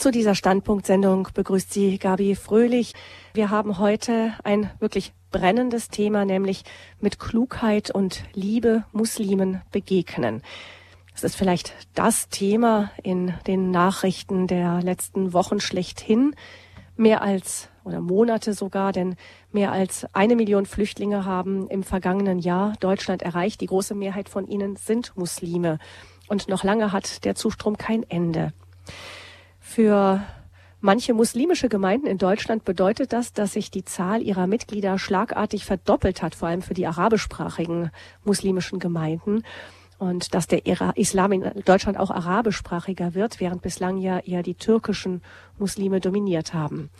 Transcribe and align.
Zu 0.00 0.10
dieser 0.10 0.34
Standpunktsendung 0.34 1.28
begrüßt 1.34 1.70
Sie 1.74 1.98
Gabi 1.98 2.34
Fröhlich. 2.34 2.94
Wir 3.34 3.50
haben 3.50 3.76
heute 3.76 4.32
ein 4.44 4.70
wirklich 4.78 5.12
brennendes 5.30 5.90
Thema, 5.90 6.24
nämlich 6.24 6.64
mit 7.00 7.18
Klugheit 7.18 7.90
und 7.90 8.24
Liebe 8.32 8.84
Muslimen 8.92 9.60
begegnen. 9.72 10.40
Es 11.14 11.22
ist 11.22 11.36
vielleicht 11.36 11.74
das 11.94 12.30
Thema 12.30 12.90
in 13.02 13.34
den 13.46 13.70
Nachrichten 13.70 14.46
der 14.46 14.80
letzten 14.80 15.34
Wochen 15.34 15.60
schlechthin. 15.60 16.34
Mehr 16.96 17.20
als 17.20 17.68
oder 17.84 18.00
Monate 18.00 18.54
sogar, 18.54 18.92
denn 18.92 19.16
mehr 19.52 19.70
als 19.70 20.06
eine 20.14 20.34
Million 20.34 20.64
Flüchtlinge 20.64 21.26
haben 21.26 21.68
im 21.68 21.82
vergangenen 21.82 22.38
Jahr 22.38 22.72
Deutschland 22.80 23.20
erreicht. 23.20 23.60
Die 23.60 23.66
große 23.66 23.94
Mehrheit 23.94 24.30
von 24.30 24.46
ihnen 24.46 24.76
sind 24.76 25.14
Muslime. 25.18 25.78
Und 26.26 26.48
noch 26.48 26.64
lange 26.64 26.90
hat 26.90 27.26
der 27.26 27.34
Zustrom 27.34 27.76
kein 27.76 28.08
Ende. 28.08 28.54
Für 29.70 30.20
manche 30.80 31.14
muslimische 31.14 31.68
Gemeinden 31.68 32.08
in 32.08 32.18
Deutschland 32.18 32.64
bedeutet 32.64 33.12
das, 33.12 33.32
dass 33.32 33.52
sich 33.52 33.70
die 33.70 33.84
Zahl 33.84 34.20
ihrer 34.20 34.48
Mitglieder 34.48 34.98
schlagartig 34.98 35.64
verdoppelt 35.64 36.22
hat, 36.22 36.34
vor 36.34 36.48
allem 36.48 36.60
für 36.60 36.74
die 36.74 36.88
arabischsprachigen 36.88 37.92
muslimischen 38.24 38.80
Gemeinden 38.80 39.44
und 40.00 40.34
dass 40.34 40.48
der 40.48 40.66
Islam 40.96 41.30
in 41.30 41.44
Deutschland 41.64 42.00
auch 42.00 42.10
arabischsprachiger 42.10 43.14
wird, 43.14 43.38
während 43.38 43.62
bislang 43.62 43.98
ja 43.98 44.18
eher 44.18 44.42
die 44.42 44.56
türkischen 44.56 45.22
Muslime 45.56 46.00
dominiert 46.00 46.52
haben. 46.52 46.90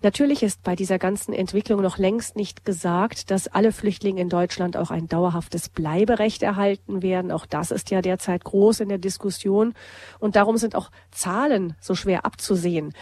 Natürlich 0.00 0.44
ist 0.44 0.62
bei 0.62 0.76
dieser 0.76 0.98
ganzen 0.98 1.32
Entwicklung 1.32 1.82
noch 1.82 1.98
längst 1.98 2.36
nicht 2.36 2.64
gesagt, 2.64 3.32
dass 3.32 3.48
alle 3.48 3.72
Flüchtlinge 3.72 4.20
in 4.20 4.28
Deutschland 4.28 4.76
auch 4.76 4.92
ein 4.92 5.08
dauerhaftes 5.08 5.68
Bleiberecht 5.68 6.44
erhalten 6.44 7.02
werden. 7.02 7.32
Auch 7.32 7.46
das 7.46 7.72
ist 7.72 7.90
ja 7.90 8.00
derzeit 8.00 8.44
groß 8.44 8.80
in 8.80 8.90
der 8.90 8.98
Diskussion. 8.98 9.74
Und 10.20 10.36
darum 10.36 10.56
sind 10.56 10.76
auch 10.76 10.90
Zahlen 11.10 11.74
so 11.80 11.96
schwer 11.96 12.24
abzusehen. 12.24 12.94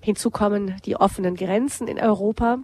Hinzu 0.00 0.30
kommen 0.30 0.76
die 0.84 0.96
offenen 0.96 1.34
Grenzen 1.34 1.88
in 1.88 1.98
Europa. 1.98 2.58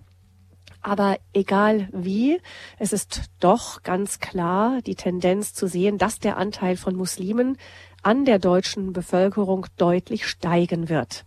Aber 0.82 1.18
egal 1.32 1.88
wie, 1.92 2.40
es 2.78 2.92
ist 2.92 3.22
doch 3.40 3.82
ganz 3.82 4.20
klar 4.20 4.80
die 4.82 4.94
Tendenz 4.94 5.52
zu 5.52 5.66
sehen, 5.66 5.98
dass 5.98 6.20
der 6.20 6.36
Anteil 6.36 6.76
von 6.76 6.94
Muslimen 6.94 7.58
an 8.02 8.24
der 8.24 8.38
deutschen 8.38 8.92
Bevölkerung 8.92 9.66
deutlich 9.76 10.26
steigen 10.26 10.88
wird. 10.88 11.24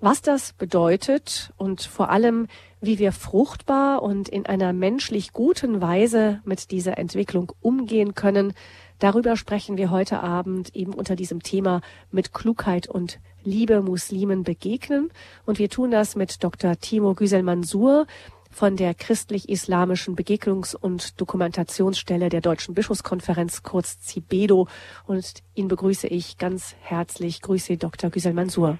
Was 0.00 0.20
das 0.20 0.52
bedeutet 0.52 1.52
und 1.56 1.80
vor 1.80 2.10
allem, 2.10 2.48
wie 2.82 2.98
wir 2.98 3.12
fruchtbar 3.12 4.02
und 4.02 4.28
in 4.28 4.44
einer 4.44 4.74
menschlich 4.74 5.32
guten 5.32 5.80
Weise 5.80 6.40
mit 6.44 6.70
dieser 6.70 6.98
Entwicklung 6.98 7.52
umgehen 7.62 8.14
können, 8.14 8.52
darüber 8.98 9.36
sprechen 9.36 9.78
wir 9.78 9.90
heute 9.90 10.22
Abend 10.22 10.76
eben 10.76 10.92
unter 10.92 11.16
diesem 11.16 11.42
Thema 11.42 11.80
mit 12.10 12.34
Klugheit 12.34 12.88
und 12.88 13.20
Liebe 13.42 13.80
Muslimen 13.80 14.42
begegnen. 14.42 15.10
Und 15.46 15.58
wir 15.58 15.70
tun 15.70 15.90
das 15.90 16.14
mit 16.14 16.44
Dr. 16.44 16.76
Timo 16.78 17.14
Güsel-Mansur 17.14 18.06
von 18.50 18.76
der 18.76 18.92
christlich-islamischen 18.92 20.14
Begegnungs- 20.14 20.76
und 20.76 21.18
Dokumentationsstelle 21.20 22.28
der 22.28 22.40
Deutschen 22.42 22.74
Bischofskonferenz, 22.74 23.62
kurz 23.62 24.00
CIBEDO. 24.00 24.68
Und 25.06 25.42
ihn 25.54 25.68
begrüße 25.68 26.06
ich 26.08 26.36
ganz 26.38 26.74
herzlich. 26.80 27.40
Grüße 27.40 27.76
Dr. 27.76 28.10
Güsel-Mansur. 28.10 28.78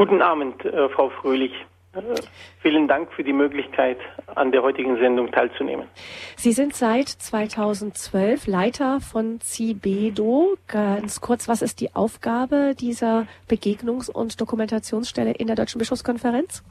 Guten 0.00 0.22
Abend, 0.22 0.64
äh, 0.64 0.88
Frau 0.88 1.10
Fröhlich. 1.10 1.52
Äh, 1.92 2.00
vielen 2.62 2.88
Dank 2.88 3.12
für 3.12 3.22
die 3.22 3.34
Möglichkeit, 3.34 3.98
an 4.34 4.50
der 4.50 4.62
heutigen 4.62 4.96
Sendung 4.96 5.30
teilzunehmen. 5.30 5.88
Sie 6.36 6.52
sind 6.52 6.72
seit 6.72 7.10
2012 7.10 8.46
Leiter 8.46 9.00
von 9.00 9.40
CIBEDO. 9.42 10.56
Ganz 10.68 11.20
kurz, 11.20 11.50
was 11.50 11.60
ist 11.60 11.82
die 11.82 11.94
Aufgabe 11.94 12.74
dieser 12.80 13.26
Begegnungs- 13.46 14.10
und 14.10 14.40
Dokumentationsstelle 14.40 15.32
in 15.32 15.48
der 15.48 15.56
Deutschen 15.56 15.78
Bischofskonferenz? 15.78 16.64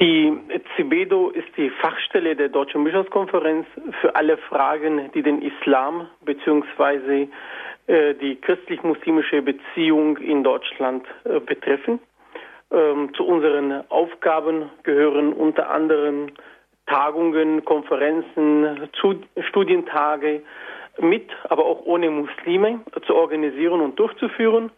Die 0.00 0.36
CIBEDO 0.74 1.30
ist 1.30 1.56
die 1.56 1.70
Fachstelle 1.80 2.34
der 2.34 2.48
Deutschen 2.48 2.82
Bischofskonferenz 2.82 3.64
für 4.00 4.16
alle 4.16 4.38
Fragen, 4.38 5.08
die 5.14 5.22
den 5.22 5.40
Islam 5.40 6.08
bzw. 6.24 7.28
Äh, 7.86 8.14
die 8.14 8.40
christlich-muslimische 8.40 9.40
Beziehung 9.40 10.16
in 10.16 10.44
Deutschland 10.44 11.06
äh, 11.24 11.38
betreffen. 11.38 12.00
Ähm, 12.72 13.12
zu 13.14 13.24
unseren 13.24 13.84
Aufgaben 13.90 14.70
gehören 14.84 15.32
unter 15.32 15.70
anderem 15.70 16.28
Tagungen, 16.86 17.64
Konferenzen, 17.64 18.88
Studientage 19.48 20.42
mit, 20.98 21.30
aber 21.48 21.64
auch 21.64 21.84
ohne 21.84 22.10
Muslime 22.10 22.80
zu 23.06 23.14
organisieren 23.14 23.80
und 23.80 23.98
durchzuführen. 23.98 24.70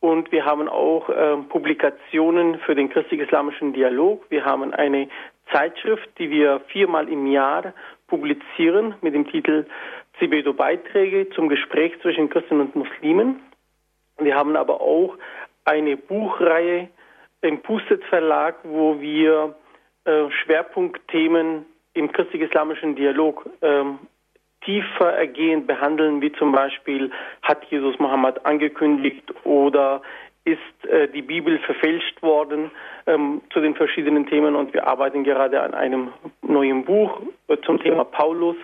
Und 0.00 0.32
wir 0.32 0.46
haben 0.46 0.68
auch 0.68 1.08
äh, 1.10 1.36
Publikationen 1.48 2.58
für 2.60 2.74
den 2.74 2.88
christlich-islamischen 2.88 3.74
Dialog. 3.74 4.24
Wir 4.30 4.44
haben 4.44 4.72
eine 4.72 5.08
Zeitschrift, 5.52 6.08
die 6.18 6.30
wir 6.30 6.60
viermal 6.68 7.08
im 7.08 7.26
Jahr 7.26 7.74
publizieren 8.06 8.94
mit 9.02 9.14
dem 9.14 9.26
Titel 9.26 9.66
Zibedo 10.18 10.52
Beiträge 10.54 11.28
zum 11.30 11.48
Gespräch 11.48 11.92
zwischen 12.00 12.30
Christen 12.30 12.60
und 12.60 12.74
Muslimen. 12.76 13.40
Wir 14.18 14.36
haben 14.36 14.56
aber 14.56 14.80
auch 14.80 15.16
eine 15.64 15.96
Buchreihe 15.96 16.88
im 17.42 17.62
Pustet 17.62 18.04
Verlag, 18.04 18.56
wo 18.64 19.00
wir 19.00 19.54
äh, 20.04 20.30
Schwerpunktthemen 20.30 21.64
im 21.94 22.12
christlich-islamischen 22.12 22.96
Dialog 22.96 23.48
ähm, 23.62 23.98
tiefer 24.64 25.12
ergehend 25.12 25.66
behandeln, 25.66 26.20
wie 26.20 26.32
zum 26.32 26.52
Beispiel 26.52 27.10
hat 27.42 27.64
Jesus 27.70 27.98
Mohammed 27.98 28.44
angekündigt 28.44 29.24
oder 29.44 30.02
ist 30.44 30.90
äh, 30.90 31.08
die 31.08 31.22
Bibel 31.22 31.58
verfälscht 31.58 32.22
worden 32.22 32.70
ähm, 33.06 33.42
zu 33.52 33.60
den 33.60 33.74
verschiedenen 33.74 34.26
Themen 34.26 34.56
und 34.56 34.72
wir 34.72 34.86
arbeiten 34.86 35.22
gerade 35.22 35.60
an 35.60 35.74
einem 35.74 36.12
neuen 36.42 36.84
Buch 36.84 37.20
äh, 37.48 37.58
zum 37.66 37.78
Thema 37.80 38.04
Paulus. 38.04 38.56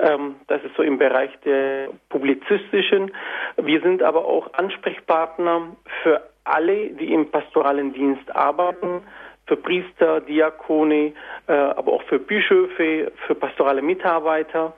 Ähm, 0.00 0.36
das 0.48 0.62
ist 0.64 0.76
so 0.76 0.82
im 0.82 0.98
Bereich 0.98 1.30
der 1.44 1.88
publizistischen. 2.10 3.10
Wir 3.56 3.80
sind 3.80 4.02
aber 4.02 4.24
auch 4.26 4.52
Ansprechpartner 4.54 5.74
für 6.02 6.22
alle, 6.44 6.90
die 6.90 7.12
im 7.12 7.30
pastoralen 7.30 7.94
Dienst 7.94 8.34
arbeiten, 8.36 9.00
für 9.46 9.56
Priester, 9.56 10.20
Diakone, 10.20 11.12
äh, 11.46 11.52
aber 11.52 11.92
auch 11.92 12.02
für 12.04 12.18
Bischöfe, 12.18 13.12
für 13.26 13.34
pastorale 13.34 13.80
Mitarbeiter, 13.80 14.74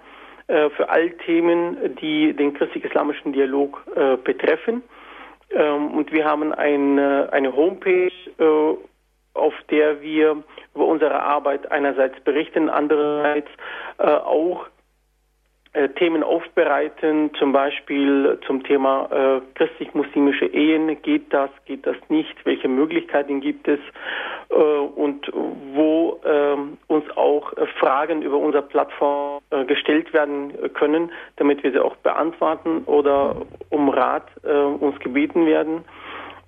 äh, 0.46 0.70
für 0.70 0.88
all 0.88 1.10
Themen, 1.10 1.96
die 2.00 2.32
den 2.32 2.54
christlich-islamischen 2.54 3.32
Dialog 3.32 3.82
äh, 3.96 4.16
betreffen. 4.16 4.82
Ähm, 5.50 5.92
und 5.92 6.12
wir 6.12 6.24
haben 6.24 6.52
eine, 6.52 7.28
eine 7.32 7.54
Homepage, 7.54 8.10
äh, 8.38 8.76
auf 9.34 9.54
der 9.70 10.00
wir 10.00 10.42
über 10.74 10.86
unsere 10.86 11.22
Arbeit 11.22 11.70
einerseits 11.70 12.18
berichten, 12.20 12.68
andererseits 12.68 13.48
äh, 13.98 14.06
auch 14.06 14.66
Themen 15.96 16.22
aufbereiten, 16.22 17.30
zum 17.38 17.52
Beispiel 17.52 18.38
zum 18.46 18.62
Thema 18.64 19.08
äh, 19.10 19.40
christlich-muslimische 19.54 20.46
Ehen. 20.46 21.00
Geht 21.02 21.32
das, 21.32 21.50
geht 21.66 21.86
das 21.86 21.96
nicht? 22.08 22.34
Welche 22.44 22.68
Möglichkeiten 22.68 23.40
gibt 23.40 23.68
es? 23.68 23.80
Äh, 24.48 24.54
und 24.54 25.30
wo 25.74 26.20
ähm, 26.24 26.78
uns 26.86 27.04
auch 27.16 27.52
Fragen 27.78 28.22
über 28.22 28.38
unsere 28.38 28.62
Plattform 28.62 29.40
äh, 29.50 29.64
gestellt 29.64 30.12
werden 30.12 30.52
können, 30.74 31.12
damit 31.36 31.62
wir 31.62 31.72
sie 31.72 31.80
auch 31.80 31.96
beantworten 31.96 32.82
oder 32.86 33.36
um 33.70 33.88
Rat 33.88 34.28
äh, 34.44 34.52
uns 34.52 34.98
gebeten 35.00 35.46
werden. 35.46 35.84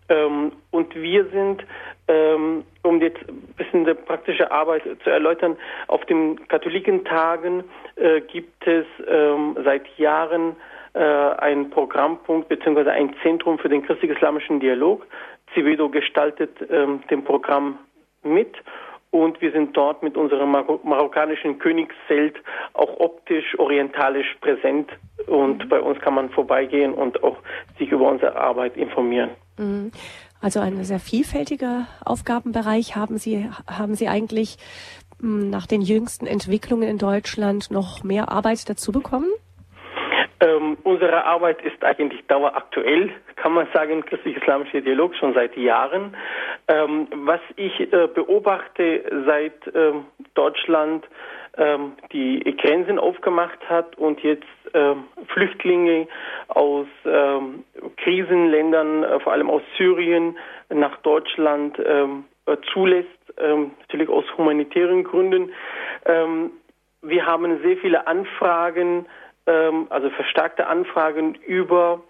Ähm, 0.08 0.52
und 0.70 0.94
wir 0.94 1.26
sind 1.26 1.64
ähm, 2.08 2.64
um 2.82 3.00
jetzt 3.00 3.20
ein 3.28 3.54
bisschen 3.56 3.84
die 3.84 3.94
praktische 3.94 4.50
Arbeit 4.50 4.82
zu 5.04 5.10
erläutern, 5.10 5.56
auf 5.86 6.04
den 6.06 6.48
Katholikentagen 6.48 7.64
äh, 7.96 8.20
gibt 8.22 8.66
es 8.66 8.86
ähm, 9.06 9.56
seit 9.62 9.86
Jahren 9.98 10.56
äh, 10.94 11.00
einen 11.00 11.70
Programmpunkt 11.70 12.48
bzw. 12.48 12.91
ein 12.91 13.14
Zentrum 13.22 13.58
für 13.58 13.69
den 13.69 13.84
christlich-islamischen 13.84 14.60
Dialog. 14.60 15.06
Civedo 15.54 15.88
gestaltet 15.88 16.50
ähm, 16.70 17.02
den 17.10 17.25
Programm 17.25 17.78
mit 18.22 18.56
und 19.10 19.40
wir 19.40 19.52
sind 19.52 19.76
dort 19.76 20.02
mit 20.02 20.16
unserem 20.16 20.50
Mar 20.50 20.66
marokkanischen 20.82 21.58
Königszelt 21.58 22.37
auch 22.75 23.00
optisch 23.00 23.58
orientalisch 23.58 24.37
präsent 24.40 24.90
und 25.26 25.64
mhm. 25.64 25.69
bei 25.69 25.81
uns 25.81 25.99
kann 26.00 26.14
man 26.14 26.28
vorbeigehen 26.31 26.93
und 26.93 27.22
auch 27.22 27.38
sich 27.78 27.90
über 27.90 28.10
unsere 28.10 28.37
Arbeit 28.37 28.76
informieren. 28.76 29.31
Mhm. 29.58 29.90
Also 30.40 30.61
ein 30.61 30.85
sehr 30.85 31.00
vielfältiger 31.00 31.87
Aufgabenbereich 32.05 32.94
haben 32.94 33.19
Sie, 33.19 33.50
haben 33.67 33.94
Sie 33.96 34.08
eigentlich 34.08 34.56
hm, 35.20 35.50
nach 35.50 35.67
den 35.67 35.82
jüngsten 35.82 36.26
Entwicklungen 36.26 36.88
in 36.88 36.99
Deutschland 36.99 37.70
noch 37.70 38.05
mehr 38.05 38.31
Arbeit 38.31 38.69
dazu 38.69 38.93
bekommen? 38.93 39.31
Ähm, 40.40 40.79
unsere 40.85 41.25
Arbeit 41.25 41.61
ist 41.62 41.82
eigentlich 41.82 42.25
daueraktuell, 42.29 43.11
kann 43.37 43.52
man 43.52 43.67
sagen, 43.75 44.05
christlich-islamischer 44.05 44.81
Dialog 44.81 45.17
schon 45.17 45.35
seit 45.35 45.56
Jahren. 45.56 46.17
Ähm, 46.69 47.08
was 47.12 47.40
ich 47.56 47.93
äh, 47.93 48.06
beobachte, 48.06 49.05
seit 49.26 49.75
ähm, 49.75 50.05
Deutschland 50.35 51.05
ähm, 51.56 51.94
die 52.12 52.56
Grenzen 52.56 53.00
aufgemacht 53.00 53.58
hat 53.69 53.99
und 53.99 54.20
jetzt 54.20 54.46
ähm, 54.75 55.05
Flüchtlinge 55.26 56.06
aus 56.46 56.87
ähm, 57.05 57.64
Krisenländern, 57.96 59.02
äh, 59.02 59.19
vor 59.19 59.32
allem 59.32 59.50
aus 59.50 59.62
Syrien, 59.76 60.38
nach 60.69 60.99
Deutschland 60.99 61.81
ähm, 61.84 62.25
äh, 62.46 62.56
zulässt, 62.73 63.08
natürlich 63.38 64.08
aus 64.08 64.25
humanitären 64.37 65.05
Gründen. 65.05 65.52
Wir 67.02 67.26
haben 67.26 67.62
sehr 67.62 67.76
viele 67.76 68.08
Anfragen, 68.08 69.06
ähm, 69.48 69.86
also 69.88 70.10
verstärkte 70.10 70.66
Anfragen 70.66 71.34
über 71.46 72.02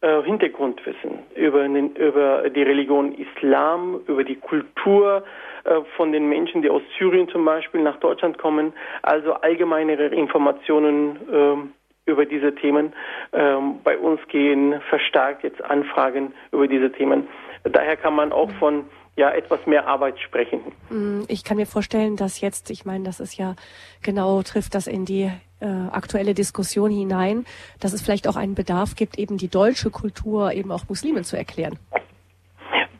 äh, 0.00 0.22
Hintergrundwissen, 0.22 1.20
über, 1.34 1.62
den, 1.62 1.94
über 1.94 2.48
die 2.50 2.62
Religion 2.62 3.14
Islam, 3.14 4.00
über 4.06 4.24
die 4.24 4.36
Kultur 4.36 5.24
äh, 5.64 5.80
von 5.96 6.12
den 6.12 6.28
Menschen, 6.28 6.62
die 6.62 6.70
aus 6.70 6.82
Syrien 6.98 7.28
zum 7.28 7.44
Beispiel 7.44 7.82
nach 7.82 7.98
Deutschland 8.00 8.38
kommen, 8.38 8.72
also 9.02 9.34
allgemeinere 9.34 10.06
Informationen 10.06 11.18
ähm, 11.32 11.72
über 12.06 12.24
diese 12.24 12.54
Themen. 12.54 12.94
Ähm, 13.32 13.80
bei 13.84 13.98
uns 13.98 14.20
gehen 14.28 14.80
verstärkt 14.88 15.44
jetzt 15.44 15.62
Anfragen 15.62 16.32
über 16.50 16.66
diese 16.66 16.90
Themen. 16.90 17.28
Daher 17.64 17.96
kann 17.96 18.14
man 18.14 18.32
auch 18.32 18.50
von 18.58 18.86
ja 19.16 19.30
etwas 19.30 19.66
mehr 19.66 19.86
Arbeit 19.86 20.18
sprechen. 20.20 20.60
Mm, 20.90 21.22
ich 21.28 21.42
kann 21.42 21.56
mir 21.56 21.66
vorstellen, 21.66 22.16
dass 22.16 22.40
jetzt, 22.40 22.70
ich 22.70 22.84
meine, 22.84 23.04
das 23.04 23.18
ist 23.18 23.36
ja 23.36 23.56
genau 24.02 24.42
trifft 24.42 24.74
das 24.74 24.86
in 24.86 25.04
die 25.04 25.30
äh, 25.60 25.66
aktuelle 25.66 26.34
Diskussion 26.34 26.90
hinein, 26.90 27.44
dass 27.80 27.92
es 27.92 28.02
vielleicht 28.02 28.28
auch 28.28 28.36
einen 28.36 28.54
Bedarf 28.54 28.94
gibt, 28.96 29.18
eben 29.18 29.38
die 29.38 29.48
deutsche 29.48 29.90
Kultur 29.90 30.52
eben 30.52 30.70
auch 30.70 30.88
Muslimen 30.88 31.24
zu 31.24 31.36
erklären. 31.36 31.78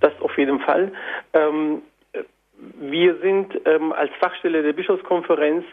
Das 0.00 0.12
auf 0.20 0.36
jeden 0.38 0.60
Fall. 0.60 0.92
Ähm, 1.32 1.82
wir 2.80 3.16
sind 3.20 3.60
ähm, 3.64 3.92
als 3.92 4.10
Fachstelle 4.20 4.62
der 4.62 4.72
Bischofskonferenz 4.72 5.64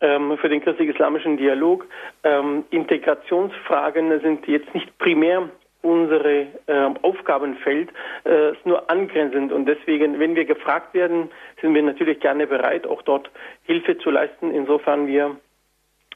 ähm, 0.00 0.36
für 0.38 0.48
den 0.48 0.60
christlich-islamischen 0.62 1.36
Dialog. 1.36 1.86
Ähm, 2.24 2.64
Integrationsfragen 2.70 4.20
sind 4.20 4.46
jetzt 4.46 4.72
nicht 4.74 4.96
primär 4.98 5.48
unsere 5.82 6.46
äh, 6.66 6.90
Aufgabenfeld 7.02 7.88
äh, 8.26 8.52
ist 8.52 8.66
nur 8.66 8.90
angrenzend 8.90 9.50
und 9.50 9.66
deswegen, 9.66 10.18
wenn 10.18 10.34
wir 10.34 10.44
gefragt 10.44 10.92
werden, 10.94 11.30
sind 11.60 11.74
wir 11.74 11.82
natürlich 11.82 12.20
gerne 12.20 12.46
bereit, 12.46 12.86
auch 12.86 13.02
dort 13.02 13.30
Hilfe 13.62 13.96
zu 13.98 14.10
leisten, 14.10 14.50
insofern 14.50 15.06
wir 15.06 15.36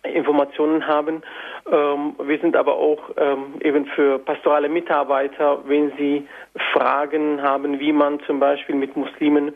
Informationen 0.04 0.86
haben. 0.86 1.22
Ähm, 1.70 2.14
wir 2.22 2.38
sind 2.38 2.56
aber 2.56 2.74
auch 2.74 3.10
ähm, 3.16 3.54
eben 3.60 3.86
für 3.86 4.18
pastorale 4.18 4.68
Mitarbeiter, 4.68 5.60
wenn 5.66 5.92
sie 5.98 6.26
Fragen 6.72 7.42
haben, 7.42 7.80
wie 7.80 7.92
man 7.92 8.20
zum 8.20 8.40
Beispiel 8.40 8.74
mit 8.74 8.96
Muslimen 8.96 9.54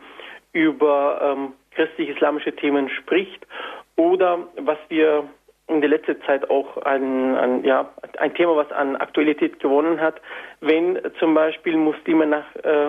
über 0.52 1.20
ähm, 1.22 1.52
christlich-islamische 1.72 2.54
Themen 2.56 2.88
spricht 2.88 3.46
oder 3.96 4.38
was 4.56 4.78
wir 4.88 5.24
in 5.68 5.80
der 5.82 5.90
letzten 5.90 6.20
Zeit 6.22 6.48
auch 6.48 6.78
ein, 6.78 7.36
ein, 7.36 7.64
ja, 7.64 7.90
ein 8.18 8.34
Thema, 8.34 8.56
was 8.56 8.72
an 8.72 8.96
Aktualität 8.96 9.60
gewonnen 9.60 10.00
hat, 10.00 10.20
wenn 10.60 10.98
zum 11.18 11.34
Beispiel 11.34 11.76
Muslime 11.76 12.26
nach 12.26 12.46
äh, 12.62 12.88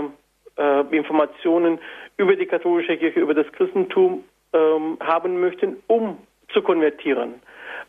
äh, 0.58 0.96
Informationen 0.96 1.80
über 2.18 2.36
die 2.36 2.46
katholische 2.46 2.98
Kirche, 2.98 3.20
über 3.20 3.34
das 3.34 3.52
Christentum 3.52 4.24
ähm, 4.54 4.98
haben 5.02 5.40
möchten, 5.42 5.78
um 5.88 6.18
zu 6.54 6.62
konvertieren. 6.62 7.36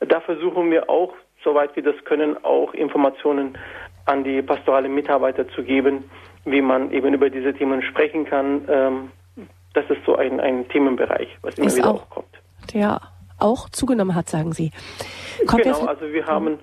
Da 0.01 0.21
versuchen 0.21 0.71
wir 0.71 0.89
auch, 0.89 1.13
soweit 1.45 1.75
wir 1.77 1.83
das 1.83 1.97
können, 2.05 2.43
auch 2.45 2.75
Informationen 2.75 3.57
an 4.07 4.25
die 4.25 4.43
pastorale 4.43 4.89
Mitarbeiter 4.89 5.49
zu 5.49 5.63
geben, 5.63 6.11
wie 6.45 6.63
man 6.63 6.91
eben 6.91 7.15
über 7.15 7.31
diese 7.31 7.53
Themen 7.55 7.83
sprechen 7.83 8.25
kann. 8.25 8.65
Ähm, 8.69 9.13
das 9.75 9.89
ist 9.89 10.05
so 10.05 10.17
ein, 10.17 10.41
ein 10.41 10.69
Themenbereich, 10.69 11.29
was 11.43 11.57
immer 11.59 11.67
ist 11.67 11.77
wieder 11.77 11.91
auch, 11.91 12.03
aufkommt. 12.03 12.41
Der 12.75 13.01
auch 13.39 13.69
zugenommen 13.71 14.15
hat, 14.15 14.29
sagen 14.29 14.53
Sie. 14.53 14.71
Kommt 15.47 15.63
genau, 15.63 15.87
also 15.87 16.13
wir 16.13 16.27
haben, 16.27 16.59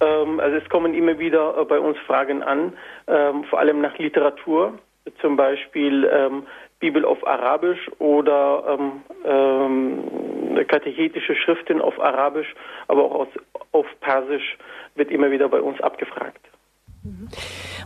ähm, 0.00 0.40
also 0.40 0.56
es 0.56 0.68
kommen 0.68 0.94
immer 0.94 1.18
wieder 1.18 1.56
äh, 1.58 1.64
bei 1.64 1.78
uns 1.78 1.96
Fragen 2.06 2.42
an, 2.42 2.72
ähm, 3.06 3.44
vor 3.44 3.58
allem 3.58 3.80
nach 3.80 3.96
Literatur, 3.98 4.78
zum 5.20 5.36
Beispiel 5.36 6.08
ähm, 6.12 6.46
Bibel 6.80 7.04
auf 7.04 7.26
Arabisch 7.26 7.90
oder 7.98 8.78
ähm, 8.78 9.02
ähm, 9.24 10.66
katechetische 10.66 11.36
Schriften 11.36 11.80
auf 11.80 12.00
Arabisch, 12.00 12.54
aber 12.88 13.04
auch 13.04 13.14
aus, 13.14 13.28
auf 13.72 13.86
Persisch 14.00 14.56
wird 14.94 15.10
immer 15.10 15.30
wieder 15.30 15.48
bei 15.48 15.60
uns 15.60 15.80
abgefragt. 15.80 16.40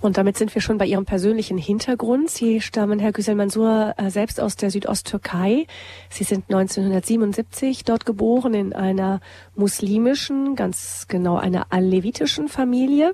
Und 0.01 0.19
damit 0.19 0.37
sind 0.37 0.55
wir 0.55 0.63
schon 0.63 0.79
bei 0.79 0.87
Ihrem 0.87 1.05
persönlichen 1.05 1.57
Hintergrund. 1.57 2.31
Sie 2.31 2.61
stammen, 2.61 2.99
Herr 2.99 3.13
Güsel 3.13 3.37
Mansur, 3.37 3.95
äh, 3.97 4.11
selbst 4.11 4.41
aus 4.41 4.57
der 4.57 4.71
Südosttürkei. 4.71 5.67
Sie 6.09 6.25
sind 6.25 6.45
1977 6.51 7.85
dort 7.85 8.07
geboren 8.07 8.55
in 8.55 8.73
einer 8.73 9.21
muslimischen, 9.55 10.57
ganz 10.57 11.07
genau 11.09 11.37
einer 11.37 11.67
alevitischen 11.71 12.49
Familie. 12.49 13.13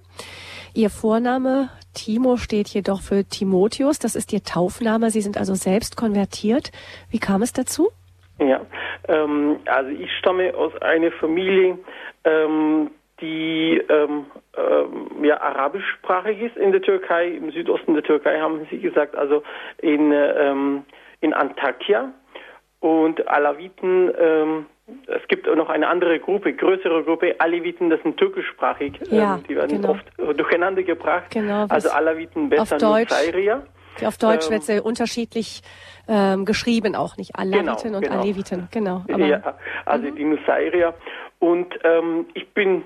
Ihr 0.73 0.89
Vorname 0.89 1.69
Timo 1.95 2.37
steht 2.37 2.69
jedoch 2.69 3.03
für 3.03 3.25
Timotheus. 3.25 3.99
Das 3.99 4.15
ist 4.15 4.33
Ihr 4.33 4.43
Taufname. 4.43 5.11
Sie 5.11 5.21
sind 5.21 5.37
also 5.37 5.55
selbst 5.55 5.97
konvertiert. 5.97 6.71
Wie 7.11 7.19
kam 7.19 7.43
es 7.43 7.53
dazu? 7.53 7.91
Ja, 8.39 8.65
ähm, 9.09 9.59
also 9.67 9.91
ich 9.91 10.11
stamme 10.19 10.55
aus 10.55 10.73
einer 10.81 11.11
Familie, 11.13 11.79
ähm, 12.25 12.91
die 13.21 13.83
ähm, 13.89 14.27
ähm, 14.57 15.25
ja, 15.25 15.41
arabischsprachig 15.41 16.41
ist 16.41 16.57
in 16.57 16.73
der 16.73 16.83
Türkei, 16.83 17.29
im 17.29 17.51
Südosten 17.53 17.95
der 17.95 18.03
Türkei 18.03 18.41
haben 18.41 18.67
Sie 18.71 18.79
gesagt, 18.79 19.17
also 19.17 19.43
in, 19.79 20.13
ähm, 20.13 20.85
in 21.21 21.33
Antakya. 21.33 22.13
Und 22.81 23.29
Alawiten, 23.29 24.11
ähm, 24.19 24.67
es 25.07 25.27
gibt 25.29 25.47
noch 25.47 25.69
eine 25.69 25.87
andere 25.87 26.19
Gruppe, 26.19 26.55
größere 26.55 27.05
Gruppe, 27.05 27.35
Aleviten, 27.39 27.91
das 27.91 28.03
sind 28.03 28.17
türkischsprachig, 28.17 28.99
ja, 29.11 29.35
ähm, 29.35 29.45
die 29.49 29.55
werden 29.55 29.83
genau. 29.83 29.91
oft 29.91 30.07
durcheinander 30.39 30.83
gebracht. 30.83 31.31
Genau, 31.31 31.67
also 31.69 31.91
Alawiten 31.91 32.49
besser 32.49 32.77
auf 32.77 32.81
Deutsch. 32.81 33.13
Auf 34.05 34.17
Deutsch 34.17 34.47
ähm, 34.47 34.53
wird 34.53 34.63
sie 34.63 34.81
unterschiedlich 34.81 35.63
ähm, 36.09 36.47
geschrieben, 36.47 36.95
auch 36.97 37.19
nicht 37.19 37.37
Alawiten 37.37 37.83
genau, 37.83 37.99
und 37.99 38.05
genau. 38.05 38.21
Aleviten, 38.21 38.69
genau. 38.73 39.05
Aber, 39.13 39.27
ja, 39.27 39.59
also 39.85 40.09
mhm. 40.09 40.17
die 40.17 40.25
Nusayria. 40.25 40.95
Und 41.39 41.79
ähm, 41.85 42.27
ich 42.35 42.49
bin 42.55 42.83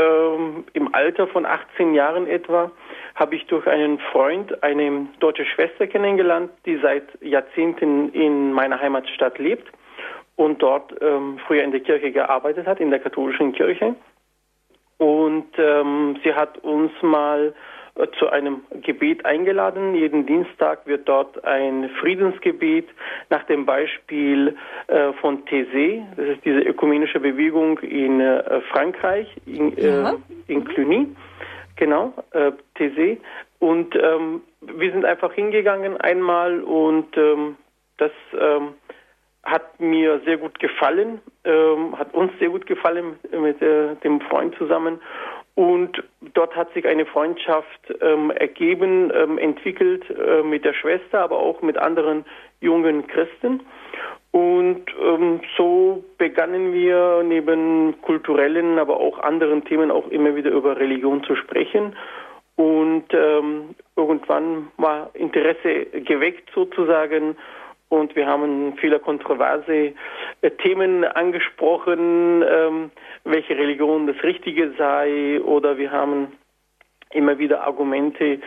ähm, 0.00 0.64
im 0.72 0.94
Alter 0.94 1.26
von 1.26 1.44
18 1.46 1.94
Jahren 1.94 2.26
etwa 2.26 2.70
habe 3.14 3.36
ich 3.36 3.46
durch 3.46 3.66
einen 3.66 3.98
Freund 3.98 4.62
eine 4.62 5.08
deutsche 5.18 5.44
Schwester 5.44 5.86
kennengelernt, 5.86 6.50
die 6.64 6.78
seit 6.78 7.04
Jahrzehnten 7.20 8.12
in 8.12 8.52
meiner 8.52 8.80
Heimatstadt 8.80 9.38
lebt 9.38 9.70
und 10.36 10.62
dort 10.62 10.94
ähm, 11.02 11.38
früher 11.46 11.62
in 11.62 11.70
der 11.70 11.80
Kirche 11.80 12.12
gearbeitet 12.12 12.66
hat, 12.66 12.80
in 12.80 12.90
der 12.90 13.00
katholischen 13.00 13.52
Kirche. 13.52 13.94
Und 14.96 15.48
ähm, 15.58 16.18
sie 16.22 16.34
hat 16.34 16.58
uns 16.58 16.92
mal 17.02 17.54
zu 18.18 18.28
einem 18.30 18.62
Gebet 18.82 19.24
eingeladen. 19.24 19.94
Jeden 19.94 20.26
Dienstag 20.26 20.86
wird 20.86 21.08
dort 21.08 21.44
ein 21.44 21.90
Friedensgebet 22.00 22.88
nach 23.28 23.44
dem 23.44 23.66
Beispiel 23.66 24.56
äh, 24.86 25.12
von 25.14 25.44
Thésée, 25.44 26.02
das 26.16 26.26
ist 26.26 26.44
diese 26.44 26.60
ökumenische 26.60 27.20
Bewegung 27.20 27.78
in 27.78 28.20
äh, 28.20 28.60
Frankreich, 28.72 29.28
in, 29.46 29.76
äh, 29.76 30.02
ja. 30.02 30.14
in 30.46 30.64
Cluny, 30.64 31.08
genau, 31.76 32.12
äh, 32.32 32.52
Thésée. 32.76 33.18
Und 33.58 33.94
ähm, 33.94 34.42
wir 34.60 34.92
sind 34.92 35.04
einfach 35.04 35.32
hingegangen 35.32 36.00
einmal 36.00 36.60
und 36.62 37.16
ähm, 37.16 37.56
das 37.98 38.12
ähm, 38.38 38.74
hat 39.42 39.80
mir 39.80 40.20
sehr 40.24 40.36
gut 40.36 40.58
gefallen, 40.58 41.20
ähm, 41.44 41.98
hat 41.98 42.12
uns 42.14 42.32
sehr 42.38 42.50
gut 42.50 42.66
gefallen 42.66 43.18
mit 43.32 43.60
äh, 43.62 43.94
dem 43.96 44.20
Freund 44.22 44.54
zusammen. 44.56 45.00
Und 45.60 46.02
dort 46.32 46.56
hat 46.56 46.72
sich 46.72 46.86
eine 46.86 47.04
Freundschaft 47.04 47.94
ähm, 48.00 48.30
ergeben, 48.30 49.12
ähm, 49.14 49.36
entwickelt 49.36 50.04
äh, 50.08 50.42
mit 50.42 50.64
der 50.64 50.72
Schwester, 50.72 51.20
aber 51.20 51.38
auch 51.38 51.60
mit 51.60 51.76
anderen 51.76 52.24
jungen 52.62 53.06
Christen. 53.06 53.60
Und 54.30 54.86
ähm, 55.04 55.42
so 55.58 56.02
begannen 56.16 56.72
wir 56.72 57.22
neben 57.24 58.00
kulturellen, 58.00 58.78
aber 58.78 58.98
auch 59.00 59.18
anderen 59.18 59.62
Themen 59.66 59.90
auch 59.90 60.08
immer 60.08 60.34
wieder 60.34 60.50
über 60.50 60.78
Religion 60.78 61.22
zu 61.24 61.36
sprechen. 61.36 61.94
Und 62.56 63.12
ähm, 63.12 63.74
irgendwann 63.96 64.68
war 64.78 65.10
Interesse 65.12 65.84
geweckt 65.92 66.48
sozusagen 66.54 67.36
und 67.90 68.16
wir 68.16 68.26
haben 68.26 68.76
viele 68.80 68.98
kontroverse 68.98 69.92
äh, 70.40 70.50
Themen 70.62 71.04
angesprochen, 71.04 72.42
ähm, 72.48 72.90
welche 73.24 73.56
Religion 73.56 74.06
das 74.06 74.22
Richtige 74.22 74.72
sei. 74.78 75.40
Oder 75.42 75.76
wir 75.76 75.90
haben 75.90 76.28
immer 77.12 77.38
wieder 77.38 77.66
Argumente 77.66 78.38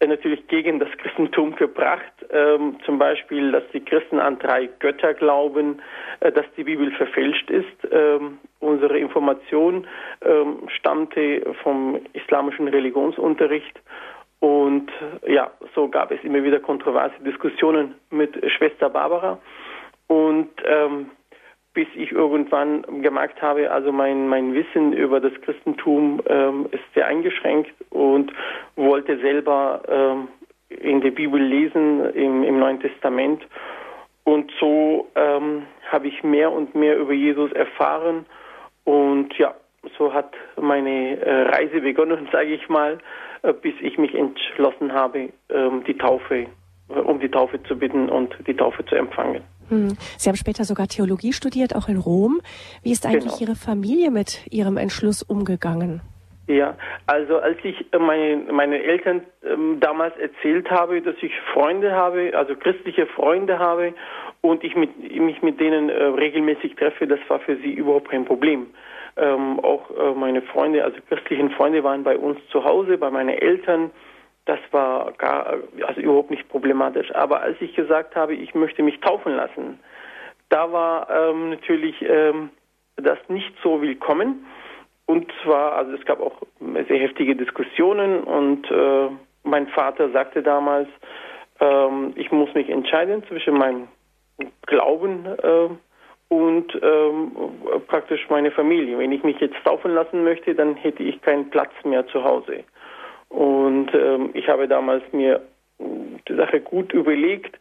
äh, 0.00 0.06
natürlich 0.06 0.46
gegen 0.48 0.78
das 0.78 0.90
Christentum 0.98 1.56
gebracht, 1.56 2.12
ähm, 2.30 2.76
zum 2.84 2.98
Beispiel, 2.98 3.50
dass 3.50 3.64
die 3.72 3.80
Christen 3.80 4.20
an 4.20 4.38
drei 4.38 4.68
Götter 4.78 5.14
glauben, 5.14 5.80
äh, 6.20 6.30
dass 6.30 6.44
die 6.58 6.64
Bibel 6.64 6.90
verfälscht 6.92 7.50
ist. 7.50 7.88
Ähm, 7.90 8.38
unsere 8.60 8.98
Information 8.98 9.86
ähm, 10.22 10.68
stammte 10.68 11.42
vom 11.62 11.98
islamischen 12.12 12.68
Religionsunterricht 12.68 13.80
und 14.42 14.90
ja, 15.24 15.52
so 15.72 15.86
gab 15.86 16.10
es 16.10 16.18
immer 16.24 16.42
wieder 16.42 16.58
kontroverse 16.58 17.14
Diskussionen 17.24 17.94
mit 18.10 18.34
Schwester 18.50 18.90
Barbara. 18.90 19.38
Und 20.08 20.48
ähm, 20.66 21.12
bis 21.74 21.86
ich 21.94 22.10
irgendwann 22.10 22.82
gemerkt 23.02 23.40
habe, 23.40 23.70
also 23.70 23.92
mein, 23.92 24.28
mein 24.28 24.52
Wissen 24.52 24.94
über 24.94 25.20
das 25.20 25.32
Christentum 25.42 26.20
ähm, 26.26 26.66
ist 26.72 26.82
sehr 26.92 27.06
eingeschränkt 27.06 27.72
und 27.90 28.32
wollte 28.74 29.16
selber 29.20 29.80
ähm, 29.88 30.26
in 30.70 31.00
der 31.02 31.12
Bibel 31.12 31.40
lesen, 31.40 32.12
im, 32.12 32.42
im 32.42 32.58
Neuen 32.58 32.80
Testament. 32.80 33.46
Und 34.24 34.50
so 34.58 35.06
ähm, 35.14 35.66
habe 35.88 36.08
ich 36.08 36.24
mehr 36.24 36.50
und 36.50 36.74
mehr 36.74 36.98
über 36.98 37.12
Jesus 37.12 37.52
erfahren. 37.52 38.26
Und 38.82 39.38
ja, 39.38 39.54
so 39.98 40.12
hat 40.12 40.32
meine 40.60 41.20
äh, 41.20 41.42
Reise 41.42 41.80
begonnen, 41.80 42.28
sage 42.32 42.54
ich 42.54 42.68
mal, 42.68 42.98
äh, 43.42 43.52
bis 43.52 43.74
ich 43.80 43.98
mich 43.98 44.14
entschlossen 44.14 44.92
habe, 44.92 45.30
ähm, 45.50 45.84
die 45.86 45.96
Taufe, 45.96 46.46
äh, 46.88 46.92
um 46.92 47.20
die 47.20 47.30
Taufe 47.30 47.62
zu 47.64 47.76
bitten 47.76 48.08
und 48.08 48.34
die 48.46 48.54
Taufe 48.54 48.84
zu 48.84 48.94
empfangen. 48.94 49.42
Hm. 49.68 49.96
Sie 50.16 50.28
haben 50.28 50.36
später 50.36 50.64
sogar 50.64 50.88
Theologie 50.88 51.32
studiert, 51.32 51.74
auch 51.74 51.88
in 51.88 51.96
Rom. 51.96 52.40
Wie 52.82 52.92
ist 52.92 53.06
eigentlich 53.06 53.38
genau. 53.38 53.52
Ihre 53.52 53.54
Familie 53.56 54.10
mit 54.10 54.46
Ihrem 54.50 54.76
Entschluss 54.76 55.22
umgegangen? 55.22 56.02
Ja, 56.48 56.76
also 57.06 57.38
als 57.38 57.56
ich 57.62 57.86
meine, 57.98 58.52
meine 58.52 58.82
Eltern 58.82 59.22
ähm, 59.44 59.78
damals 59.78 60.16
erzählt 60.16 60.70
habe, 60.70 61.00
dass 61.00 61.14
ich 61.22 61.32
Freunde 61.52 61.92
habe, 61.92 62.32
also 62.36 62.56
christliche 62.56 63.06
Freunde 63.06 63.58
habe 63.60 63.94
und 64.40 64.64
ich 64.64 64.74
mit, 64.74 64.98
mich 64.98 65.40
mit 65.40 65.60
denen 65.60 65.88
regelmäßig 65.88 66.74
treffe, 66.74 67.06
das 67.06 67.20
war 67.28 67.38
für 67.38 67.56
sie 67.58 67.72
überhaupt 67.72 68.10
kein 68.10 68.24
Problem. 68.24 68.66
Ähm, 69.16 69.60
auch 69.60 69.90
äh, 69.90 70.14
meine 70.14 70.42
Freunde, 70.42 70.84
also 70.84 70.96
christlichen 71.08 71.50
Freunde 71.50 71.84
waren 71.84 72.02
bei 72.02 72.16
uns 72.16 72.38
zu 72.48 72.64
Hause, 72.64 72.96
bei 72.98 73.10
meinen 73.10 73.30
Eltern. 73.30 73.90
Das 74.46 74.58
war 74.70 75.12
gar, 75.12 75.58
also 75.86 76.00
überhaupt 76.00 76.30
nicht 76.30 76.48
problematisch. 76.48 77.14
Aber 77.14 77.40
als 77.40 77.60
ich 77.60 77.74
gesagt 77.74 78.16
habe, 78.16 78.34
ich 78.34 78.54
möchte 78.54 78.82
mich 78.82 79.00
taufen 79.00 79.36
lassen, 79.36 79.78
da 80.48 80.72
war 80.72 81.08
ähm, 81.10 81.50
natürlich 81.50 81.96
ähm, 82.02 82.50
das 82.96 83.18
nicht 83.28 83.52
so 83.62 83.80
willkommen. 83.80 84.46
Und 85.06 85.30
zwar, 85.42 85.72
also 85.76 85.92
es 85.92 86.04
gab 86.04 86.20
auch 86.20 86.40
sehr 86.60 86.98
heftige 86.98 87.36
Diskussionen 87.36 88.22
und 88.22 88.70
äh, 88.70 89.08
mein 89.44 89.68
Vater 89.68 90.10
sagte 90.10 90.42
damals, 90.42 90.88
ähm, 91.60 92.12
ich 92.16 92.30
muss 92.32 92.52
mich 92.54 92.68
entscheiden 92.68 93.22
zwischen 93.28 93.54
meinem 93.54 93.88
Glauben 94.66 95.26
äh, 95.26 95.68
und 96.32 96.72
ähm, 96.82 97.30
praktisch 97.88 98.26
meine 98.30 98.50
Familie. 98.50 98.96
Wenn 98.98 99.12
ich 99.12 99.22
mich 99.22 99.38
jetzt 99.40 99.62
taufen 99.64 99.92
lassen 99.92 100.24
möchte, 100.24 100.54
dann 100.54 100.76
hätte 100.76 101.02
ich 101.02 101.20
keinen 101.20 101.50
Platz 101.50 101.72
mehr 101.84 102.06
zu 102.06 102.24
Hause. 102.24 102.64
Und 103.28 103.92
ähm, 103.94 104.30
ich 104.32 104.48
habe 104.48 104.66
damals 104.66 105.02
mir 105.12 105.42
die 105.78 106.34
Sache 106.34 106.60
gut 106.60 106.94
überlegt 106.94 107.58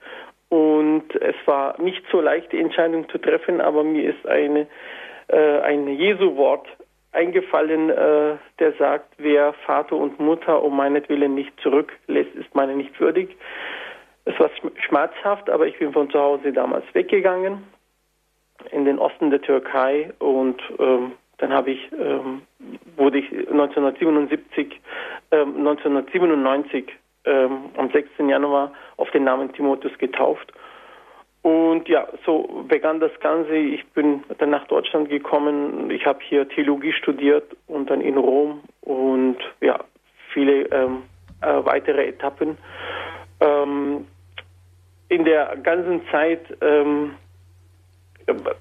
und 0.47 1.03
es 1.15 1.35
war 1.45 1.81
nicht 1.81 2.01
so 2.13 2.21
leicht, 2.21 2.53
die 2.53 2.61
Entscheidung 2.61 3.09
zu 3.09 3.17
treffen, 3.17 3.59
aber 3.59 3.83
mir 3.83 4.11
ist 4.11 4.25
eine, 4.25 4.67
äh, 5.27 5.59
ein 5.59 5.89
Jesu-Wort 5.89 6.65
eingefallen, 7.11 7.89
äh, 7.89 8.37
der 8.59 8.71
sagt, 8.79 9.15
wer 9.17 9.51
Vater 9.65 9.97
und 9.97 10.17
Mutter 10.17 10.63
um 10.63 10.77
meinetwillen 10.77 11.35
nicht 11.35 11.51
zurücklässt, 11.59 12.33
ist 12.35 12.55
meine 12.55 12.77
nicht 12.77 12.97
würdig. 13.01 13.35
Es 14.23 14.39
war 14.39 14.49
schmerzhaft, 14.87 15.49
aber 15.49 15.67
ich 15.67 15.77
bin 15.77 15.91
von 15.91 16.09
zu 16.09 16.17
Hause 16.17 16.53
damals 16.53 16.85
weggegangen 16.93 17.63
in 18.71 18.85
den 18.85 18.99
Osten 18.99 19.29
der 19.29 19.41
Türkei 19.41 20.11
und 20.19 20.61
ähm, 20.79 21.13
dann 21.37 21.53
habe 21.53 21.71
ich 21.71 21.91
ähm, 21.93 22.43
wurde 22.95 23.19
ich 23.19 23.31
1977 23.31 24.79
ähm, 25.31 25.57
1997 25.57 26.85
ähm, 27.25 27.65
am 27.77 27.89
6. 27.91 28.09
Januar 28.19 28.71
auf 28.97 29.09
den 29.11 29.23
Namen 29.23 29.51
Timotheus 29.53 29.97
getauft 29.97 30.51
und 31.43 31.89
ja, 31.89 32.07
so 32.25 32.63
begann 32.67 32.99
das 32.99 33.11
Ganze. 33.19 33.55
Ich 33.55 33.85
bin 33.93 34.23
dann 34.37 34.51
nach 34.51 34.67
Deutschland 34.67 35.09
gekommen. 35.09 35.89
Ich 35.89 36.05
habe 36.05 36.19
hier 36.21 36.47
Theologie 36.47 36.93
studiert 36.93 37.45
und 37.67 37.89
dann 37.89 38.01
in 38.01 38.17
Rom 38.17 38.61
und 38.81 39.37
ja, 39.59 39.79
viele 40.33 40.65
ähm, 40.71 41.03
äh, 41.41 41.65
weitere 41.65 42.05
Etappen. 42.07 42.57
Ähm, 43.39 44.05
in 45.09 45.25
der 45.25 45.57
ganzen 45.63 46.01
Zeit 46.11 46.45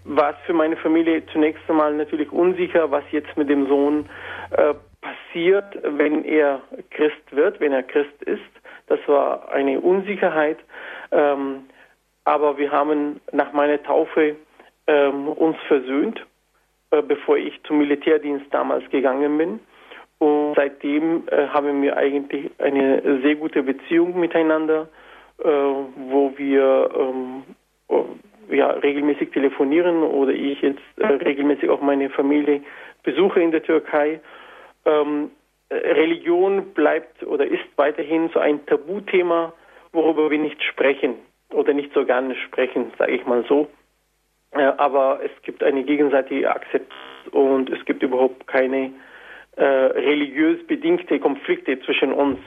war 0.04 0.30
es 0.30 0.36
für 0.46 0.52
meine 0.52 0.76
Familie 0.76 1.24
zunächst 1.26 1.62
einmal 1.68 1.94
natürlich 1.94 2.30
unsicher, 2.32 2.90
was 2.90 3.04
jetzt 3.10 3.36
mit 3.36 3.48
dem 3.48 3.66
Sohn 3.66 4.08
äh, 4.50 4.74
passiert, 5.00 5.78
wenn 5.82 6.24
er 6.24 6.60
Christ 6.90 7.30
wird, 7.30 7.60
wenn 7.60 7.72
er 7.72 7.82
Christ 7.82 8.22
ist. 8.22 8.42
Das 8.86 9.00
war 9.06 9.50
eine 9.52 9.80
Unsicherheit. 9.80 10.58
Ähm, 11.12 11.64
aber 12.24 12.58
wir 12.58 12.70
haben 12.70 13.20
nach 13.32 13.52
meiner 13.52 13.82
Taufe 13.82 14.36
ähm, 14.86 15.28
uns 15.28 15.56
versöhnt, 15.68 16.24
äh, 16.90 17.02
bevor 17.02 17.36
ich 17.36 17.60
zum 17.64 17.78
Militärdienst 17.78 18.46
damals 18.50 18.88
gegangen 18.90 19.38
bin. 19.38 19.60
Und 20.18 20.54
seitdem 20.54 21.26
äh, 21.28 21.46
haben 21.48 21.80
wir 21.82 21.96
eigentlich 21.96 22.50
eine 22.58 23.20
sehr 23.22 23.36
gute 23.36 23.62
Beziehung 23.62 24.20
miteinander, 24.20 24.88
äh, 25.38 25.44
wo 25.44 26.32
wir 26.36 26.90
ähm, 26.94 27.42
äh, 27.88 27.94
ja, 28.48 28.70
regelmäßig 28.70 29.30
telefonieren 29.30 30.02
oder 30.02 30.32
ich 30.32 30.60
jetzt 30.62 30.80
äh, 30.96 31.06
regelmäßig 31.06 31.68
auch 31.68 31.80
meine 31.80 32.10
Familie 32.10 32.62
besuche 33.02 33.40
in 33.40 33.50
der 33.50 33.62
Türkei. 33.62 34.20
Ähm, 34.84 35.30
Religion 35.70 36.72
bleibt 36.74 37.22
oder 37.22 37.46
ist 37.46 37.64
weiterhin 37.76 38.28
so 38.34 38.40
ein 38.40 38.64
Tabuthema, 38.66 39.52
worüber 39.92 40.30
wir 40.30 40.38
nicht 40.38 40.62
sprechen 40.62 41.14
oder 41.52 41.72
nicht 41.72 41.92
so 41.94 42.04
gerne 42.04 42.34
sprechen, 42.34 42.92
sage 42.98 43.12
ich 43.12 43.26
mal 43.26 43.44
so. 43.48 43.68
Äh, 44.52 44.62
aber 44.62 45.20
es 45.22 45.30
gibt 45.42 45.62
eine 45.62 45.84
gegenseitige 45.84 46.50
Akzeptanz 46.50 46.92
und 47.30 47.70
es 47.70 47.84
gibt 47.84 48.02
überhaupt 48.02 48.46
keine 48.46 48.92
äh, 49.56 49.64
religiös 49.64 50.66
bedingte 50.66 51.18
Konflikte 51.20 51.80
zwischen 51.82 52.12
uns. 52.12 52.38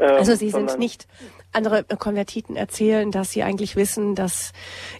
Also 0.00 0.34
Sie 0.34 0.50
sind 0.50 0.78
nicht, 0.78 1.06
andere 1.52 1.84
Konvertiten 1.98 2.56
erzählen, 2.56 3.10
dass 3.10 3.32
sie 3.32 3.42
eigentlich 3.42 3.76
wissen, 3.76 4.14
dass 4.14 4.52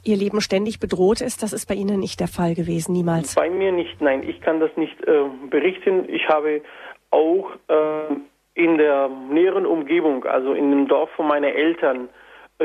ihr 0.02 0.16
Leben 0.16 0.40
ständig 0.40 0.80
bedroht 0.80 1.20
ist. 1.20 1.42
Das 1.42 1.52
ist 1.52 1.66
bei 1.66 1.74
Ihnen 1.74 2.00
nicht 2.00 2.20
der 2.20 2.28
Fall 2.28 2.54
gewesen, 2.54 2.92
niemals. 2.92 3.34
Bei 3.34 3.50
mir 3.50 3.72
nicht, 3.72 4.00
nein. 4.00 4.28
Ich 4.28 4.40
kann 4.40 4.60
das 4.60 4.70
nicht 4.76 5.00
äh, 5.06 5.24
berichten. 5.48 6.08
Ich 6.08 6.28
habe 6.28 6.62
auch 7.10 7.50
äh, 7.68 8.14
in 8.54 8.78
der 8.78 9.08
näheren 9.08 9.66
Umgebung, 9.66 10.24
also 10.24 10.52
in 10.52 10.70
dem 10.70 10.88
Dorf 10.88 11.10
von 11.16 11.28
meinen 11.28 11.52
Eltern, 11.54 12.08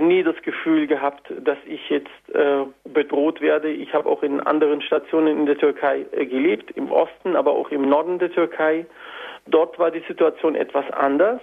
nie 0.02 0.24
das 0.24 0.36
Gefühl 0.42 0.88
gehabt, 0.88 1.32
dass 1.42 1.58
ich 1.66 1.90
jetzt 1.90 2.10
äh, 2.34 2.66
bedroht 2.84 3.40
werde. 3.40 3.70
Ich 3.70 3.94
habe 3.94 4.10
auch 4.10 4.24
in 4.24 4.42
anderen 4.42 4.82
Stationen 4.82 5.40
in 5.40 5.46
der 5.46 5.58
Türkei 5.58 6.06
äh, 6.12 6.26
gelebt, 6.26 6.72
im 6.72 6.92
Osten, 6.92 7.36
aber 7.36 7.52
auch 7.52 7.70
im 7.70 7.88
Norden 7.88 8.20
der 8.20 8.32
Türkei. 8.32 8.86
Dort 9.48 9.80
war 9.80 9.92
die 9.92 10.04
Situation 10.08 10.56
etwas 10.56 10.90
anders. 10.92 11.40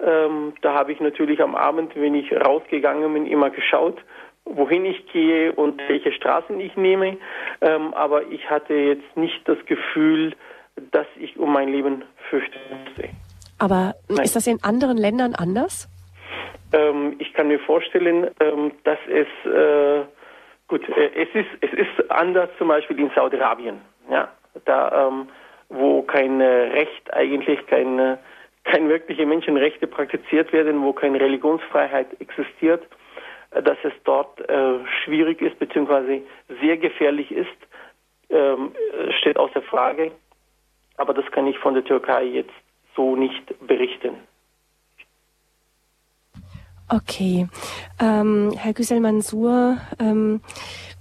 Ähm, 0.00 0.54
da 0.62 0.74
habe 0.74 0.92
ich 0.92 1.00
natürlich 1.00 1.42
am 1.42 1.54
Abend, 1.54 1.92
wenn 1.96 2.14
ich 2.14 2.32
rausgegangen 2.32 3.12
bin, 3.12 3.26
immer 3.26 3.50
geschaut, 3.50 3.98
wohin 4.44 4.84
ich 4.84 5.06
gehe 5.12 5.52
und 5.52 5.80
welche 5.88 6.12
Straßen 6.12 6.58
ich 6.60 6.76
nehme. 6.76 7.16
Ähm, 7.60 7.92
aber 7.94 8.26
ich 8.26 8.48
hatte 8.48 8.74
jetzt 8.74 9.16
nicht 9.16 9.46
das 9.48 9.58
Gefühl, 9.66 10.34
dass 10.92 11.06
ich 11.18 11.36
um 11.38 11.52
mein 11.52 11.68
Leben 11.68 12.04
fürchten 12.30 12.58
musste. 12.70 13.08
Aber 13.58 13.94
Nein. 14.08 14.24
ist 14.24 14.36
das 14.36 14.46
in 14.46 14.62
anderen 14.62 14.96
Ländern 14.96 15.34
anders? 15.34 15.88
Ähm, 16.72 17.16
ich 17.18 17.32
kann 17.32 17.48
mir 17.48 17.58
vorstellen, 17.58 18.30
ähm, 18.40 18.72
dass 18.84 18.98
es 19.08 19.50
äh, 19.50 20.04
gut, 20.68 20.88
äh, 20.88 21.10
es 21.14 21.28
ist 21.34 21.48
es 21.60 21.72
ist 21.72 22.10
anders 22.10 22.50
zum 22.58 22.68
Beispiel 22.68 22.98
in 23.00 23.10
Saudi-Arabien, 23.14 23.80
ja, 24.10 24.28
da 24.64 25.08
ähm, 25.08 25.28
wo 25.70 26.02
kein 26.02 26.40
Recht 26.40 27.12
eigentlich 27.12 27.66
keine 27.66 28.18
kein 28.68 28.88
wirkliche 28.88 29.26
Menschenrechte 29.26 29.86
praktiziert 29.86 30.52
werden, 30.52 30.82
wo 30.82 30.92
keine 30.92 31.20
Religionsfreiheit 31.20 32.08
existiert, 32.20 32.86
äh, 33.50 33.62
dass 33.62 33.78
es 33.82 33.92
dort 34.04 34.40
äh, 34.48 34.78
schwierig 35.04 35.40
ist 35.40 35.58
bzw. 35.58 36.22
sehr 36.60 36.76
gefährlich 36.76 37.32
ist, 37.32 37.48
ähm, 38.30 38.72
steht 39.20 39.38
außer 39.38 39.62
Frage. 39.62 40.12
Aber 40.96 41.14
das 41.14 41.24
kann 41.30 41.46
ich 41.46 41.58
von 41.58 41.74
der 41.74 41.84
Türkei 41.84 42.24
jetzt 42.24 42.52
so 42.94 43.16
nicht 43.16 43.44
berichten. 43.66 44.14
Okay. 46.90 47.46
Ähm, 48.00 48.52
Herr 48.56 48.72
Güsel 48.72 49.00
Mansur, 49.00 49.76
ähm, 50.00 50.40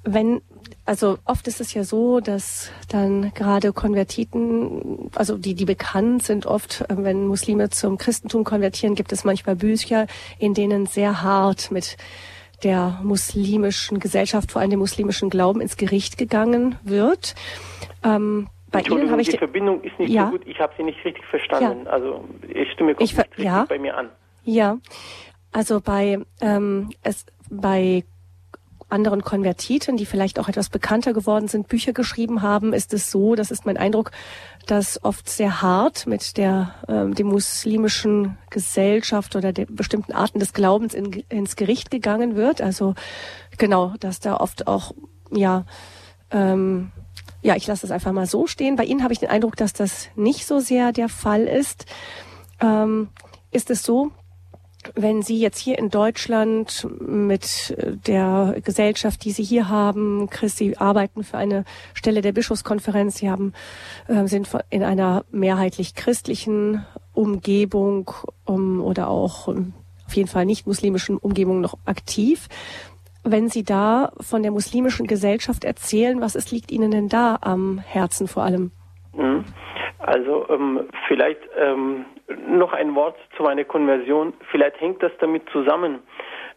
wenn 0.03 0.41
also 0.85 1.17
oft 1.25 1.47
ist 1.47 1.61
es 1.61 1.73
ja 1.73 1.83
so, 1.83 2.19
dass 2.19 2.71
dann 2.89 3.33
gerade 3.33 3.73
Konvertiten, 3.73 5.09
also 5.15 5.37
die, 5.37 5.53
die 5.53 5.65
bekannt 5.65 6.23
sind 6.23 6.45
oft, 6.45 6.81
äh, 6.81 6.95
wenn 6.97 7.27
Muslime 7.27 7.69
zum 7.69 7.97
Christentum 7.97 8.43
konvertieren, 8.43 8.95
gibt 8.95 9.11
es 9.11 9.23
manchmal 9.23 9.55
Bücher, 9.55 10.07
in 10.39 10.53
denen 10.53 10.85
sehr 10.85 11.21
hart 11.21 11.71
mit 11.71 11.97
der 12.63 12.99
muslimischen 13.03 13.99
Gesellschaft, 13.99 14.51
vor 14.51 14.61
allem 14.61 14.71
dem 14.71 14.79
muslimischen 14.79 15.29
Glauben, 15.29 15.61
ins 15.61 15.77
Gericht 15.77 16.17
gegangen 16.17 16.75
wird. 16.83 17.35
Ähm, 18.03 18.47
bei 18.71 18.81
Ihnen 18.81 19.11
habe 19.11 19.21
ich 19.21 19.29
die 19.29 19.37
Verbindung 19.37 19.81
ist 19.83 19.97
nicht 19.99 20.11
ja. 20.11 20.25
so 20.25 20.31
gut. 20.31 20.47
Ich 20.47 20.59
habe 20.59 20.73
Sie 20.77 20.83
nicht 20.83 21.03
richtig 21.05 21.25
verstanden. 21.25 21.85
Ja. 21.85 21.91
Also 21.91 22.23
ich 22.47 22.71
stimme 22.71 22.95
kommt 22.95 23.09
ich, 23.09 23.17
nicht 23.17 23.37
ja. 23.37 23.65
bei 23.67 23.79
mir 23.79 23.95
an. 23.95 24.09
Ja, 24.43 24.77
also 25.51 25.81
bei, 25.81 26.19
ähm, 26.41 26.89
es, 27.03 27.25
bei 27.49 28.03
anderen 28.89 29.21
Konvertiten, 29.21 29.97
die 29.97 30.05
vielleicht 30.05 30.39
auch 30.39 30.47
etwas 30.47 30.69
bekannter 30.69 31.13
geworden 31.13 31.47
sind, 31.47 31.67
Bücher 31.67 31.93
geschrieben 31.93 32.41
haben, 32.41 32.73
ist 32.73 32.93
es 32.93 33.11
so, 33.11 33.35
das 33.35 33.51
ist 33.51 33.65
mein 33.65 33.77
Eindruck, 33.77 34.11
dass 34.65 35.03
oft 35.03 35.29
sehr 35.29 35.61
hart 35.61 36.07
mit 36.07 36.37
der 36.37 36.75
ähm, 36.87 37.13
dem 37.13 37.27
muslimischen 37.27 38.37
Gesellschaft 38.49 39.35
oder 39.35 39.51
der 39.51 39.65
bestimmten 39.65 40.13
Arten 40.13 40.39
des 40.39 40.53
Glaubens 40.53 40.93
in, 40.93 41.11
ins 41.29 41.55
Gericht 41.55 41.91
gegangen 41.91 42.35
wird. 42.35 42.61
Also 42.61 42.95
genau, 43.57 43.93
dass 43.99 44.19
da 44.19 44.37
oft 44.37 44.67
auch 44.67 44.93
ja 45.31 45.65
ähm, 46.31 46.91
ja, 47.41 47.55
ich 47.55 47.67
lasse 47.67 47.85
es 47.85 47.91
einfach 47.91 48.11
mal 48.11 48.25
so 48.25 48.47
stehen. 48.47 48.75
Bei 48.75 48.83
Ihnen 48.83 49.03
habe 49.03 49.13
ich 49.13 49.19
den 49.19 49.29
Eindruck, 49.29 49.55
dass 49.55 49.73
das 49.73 50.09
nicht 50.15 50.45
so 50.45 50.59
sehr 50.59 50.91
der 50.91 51.07
Fall 51.07 51.43
ist. 51.43 51.85
Ähm, 52.59 53.09
ist 53.51 53.69
es 53.69 53.83
so, 53.83 54.11
wenn 54.95 55.21
Sie 55.21 55.39
jetzt 55.39 55.59
hier 55.59 55.77
in 55.77 55.89
Deutschland 55.89 56.87
mit 56.99 57.75
der 58.07 58.55
Gesellschaft, 58.63 59.23
die 59.25 59.31
Sie 59.31 59.43
hier 59.43 59.69
haben, 59.69 60.29
Chris, 60.29 60.55
Sie 60.55 60.77
arbeiten 60.77 61.23
für 61.23 61.37
eine 61.37 61.65
Stelle 61.93 62.21
der 62.21 62.31
Bischofskonferenz, 62.31 63.17
Sie 63.17 63.29
haben, 63.29 63.53
äh, 64.07 64.25
sind 64.27 64.49
in 64.69 64.83
einer 64.83 65.25
mehrheitlich 65.31 65.95
christlichen 65.95 66.85
Umgebung 67.13 68.11
um, 68.45 68.81
oder 68.81 69.09
auch 69.09 69.47
um, 69.47 69.73
auf 70.05 70.15
jeden 70.15 70.29
Fall 70.29 70.45
nicht 70.45 70.67
muslimischen 70.67 71.17
Umgebung 71.17 71.61
noch 71.61 71.77
aktiv. 71.85 72.47
Wenn 73.23 73.49
Sie 73.49 73.63
da 73.63 74.13
von 74.21 74.41
der 74.41 74.51
muslimischen 74.51 75.07
Gesellschaft 75.07 75.65
erzählen, 75.65 76.21
was 76.21 76.35
es 76.35 76.51
liegt 76.51 76.71
Ihnen 76.71 76.91
denn 76.91 77.09
da 77.09 77.37
am 77.41 77.79
Herzen 77.79 78.27
vor 78.27 78.43
allem? 78.43 78.71
Mhm. 79.13 79.43
Also 79.99 80.47
ähm, 80.49 80.87
vielleicht 81.07 81.41
ähm, 81.59 82.05
noch 82.47 82.73
ein 82.73 82.95
Wort 82.95 83.17
zu 83.35 83.43
meiner 83.43 83.63
Konversion. 83.63 84.33
Vielleicht 84.51 84.79
hängt 84.81 85.01
das 85.01 85.11
damit 85.19 85.49
zusammen, 85.49 85.99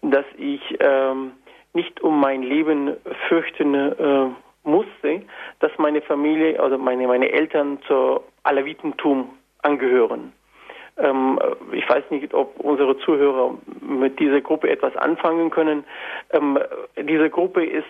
dass 0.03 0.25
ich 0.37 0.61
ähm, 0.81 1.33
nicht 1.73 2.01
um 2.01 2.21
mein 2.21 2.43
Leben 2.43 2.97
fürchten 3.29 3.75
äh, 3.75 4.27
musste, 4.65 5.23
dass 5.61 5.71
meine 5.79 6.03
Familie, 6.03 6.61
also 6.61 6.77
meine, 6.77 7.07
meine 7.07 7.31
Eltern 7.31 7.79
zur 7.87 8.25
Alawitentum 8.43 9.31
angehören. 9.63 10.33
Ähm, 10.99 11.39
ich 11.73 11.89
weiß 11.89 12.05
nicht, 12.11 12.35
ob 12.35 12.59
unsere 12.61 12.99
Zuhörer 12.99 13.57
mit 13.81 14.19
dieser 14.19 14.41
Gruppe 14.41 14.71
etwas 14.71 14.97
anfangen 14.97 15.51
können. 15.51 15.85
Ähm, 16.33 16.59
diese 16.97 17.31
Gruppe 17.31 17.65
ist 17.65 17.87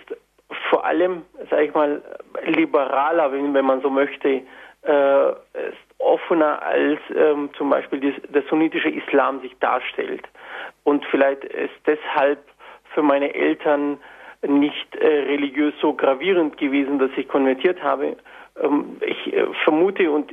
vor 0.69 0.85
allem, 0.85 1.23
sage 1.49 1.65
ich 1.65 1.75
mal, 1.75 2.03
liberaler, 2.45 3.33
wenn, 3.33 3.55
wenn 3.55 3.65
man 3.65 3.81
so 3.81 3.91
möchte, 3.91 4.43
äh, 4.83 5.33
offener 6.01 6.63
als 6.63 6.99
ähm, 7.15 7.51
zum 7.57 7.71
Beispiel 7.71 8.01
die, 8.01 8.15
der 8.29 8.43
sunnitische 8.49 8.89
Islam 8.91 9.41
sich 9.41 9.57
darstellt. 9.61 10.27
Und 10.85 11.05
vielleicht 11.07 11.45
ist 11.45 11.75
deshalb 11.87 12.41
für 12.95 13.03
meine 13.03 13.35
Eltern 13.35 13.99
nicht 14.43 14.97
äh, 14.97 15.07
religiös 15.07 15.75
so 15.81 15.93
gravierend 15.93 16.57
gewesen, 16.57 16.99
dass 16.99 17.11
ich 17.17 17.29
konvertiert 17.29 17.83
habe. 17.83 18.17
Ähm, 18.63 18.97
ich 19.03 19.33
äh, 19.33 19.47
vermute 19.65 20.11
und 20.11 20.33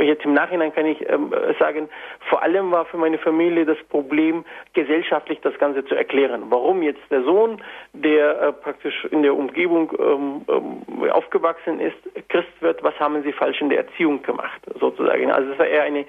jetzt 0.00 0.24
im 0.24 0.34
Nachhinein 0.34 0.74
kann 0.74 0.86
ich 0.86 1.08
ähm, 1.08 1.32
sagen, 1.58 1.88
vor 2.28 2.42
allem 2.42 2.70
war 2.70 2.84
für 2.86 2.96
meine 2.96 3.18
Familie 3.18 3.64
das 3.64 3.78
Problem, 3.88 4.44
gesellschaftlich 4.72 5.40
das 5.42 5.56
Ganze 5.58 5.84
zu 5.84 5.94
erklären. 5.94 6.44
Warum 6.48 6.82
jetzt 6.82 7.00
der 7.10 7.22
Sohn, 7.22 7.62
der 7.92 8.40
äh, 8.40 8.52
praktisch 8.52 9.04
in 9.06 9.22
der 9.22 9.34
Umgebung 9.34 9.92
ähm, 9.98 10.42
ähm, 10.48 11.10
aufgewachsen 11.10 11.80
ist, 11.80 12.28
Christ 12.28 12.60
wird, 12.60 12.82
was 12.82 12.98
haben 12.98 13.22
sie 13.22 13.32
falsch 13.32 13.60
in 13.60 13.70
der 13.70 13.78
Erziehung 13.78 14.22
gemacht, 14.22 14.60
sozusagen. 14.78 15.30
Also 15.30 15.52
es 15.52 15.58
war 15.58 15.66
eher 15.66 15.82
eine 15.82 16.04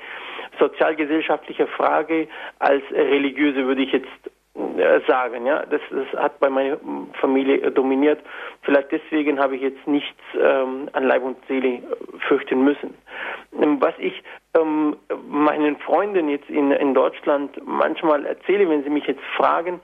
sozialgesellschaftliche 0.59 1.67
Frage 1.67 2.27
als 2.59 2.83
religiöse, 2.91 3.65
würde 3.65 3.83
ich 3.83 3.91
jetzt 3.91 4.07
äh, 4.53 4.99
sagen. 5.07 5.45
Ja, 5.45 5.65
das, 5.65 5.81
das 5.89 6.21
hat 6.21 6.39
bei 6.39 6.49
meiner 6.49 6.77
Familie 7.21 7.61
äh, 7.61 7.71
dominiert. 7.71 8.19
Vielleicht 8.63 8.91
deswegen 8.91 9.39
habe 9.39 9.55
ich 9.55 9.61
jetzt 9.61 9.87
nichts 9.87 10.19
ähm, 10.37 10.89
an 10.91 11.05
Leib 11.05 11.23
und 11.23 11.37
Seele 11.47 11.75
äh, 11.75 11.81
fürchten 12.27 12.61
müssen. 12.63 12.93
Was 13.51 13.93
ich 13.97 14.23
ähm, 14.53 14.97
meinen 15.27 15.77
Freunden 15.77 16.29
jetzt 16.29 16.49
in, 16.49 16.71
in 16.71 16.93
Deutschland 16.93 17.59
manchmal 17.65 18.25
erzähle, 18.25 18.69
wenn 18.69 18.83
sie 18.83 18.89
mich 18.89 19.05
jetzt 19.05 19.23
fragen, 19.35 19.79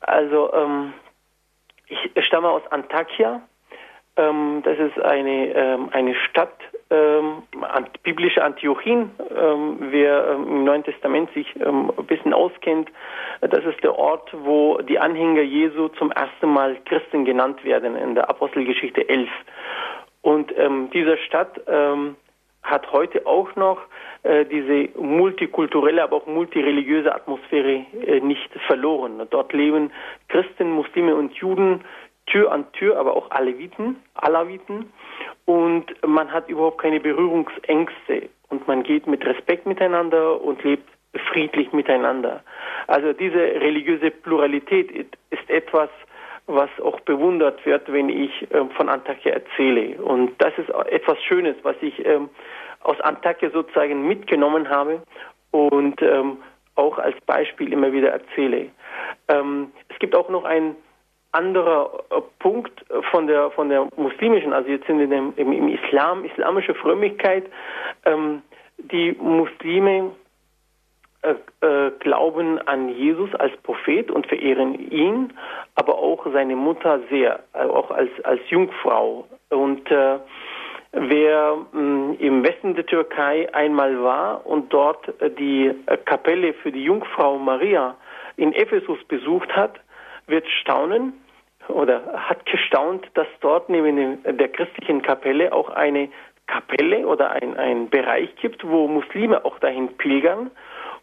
also 0.00 0.52
ähm, 0.52 0.92
ich 1.86 2.24
stamme 2.24 2.48
aus 2.48 2.62
Antakya. 2.70 3.42
Ähm, 4.16 4.62
das 4.64 4.78
ist 4.78 5.00
eine, 5.00 5.54
ähm, 5.54 5.88
eine 5.92 6.14
Stadt 6.14 6.58
ähm, 6.90 7.42
biblische 8.02 8.44
Antiochien, 8.44 9.10
ähm, 9.34 9.76
wer 9.80 10.32
im 10.32 10.64
Neuen 10.64 10.84
Testament 10.84 11.32
sich 11.32 11.46
ein 11.64 11.88
bisschen 12.06 12.34
auskennt, 12.34 12.90
das 13.40 13.64
ist 13.64 13.82
der 13.82 13.98
Ort, 13.98 14.30
wo 14.44 14.78
die 14.82 14.98
Anhänger 14.98 15.42
Jesu 15.42 15.88
zum 15.88 16.12
ersten 16.12 16.52
Mal 16.52 16.76
Christen 16.84 17.24
genannt 17.24 17.64
werden 17.64 17.96
in 17.96 18.14
der 18.14 18.28
Apostelgeschichte 18.28 19.08
11. 19.08 19.28
Und 20.20 20.56
ähm, 20.58 20.90
diese 20.92 21.16
Stadt 21.18 21.60
ähm, 21.66 22.16
hat 22.62 22.90
heute 22.92 23.26
auch 23.26 23.54
noch 23.56 23.78
äh, 24.22 24.44
diese 24.44 24.98
multikulturelle, 24.98 26.02
aber 26.02 26.16
auch 26.16 26.26
multireligiöse 26.26 27.14
Atmosphäre 27.14 27.84
äh, 28.06 28.20
nicht 28.20 28.50
verloren. 28.66 29.26
Dort 29.30 29.52
leben 29.52 29.90
Christen, 30.28 30.70
Muslime 30.70 31.14
und 31.14 31.34
Juden 31.34 31.84
Tür 32.26 32.52
an 32.52 32.70
Tür, 32.72 32.98
aber 32.98 33.16
auch 33.16 33.30
Aleviten, 33.30 33.96
Alawiten 34.14 34.92
und 35.44 35.86
man 36.06 36.32
hat 36.32 36.48
überhaupt 36.48 36.80
keine 36.80 37.00
Berührungsängste 37.00 38.28
und 38.48 38.66
man 38.68 38.84
geht 38.84 39.06
mit 39.06 39.26
Respekt 39.26 39.66
miteinander 39.66 40.40
und 40.40 40.62
lebt 40.62 40.88
friedlich 41.32 41.72
miteinander. 41.72 42.42
Also 42.86 43.12
diese 43.12 43.38
religiöse 43.38 44.10
Pluralität 44.10 44.90
ist 45.30 45.50
etwas, 45.50 45.90
was 46.46 46.70
auch 46.82 47.00
bewundert 47.00 47.64
wird, 47.64 47.90
wenn 47.92 48.08
ich 48.08 48.46
ähm, 48.52 48.70
von 48.70 48.88
Antakya 48.88 49.32
erzähle. 49.32 50.00
Und 50.02 50.32
das 50.38 50.52
ist 50.58 50.70
etwas 50.70 51.22
Schönes, 51.22 51.56
was 51.62 51.76
ich 51.80 52.04
ähm, 52.04 52.28
aus 52.82 53.00
Antakya 53.00 53.50
sozusagen 53.50 54.06
mitgenommen 54.06 54.68
habe 54.68 55.02
und 55.50 56.00
ähm, 56.02 56.38
auch 56.74 56.98
als 56.98 57.16
Beispiel 57.26 57.72
immer 57.72 57.92
wieder 57.92 58.10
erzähle. 58.10 58.70
es 59.28 59.98
gibt 59.98 60.14
auch 60.14 60.30
noch 60.30 60.44
ein 60.44 60.74
anderer 61.32 62.04
äh, 62.10 62.20
Punkt 62.38 62.84
von 63.10 63.26
der 63.26 63.50
von 63.50 63.68
der 63.68 63.88
muslimischen, 63.96 64.52
also 64.52 64.70
jetzt 64.70 64.86
sind 64.86 64.98
wir 64.98 65.10
im, 65.10 65.34
im 65.36 65.68
Islam, 65.68 66.24
islamische 66.24 66.74
Frömmigkeit. 66.74 67.44
Ähm, 68.04 68.42
die 68.78 69.12
Muslime 69.12 70.12
äh, 71.22 71.34
äh, 71.64 71.92
glauben 72.00 72.58
an 72.66 72.88
Jesus 72.88 73.32
als 73.36 73.56
Prophet 73.58 74.10
und 74.10 74.26
verehren 74.26 74.74
ihn, 74.90 75.32
aber 75.76 75.96
auch 75.96 76.26
seine 76.32 76.56
Mutter 76.56 76.98
sehr, 77.10 77.40
äh, 77.54 77.60
auch 77.60 77.92
als 77.92 78.10
als 78.24 78.40
Jungfrau. 78.50 79.28
Und 79.50 79.88
äh, 79.90 80.18
wer 80.90 81.56
mh, 81.72 81.80
mm, 81.80 82.16
im 82.18 82.44
Westen 82.44 82.74
der 82.74 82.86
Türkei 82.86 83.48
einmal 83.54 84.02
war 84.02 84.44
und 84.46 84.72
dort 84.72 85.20
äh, 85.20 85.30
die 85.30 85.72
Kapelle 86.06 86.54
für 86.54 86.72
die 86.72 86.82
Jungfrau 86.82 87.38
Maria 87.38 87.94
in 88.36 88.52
Ephesus 88.52 88.98
besucht 89.04 89.54
hat, 89.54 89.78
wird 90.26 90.48
staunen, 90.48 91.12
oder 91.68 92.02
hat 92.14 92.44
gestaunt, 92.46 93.06
dass 93.14 93.28
dort 93.40 93.68
neben 93.68 94.22
der 94.24 94.48
christlichen 94.48 95.02
Kapelle 95.02 95.52
auch 95.52 95.70
eine 95.70 96.08
Kapelle 96.48 97.06
oder 97.06 97.30
ein, 97.30 97.56
ein 97.56 97.88
Bereich 97.88 98.34
gibt, 98.36 98.66
wo 98.66 98.88
Muslime 98.88 99.44
auch 99.44 99.60
dahin 99.60 99.96
pilgern 99.96 100.50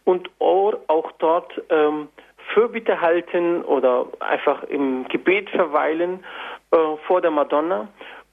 und 0.05 0.29
auch 0.39 1.11
dort 1.19 1.61
ähm, 1.69 2.07
Fürbitte 2.53 2.99
halten 2.99 3.63
oder 3.63 4.07
einfach 4.19 4.63
im 4.63 5.07
Gebet 5.07 5.49
verweilen 5.49 6.23
äh, 6.71 6.77
vor 7.05 7.21
der 7.21 7.31
Madonna 7.31 7.87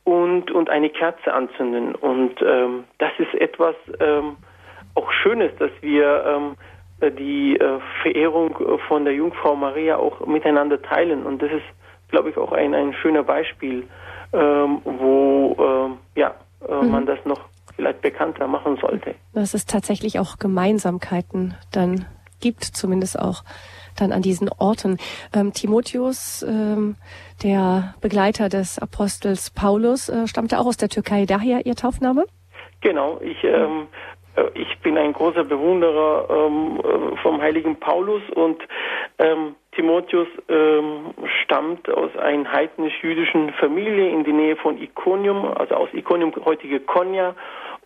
und, 0.05 0.51
und 0.51 0.71
eine 0.71 0.91
Kerze 0.91 1.33
anzünden. 1.33 1.95
Und 1.95 2.41
ähm, 2.43 2.85
das 2.99 3.13
ist 3.19 3.35
etwas 3.35 3.75
ähm, 4.01 4.37
auch 4.95 5.11
Schönes, 5.11 5.53
dass 5.59 5.71
wir 5.83 6.25
ähm, 6.25 6.57
die 7.19 7.57
äh, 7.59 7.79
Verehrung 8.03 8.57
von 8.89 9.05
der 9.05 9.13
Jungfrau 9.15 9.55
Maria 9.55 9.97
auch 9.97 10.27
miteinander 10.27 10.81
teilen. 10.81 11.27
Und 11.27 11.43
das 11.43 11.53
ist 11.53 11.65
glaube 12.09 12.31
ich, 12.31 12.37
auch 12.37 12.53
ein, 12.53 12.75
ein 12.75 12.95
schöner 12.95 13.23
Beispiel, 13.23 13.87
ähm, 14.33 14.81
wo 14.85 15.57
ähm, 15.59 15.99
ja, 16.15 16.35
äh, 16.69 16.75
mhm. 16.75 16.91
man 16.91 17.07
das 17.07 17.19
noch 17.25 17.46
vielleicht 17.77 18.01
bekannter 18.01 18.49
machen 18.49 18.79
sollte. 18.81 19.15
Dass 19.33 19.55
es 19.55 19.67
tatsächlich 19.67 20.19
auch 20.19 20.39
Gemeinsamkeiten 20.39 21.55
dann 21.73 22.07
gibt, 22.41 22.65
zumindest 22.65 23.19
auch 23.19 23.45
dann 23.99 24.13
an 24.13 24.23
diesen 24.23 24.51
Orten. 24.59 24.99
Ähm, 25.35 25.53
Timotheus, 25.53 26.43
ähm, 26.43 26.97
der 27.43 27.95
Begleiter 28.01 28.49
des 28.49 28.79
Apostels 28.79 29.51
Paulus, 29.51 30.09
äh, 30.09 30.27
stammte 30.27 30.59
auch 30.59 30.67
aus 30.67 30.77
der 30.77 30.89
Türkei. 30.89 31.25
Daher 31.27 31.65
Ihr 31.65 31.75
Taufname? 31.75 32.25
Genau, 32.83 33.19
ich, 33.23 33.43
ähm, 33.45 33.89
äh, 34.37 34.45
ich 34.55 34.79
bin 34.81 34.99
ein 34.99 35.13
großer 35.13 35.45
Bewunderer 35.45 36.29
ähm, 36.31 36.81
äh, 36.81 37.17
vom 37.23 37.41
heiligen 37.41 37.77
Paulus 37.77 38.23
und 38.35 38.63
ähm, 39.19 39.57
Timotheus 39.73 40.29
ähm, 40.49 41.15
stammt 41.43 41.89
aus 41.91 42.15
einer 42.17 42.51
heidnisch-jüdischen 42.51 43.53
Familie 43.55 44.09
in 44.09 44.25
der 44.25 44.33
Nähe 44.33 44.57
von 44.57 44.81
Iconium, 44.81 45.45
also 45.45 45.75
aus 45.75 45.89
Iconium, 45.93 46.33
heutige 46.45 46.81
Konya. 46.81 47.35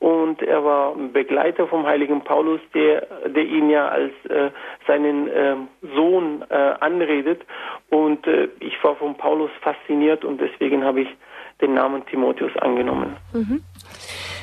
Und 0.00 0.42
er 0.42 0.64
war 0.64 0.94
Begleiter 0.94 1.68
vom 1.68 1.86
heiligen 1.86 2.24
Paulus, 2.24 2.60
der, 2.72 3.06
der 3.26 3.44
ihn 3.44 3.68
ja 3.68 3.88
als 3.88 4.12
äh, 4.30 4.50
seinen 4.86 5.28
äh, 5.28 5.56
Sohn 5.94 6.42
äh, 6.48 6.54
anredet. 6.54 7.42
Und 7.90 8.26
äh, 8.26 8.48
ich 8.60 8.82
war 8.82 8.96
von 8.96 9.14
Paulus 9.16 9.50
fasziniert 9.60 10.24
und 10.24 10.40
deswegen 10.40 10.84
habe 10.84 11.02
ich 11.02 11.08
den 11.60 11.74
Namen 11.74 12.04
Timotheus 12.06 12.56
angenommen. 12.56 13.16
Mhm. 13.34 13.62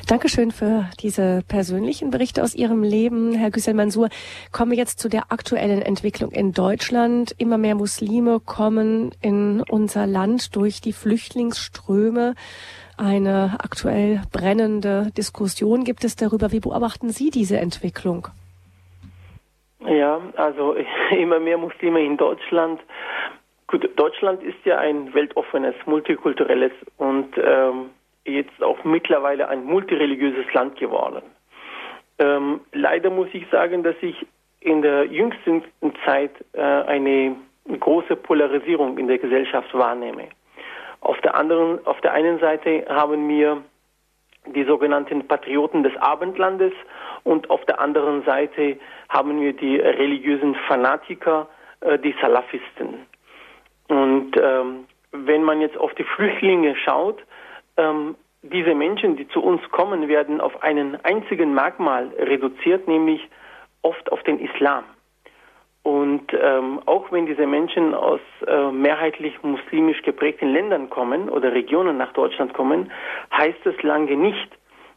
Dankeschön 0.08 0.52
für 0.52 0.90
diese 1.02 1.44
persönlichen 1.48 2.12
Berichte 2.12 2.44
aus 2.44 2.54
Ihrem 2.54 2.84
Leben, 2.84 3.34
Herr 3.34 3.50
Güssel 3.50 3.74
Mansur. 3.74 4.10
Kommen 4.52 4.72
wir 4.72 4.78
jetzt 4.78 5.00
zu 5.00 5.10
der 5.10 5.32
aktuellen 5.32 5.82
Entwicklung 5.82 6.32
in 6.32 6.54
Deutschland. 6.54 7.34
Immer 7.40 7.58
mehr 7.58 7.76
Muslime 7.76 8.40
kommen 8.40 9.12
in 9.22 9.64
unser 9.70 10.06
Land 10.06 10.56
durch 10.56 10.82
die 10.82 10.94
Flüchtlingsströme. 10.94 12.36
Eine 12.98 13.58
aktuell 13.60 14.22
brennende 14.34 15.12
Diskussion 15.16 15.84
gibt 15.84 16.04
es 16.04 16.16
darüber. 16.16 16.52
Wie 16.52 16.60
beobachten 16.60 17.10
Sie 17.10 17.30
diese 17.30 17.58
Entwicklung? 17.58 18.28
Ja, 19.86 20.20
also 20.36 20.76
immer 21.12 21.40
mehr 21.40 21.60
Muslime 21.60 22.04
in 22.04 22.18
Deutschland. 22.18 22.82
Gut, 23.68 23.88
Deutschland 23.98 24.42
ist 24.42 24.58
ja 24.66 24.80
ein 24.80 25.14
weltoffenes, 25.14 25.76
multikulturelles 25.86 26.72
und 26.98 27.38
ähm, 27.38 27.92
jetzt 28.26 28.64
auch 28.64 28.84
mittlerweile 28.84 29.48
ein 29.48 29.66
multireligiöses 29.66 30.52
Land 30.54 30.80
geworden. 30.80 31.22
Ähm, 32.18 32.62
leider 32.72 33.10
muss 33.10 33.28
ich 33.34 33.46
sagen, 33.52 33.84
dass 33.84 33.96
ich 34.02 34.26
in 34.62 34.82
der 34.82 35.06
jüngsten 35.06 35.64
Zeit 36.04 36.32
äh, 36.54 36.62
eine 36.62 37.36
große 37.80 38.16
Polarisierung 38.16 38.98
in 38.98 39.08
der 39.08 39.20
Gesellschaft 39.20 39.72
wahrnehme. 39.74 40.30
Auf 41.02 41.20
der 41.22 41.36
anderen, 41.36 41.86
auf 41.86 42.00
der 42.02 42.14
einen 42.14 42.40
Seite 42.40 42.86
haben 42.90 43.28
wir 43.30 43.64
die 44.56 44.64
sogenannten 44.64 45.28
Patrioten 45.28 45.84
des 45.84 45.96
Abendlandes 45.98 46.74
und 47.24 47.50
auf 47.50 47.64
der 47.66 47.80
anderen 47.80 48.24
Seite 48.24 48.78
haben 49.10 49.42
wir 49.42 49.54
die 49.54 49.78
religiösen 49.78 50.56
Fanatiker, 50.68 51.48
äh, 51.82 52.00
die 52.00 52.16
Salafisten. 52.22 53.06
Und 53.88 54.32
ähm, 54.42 54.86
wenn 55.12 55.44
man 55.44 55.62
jetzt 55.62 55.78
auf 55.78 55.94
die 55.96 56.04
Flüchtlinge 56.04 56.76
schaut, 56.76 57.24
ähm, 57.78 58.16
diese 58.42 58.76
Menschen, 58.76 59.18
die 59.18 59.28
zu 59.28 59.42
uns 59.42 59.62
kommen, 59.72 60.08
werden 60.08 60.40
auf 60.42 60.64
einen 60.64 61.04
einzigen 61.04 61.54
Merkmal 61.54 62.12
reduziert, 62.18 62.88
nämlich 62.88 63.28
oft 63.82 64.12
auf 64.12 64.24
den 64.24 64.40
Islam. 64.40 64.84
Und 65.88 66.34
ähm, 66.34 66.82
auch 66.86 67.14
wenn 67.14 67.28
diese 67.28 67.48
Menschen 67.48 67.94
aus 67.94 68.20
äh, 68.46 68.72
mehrheitlich 68.72 69.42
muslimisch 69.42 70.02
geprägten 70.02 70.52
Ländern 70.52 70.90
kommen 70.90 71.30
oder 71.30 71.54
Regionen 71.54 71.96
nach 71.98 72.12
Deutschland 72.12 72.54
kommen, 72.54 72.92
heißt 73.32 73.66
es 73.66 73.82
lange 73.84 74.18
nicht, 74.18 74.50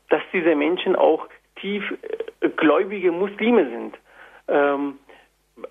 dass 0.08 0.20
diese 0.32 0.56
Menschen 0.56 0.96
auch 0.96 1.28
tief 1.60 1.84
äh, 2.40 3.10
Muslime 3.12 3.70
sind. 3.70 3.98
Ähm, 4.48 4.98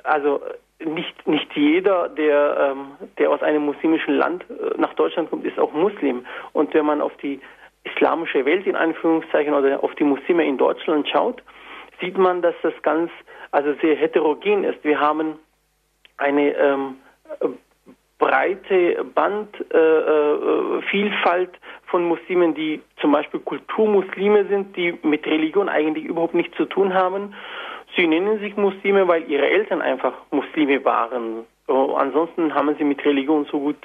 also 0.05 0.39
nicht, 0.85 1.27
nicht 1.27 1.53
jeder, 1.53 2.07
der, 2.07 2.71
ähm, 2.71 2.91
der 3.17 3.29
aus 3.29 3.43
einem 3.43 3.65
muslimischen 3.65 4.15
Land 4.15 4.45
äh, 4.49 4.79
nach 4.79 4.93
Deutschland 4.93 5.31
kommt, 5.31 5.43
ist 5.43 5.59
auch 5.59 5.73
Muslim. 5.73 6.25
Und 6.53 6.73
wenn 6.73 6.85
man 6.85 7.01
auf 7.01 7.17
die 7.17 7.41
islamische 7.83 8.45
Welt 8.45 8.65
in 8.65 8.77
Anführungszeichen 8.77 9.53
oder 9.53 9.83
auf 9.83 9.93
die 9.95 10.05
Muslime 10.05 10.45
in 10.45 10.57
Deutschland 10.57 11.09
schaut, 11.09 11.43
sieht 11.99 12.17
man, 12.17 12.41
dass 12.41 12.55
das 12.63 12.73
ganz 12.83 13.11
also 13.51 13.73
sehr 13.81 13.95
heterogen 13.95 14.63
ist. 14.63 14.83
Wir 14.83 14.99
haben 14.99 15.39
eine 16.17 16.55
ähm, 16.55 16.95
breite 18.19 19.03
Bandvielfalt 19.15 21.53
äh, 21.53 21.55
äh, 21.55 21.59
von 21.85 22.05
Muslimen, 22.05 22.53
die 22.53 22.81
zum 22.97 23.13
Beispiel 23.13 23.39
Kulturmuslime 23.39 24.45
sind, 24.45 24.75
die 24.75 24.93
mit 25.03 25.25
Religion 25.25 25.69
eigentlich 25.69 26.05
überhaupt 26.05 26.35
nichts 26.35 26.55
zu 26.57 26.65
tun 26.65 26.93
haben. 26.93 27.33
Sie 27.95 28.05
nennen 28.05 28.39
sich 28.39 28.55
Muslime, 28.55 29.07
weil 29.07 29.27
ihre 29.29 29.49
Eltern 29.49 29.81
einfach 29.81 30.13
Muslime 30.31 30.83
waren. 30.85 31.45
Uh, 31.67 31.95
ansonsten 31.95 32.53
haben 32.53 32.75
sie 32.77 32.83
mit 32.83 33.03
Religion 33.05 33.47
so 33.51 33.59
gut 33.59 33.77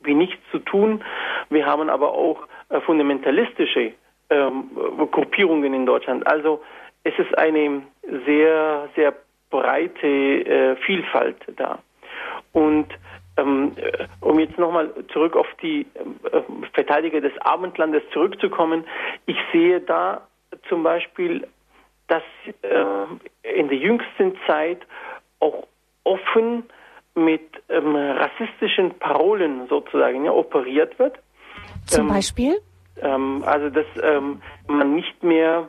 wie 0.00 0.14
nichts 0.14 0.38
zu 0.50 0.58
tun. 0.58 1.02
Wir 1.50 1.66
haben 1.66 1.88
aber 1.88 2.12
auch 2.12 2.46
äh, 2.68 2.80
fundamentalistische 2.80 3.92
ähm, 4.30 4.70
Gruppierungen 5.10 5.74
in 5.74 5.86
Deutschland. 5.86 6.26
Also 6.26 6.60
es 7.08 7.18
ist 7.18 7.38
eine 7.38 7.82
sehr, 8.26 8.88
sehr 8.94 9.14
breite 9.50 10.06
äh, 10.06 10.76
Vielfalt 10.84 11.36
da. 11.56 11.78
Und 12.52 12.88
ähm, 13.38 13.72
äh, 13.76 14.06
um 14.20 14.38
jetzt 14.38 14.58
nochmal 14.58 14.92
zurück 15.12 15.36
auf 15.36 15.46
die 15.62 15.82
äh, 15.82 16.42
Verteidiger 16.74 17.20
des 17.20 17.32
Abendlandes 17.40 18.02
zurückzukommen, 18.12 18.84
ich 19.26 19.36
sehe 19.52 19.80
da 19.80 20.26
zum 20.68 20.82
Beispiel, 20.82 21.46
dass 22.08 22.22
äh, 22.62 23.54
in 23.58 23.68
der 23.68 23.78
jüngsten 23.78 24.36
Zeit 24.46 24.80
auch 25.40 25.66
offen 26.04 26.64
mit 27.14 27.42
ähm, 27.68 27.96
rassistischen 27.96 28.98
Parolen 28.98 29.66
sozusagen 29.68 30.24
ja, 30.24 30.32
operiert 30.32 30.98
wird. 30.98 31.18
Zum 31.86 32.08
ähm, 32.08 32.14
Beispiel? 32.14 32.60
Ähm, 33.00 33.42
also 33.46 33.70
dass 33.70 33.86
ähm, 34.02 34.42
man 34.66 34.94
nicht 34.94 35.22
mehr 35.22 35.68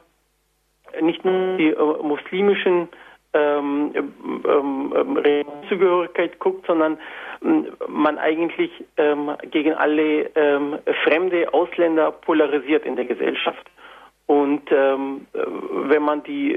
nicht 1.01 1.23
nur 1.25 1.57
die 1.57 1.69
äh, 1.69 2.03
muslimischen 2.03 2.89
ähm, 3.33 3.91
ähm, 3.95 4.93
ähm 5.23 5.45
Zugehörigkeit 5.69 6.39
guckt, 6.39 6.65
sondern 6.65 6.97
ähm, 7.43 7.67
man 7.87 8.17
eigentlich 8.17 8.71
ähm, 8.97 9.31
gegen 9.51 9.73
alle 9.73 10.29
ähm, 10.35 10.79
fremde 11.03 11.53
Ausländer 11.53 12.11
polarisiert 12.11 12.85
in 12.85 12.95
der 12.95 13.05
Gesellschaft. 13.05 13.69
Und 14.25 14.71
ähm, 14.71 15.25
wenn 15.33 16.03
man 16.03 16.21
die 16.21 16.55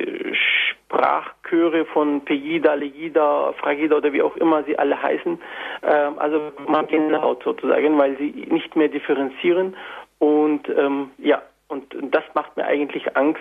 Sprachchöre 0.92 1.86
von 1.86 2.20
Pegida, 2.22 2.74
Legida, 2.74 3.54
Fragida 3.54 3.96
oder 3.96 4.12
wie 4.12 4.20
auch 4.20 4.36
immer 4.36 4.62
sie 4.64 4.78
alle 4.78 5.02
heißen, 5.02 5.40
ähm, 5.82 6.18
also 6.18 6.52
man 6.68 6.86
Gänsehaut 6.86 7.42
sozusagen, 7.42 7.96
weil 7.96 8.18
sie 8.18 8.46
nicht 8.50 8.76
mehr 8.76 8.88
differenzieren. 8.88 9.74
Und 10.18 10.68
ähm, 10.68 11.12
ja, 11.16 11.40
und 11.68 11.96
das 12.10 12.24
macht 12.34 12.58
mir 12.58 12.66
eigentlich 12.66 13.16
Angst, 13.16 13.40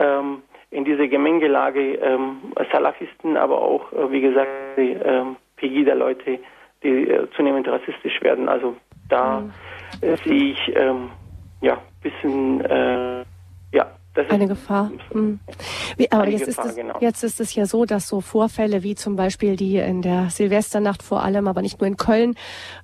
ähm, 0.00 0.42
in 0.70 0.84
dieser 0.84 1.08
Gemengelage 1.08 1.94
ähm, 1.94 2.38
Salafisten, 2.72 3.36
aber 3.36 3.60
auch, 3.60 3.92
äh, 3.92 4.10
wie 4.10 4.20
gesagt, 4.20 4.50
die 4.76 4.92
ähm, 4.92 5.36
Pegida-Leute, 5.56 6.38
die 6.82 7.08
äh, 7.08 7.28
zunehmend 7.36 7.68
rassistisch 7.68 8.20
werden. 8.22 8.48
Also 8.48 8.76
da 9.08 9.40
mhm. 9.40 9.52
äh, 10.00 10.16
sehe 10.24 10.52
ich 10.52 10.72
ähm, 10.74 11.10
ja 11.60 11.78
bisschen 12.02 12.64
äh, 12.64 13.24
eine 14.28 14.48
Gefahr. 14.48 14.90
Hm. 15.12 15.38
Wie, 15.96 16.10
aber 16.10 16.28
jetzt, 16.28 16.46
Gefahr, 16.46 16.64
ist 16.64 16.70
es, 16.70 16.76
genau. 16.76 16.98
jetzt 17.00 17.22
ist 17.22 17.40
es 17.40 17.54
ja 17.54 17.66
so, 17.66 17.84
dass 17.84 18.08
so 18.08 18.20
Vorfälle 18.20 18.82
wie 18.82 18.94
zum 18.94 19.16
Beispiel 19.16 19.56
die 19.56 19.76
in 19.76 20.02
der 20.02 20.30
Silvesternacht 20.30 21.02
vor 21.02 21.22
allem, 21.22 21.46
aber 21.46 21.62
nicht 21.62 21.80
nur 21.80 21.86
in 21.86 21.96
Köln, 21.96 22.34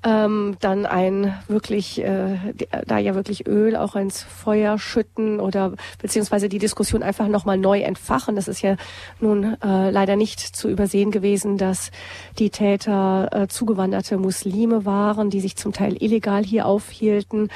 ähm, 0.05 0.57
dann 0.61 0.87
ein 0.87 1.37
wirklich, 1.49 2.03
äh, 2.03 2.39
da 2.87 2.99
ja 2.99 3.15
wirklich 3.15 3.47
Öl 3.47 3.77
auch 3.77 3.97
ins 3.97 4.23
Feuer 4.23 4.79
schütten 4.79 5.41
oder 5.41 5.73
beziehungsweise 6.01 6.49
die 6.49 6.59
Diskussion 6.59 7.03
einfach 7.03 7.27
nochmal 7.27 7.59
neu 7.59 7.81
entfachen. 7.81 8.37
Das 8.37 8.47
ist 8.47 8.63
ja 8.63 8.77
nun 9.21 9.57
äh, 9.63 9.91
leider 9.91 10.17
nicht 10.17 10.41
zu 10.41 10.69
übersehen 10.69 11.11
gewesen, 11.11 11.59
dass 11.59 11.91
die 12.39 12.51
Täter 12.51 13.29
äh, 13.33 13.49
zugewanderte 13.49 14.17
Muslime 14.17 14.85
waren, 14.85 15.31
die 15.31 15.41
sich 15.41 15.57
zum 15.57 15.73
Teil 15.73 15.97
illegal 16.01 16.45
hier 16.45 16.67
aufhielten. 16.67 17.49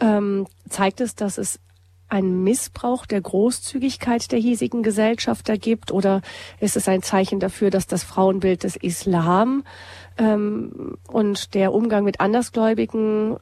Ähm, 0.00 0.46
zeigt 0.68 1.00
es, 1.00 1.14
dass 1.14 1.38
es 1.38 1.60
einen 2.12 2.44
Missbrauch 2.44 3.06
der 3.06 3.20
Großzügigkeit 3.20 4.30
der 4.30 4.38
hiesigen 4.38 4.82
Gesellschaft 4.82 5.48
da 5.48 5.56
gibt? 5.56 5.90
Oder 5.90 6.20
ist 6.60 6.76
es 6.76 6.86
ein 6.88 7.02
Zeichen 7.02 7.40
dafür, 7.40 7.70
dass 7.70 7.86
das 7.86 8.04
Frauenbild 8.04 8.64
des 8.64 8.76
Islam 8.76 9.64
ähm, 10.18 10.98
und 11.08 11.54
der 11.54 11.72
Umgang 11.72 12.04
mit 12.04 12.20
Andersgläubigen 12.20 13.38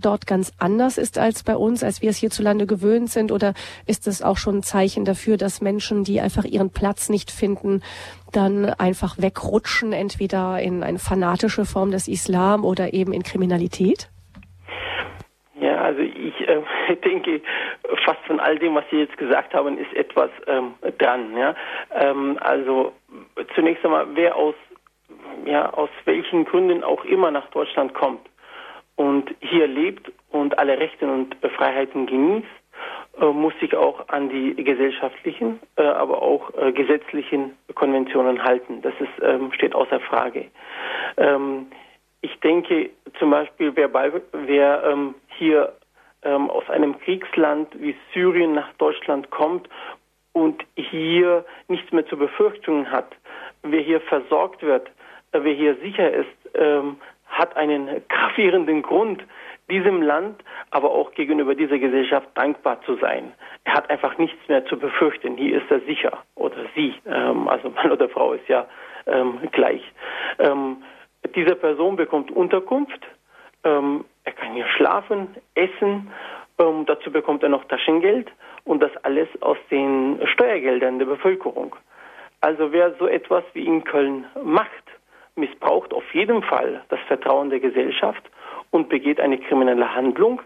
dort 0.00 0.26
ganz 0.26 0.52
anders 0.58 0.98
ist 0.98 1.18
als 1.18 1.42
bei 1.42 1.56
uns, 1.56 1.82
als 1.82 2.02
wir 2.02 2.10
es 2.10 2.16
hierzulande 2.16 2.66
gewöhnt 2.66 3.10
sind? 3.10 3.32
Oder 3.32 3.54
ist 3.86 4.06
es 4.06 4.22
auch 4.22 4.36
schon 4.36 4.58
ein 4.58 4.62
Zeichen 4.62 5.04
dafür, 5.04 5.36
dass 5.36 5.60
Menschen, 5.60 6.04
die 6.04 6.20
einfach 6.20 6.44
ihren 6.44 6.70
Platz 6.70 7.08
nicht 7.08 7.30
finden, 7.30 7.82
dann 8.30 8.66
einfach 8.66 9.18
wegrutschen, 9.18 9.92
entweder 9.92 10.60
in 10.60 10.84
eine 10.84 10.98
fanatische 11.00 11.64
Form 11.64 11.90
des 11.90 12.06
Islam 12.06 12.64
oder 12.64 12.94
eben 12.94 13.12
in 13.12 13.24
Kriminalität? 13.24 14.10
Ja, 15.60 15.80
also 15.80 16.00
ich 16.00 16.48
äh, 16.48 16.96
denke, 17.04 17.40
fast 18.04 18.20
von 18.26 18.40
all 18.40 18.58
dem, 18.58 18.74
was 18.74 18.84
Sie 18.90 18.98
jetzt 18.98 19.16
gesagt 19.16 19.54
haben, 19.54 19.78
ist 19.78 19.92
etwas 19.94 20.30
ähm, 20.46 20.74
dran. 20.98 21.36
Ja? 21.36 21.54
Ähm, 21.94 22.38
also 22.40 22.92
zunächst 23.54 23.84
einmal, 23.84 24.06
wer 24.14 24.36
aus, 24.36 24.54
ja, 25.44 25.72
aus 25.72 25.90
welchen 26.04 26.44
Gründen 26.44 26.84
auch 26.84 27.04
immer 27.04 27.30
nach 27.30 27.48
Deutschland 27.50 27.94
kommt 27.94 28.26
und 28.96 29.34
hier 29.40 29.66
lebt 29.66 30.10
und 30.30 30.58
alle 30.58 30.78
Rechte 30.78 31.06
und 31.06 31.36
Freiheiten 31.56 32.06
genießt, 32.06 32.46
äh, 33.20 33.26
muss 33.26 33.52
sich 33.60 33.76
auch 33.76 34.08
an 34.08 34.28
die 34.30 34.54
gesellschaftlichen, 34.54 35.60
äh, 35.76 35.82
aber 35.82 36.22
auch 36.22 36.50
äh, 36.56 36.72
gesetzlichen 36.72 37.56
Konventionen 37.74 38.42
halten. 38.42 38.80
Das 38.82 38.94
ist, 39.00 39.22
ähm, 39.22 39.52
steht 39.52 39.74
außer 39.74 40.00
Frage. 40.00 40.46
Ähm, 41.16 41.66
ich 42.22 42.38
denke 42.40 42.90
zum 43.18 43.30
Beispiel, 43.30 43.72
wer, 43.74 43.88
bei, 43.88 44.12
wer 44.32 44.84
ähm, 44.84 45.14
hier 45.36 45.74
ähm, 46.22 46.50
aus 46.50 46.68
einem 46.70 46.98
Kriegsland 47.00 47.68
wie 47.80 47.96
Syrien 48.12 48.54
nach 48.54 48.72
Deutschland 48.74 49.30
kommt 49.30 49.68
und 50.32 50.64
hier 50.74 51.44
nichts 51.68 51.92
mehr 51.92 52.06
zu 52.06 52.16
befürchten 52.16 52.90
hat, 52.90 53.14
wer 53.62 53.80
hier 53.80 54.00
versorgt 54.00 54.62
wird, 54.62 54.88
äh, 55.32 55.40
wer 55.42 55.54
hier 55.54 55.76
sicher 55.76 56.10
ist, 56.12 56.28
ähm, 56.54 56.96
hat 57.26 57.56
einen 57.56 58.02
gravierenden 58.08 58.82
Grund, 58.82 59.22
diesem 59.70 60.02
Land, 60.02 60.42
aber 60.70 60.90
auch 60.90 61.12
gegenüber 61.12 61.54
dieser 61.54 61.78
Gesellschaft 61.78 62.28
dankbar 62.34 62.82
zu 62.82 62.96
sein. 62.96 63.32
Er 63.64 63.74
hat 63.74 63.88
einfach 63.90 64.18
nichts 64.18 64.46
mehr 64.48 64.66
zu 64.66 64.78
befürchten. 64.78 65.36
Hier 65.36 65.62
ist 65.62 65.70
er 65.70 65.80
sicher 65.80 66.22
oder 66.34 66.66
sie, 66.74 66.94
ähm, 67.06 67.48
also 67.48 67.70
Mann 67.70 67.90
oder 67.90 68.08
Frau 68.08 68.32
ist 68.32 68.46
ja 68.48 68.66
ähm, 69.06 69.38
gleich. 69.52 69.82
Ähm, 70.38 70.82
diese 71.34 71.54
Person 71.56 71.96
bekommt 71.96 72.30
Unterkunft, 72.30 73.00
ähm, 73.64 74.04
er 74.24 74.32
kann 74.32 74.54
hier 74.54 74.66
schlafen, 74.76 75.36
essen, 75.54 76.10
ähm, 76.58 76.86
dazu 76.86 77.10
bekommt 77.10 77.42
er 77.42 77.48
noch 77.48 77.64
Taschengeld 77.64 78.30
und 78.64 78.82
das 78.82 78.92
alles 79.04 79.28
aus 79.40 79.58
den 79.70 80.20
Steuergeldern 80.26 80.98
der 80.98 81.06
Bevölkerung. 81.06 81.74
Also 82.40 82.72
wer 82.72 82.94
so 82.98 83.06
etwas 83.06 83.44
wie 83.54 83.64
in 83.66 83.84
Köln 83.84 84.26
macht, 84.42 84.68
missbraucht 85.36 85.92
auf 85.94 86.14
jeden 86.14 86.42
Fall 86.42 86.84
das 86.88 87.00
Vertrauen 87.06 87.50
der 87.50 87.60
Gesellschaft 87.60 88.22
und 88.70 88.88
begeht 88.88 89.20
eine 89.20 89.38
kriminelle 89.38 89.94
Handlung, 89.94 90.42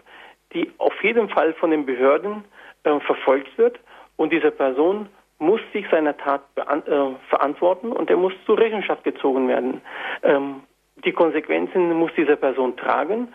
die 0.53 0.71
auf 0.77 1.03
jeden 1.03 1.29
Fall 1.29 1.53
von 1.53 1.71
den 1.71 1.85
Behörden 1.85 2.45
äh, 2.83 2.99
verfolgt 3.01 3.57
wird 3.57 3.79
und 4.15 4.31
diese 4.31 4.51
Person 4.51 5.09
muss 5.39 5.61
sich 5.73 5.85
seiner 5.89 6.17
Tat 6.17 6.41
äh, 6.55 6.61
verantworten 7.29 7.91
und 7.91 8.09
er 8.09 8.17
muss 8.17 8.33
zur 8.45 8.57
Rechenschaft 8.57 9.03
gezogen 9.03 9.47
werden. 9.47 9.81
Ähm, 10.23 10.61
die 11.05 11.11
Konsequenzen 11.11 11.93
muss 11.93 12.11
diese 12.17 12.37
Person 12.37 12.75
tragen 12.75 13.27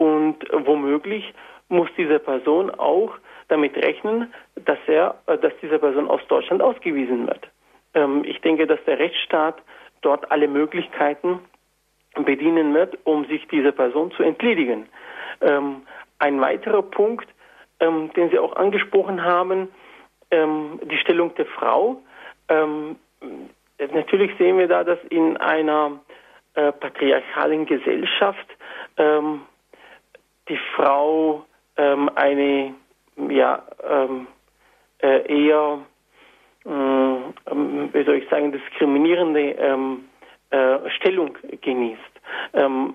und 0.00 0.36
womöglich 0.50 1.34
muss 1.68 1.90
diese 1.98 2.18
Person 2.18 2.70
auch 2.70 3.12
damit 3.48 3.76
rechnen, 3.76 4.32
dass 4.64 4.78
er, 4.86 5.16
äh, 5.26 5.36
dass 5.36 5.52
diese 5.60 5.78
Person 5.78 6.08
aus 6.08 6.22
Deutschland 6.28 6.62
ausgewiesen 6.62 7.26
wird. 7.26 7.48
Ähm, 7.92 8.24
ich 8.24 8.40
denke, 8.40 8.66
dass 8.66 8.82
der 8.86 8.98
Rechtsstaat 8.98 9.56
dort 10.00 10.30
alle 10.32 10.48
Möglichkeiten 10.48 11.40
bedienen 12.14 12.72
wird, 12.72 12.96
um 13.04 13.26
sich 13.26 13.46
dieser 13.48 13.72
Person 13.72 14.10
zu 14.12 14.22
entledigen. 14.22 14.86
Ähm, 15.42 15.82
ein 16.18 16.40
weiterer 16.40 16.82
Punkt, 16.82 17.28
ähm, 17.80 18.10
den 18.14 18.30
Sie 18.30 18.38
auch 18.38 18.56
angesprochen 18.56 19.22
haben, 19.22 19.68
ähm, 20.30 20.80
die 20.84 20.96
Stellung 20.96 21.34
der 21.34 21.46
Frau. 21.46 22.00
Ähm, 22.48 22.96
natürlich 23.78 24.32
sehen 24.38 24.56
wir 24.56 24.66
da, 24.66 24.82
dass 24.82 24.98
in 25.10 25.36
einer 25.36 26.00
äh, 26.54 26.72
patriarchalen 26.72 27.66
Gesellschaft 27.66 28.46
ähm, 28.96 29.42
Frau 30.80 31.44
ähm, 31.76 32.10
eine 32.14 32.74
ja, 33.28 33.62
äh, 35.02 35.42
eher 35.42 35.78
äh, 36.64 36.70
wie 36.70 38.04
soll 38.04 38.16
ich 38.16 38.28
sagen, 38.28 38.52
diskriminierende 38.52 39.40
ähm, 39.58 40.04
äh, 40.50 40.78
Stellung 40.90 41.36
genießt. 41.60 42.00
Ähm, 42.54 42.94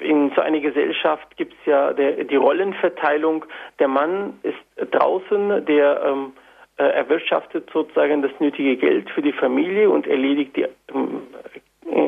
in 0.00 0.32
so 0.34 0.40
einer 0.40 0.60
Gesellschaft 0.60 1.36
gibt 1.36 1.54
es 1.54 1.66
ja 1.66 1.92
der, 1.92 2.24
die 2.24 2.36
Rollenverteilung. 2.36 3.44
Der 3.78 3.88
Mann 3.88 4.38
ist 4.42 4.92
draußen, 4.92 5.64
der 5.66 6.02
ähm, 6.04 6.32
äh, 6.78 6.84
erwirtschaftet 6.84 7.68
sozusagen 7.72 8.22
das 8.22 8.32
nötige 8.38 8.76
Geld 8.76 9.10
für 9.10 9.22
die 9.22 9.32
Familie 9.32 9.90
und 9.90 10.06
erledigt 10.06 10.56
die 10.56 10.66
ähm, 10.94 11.22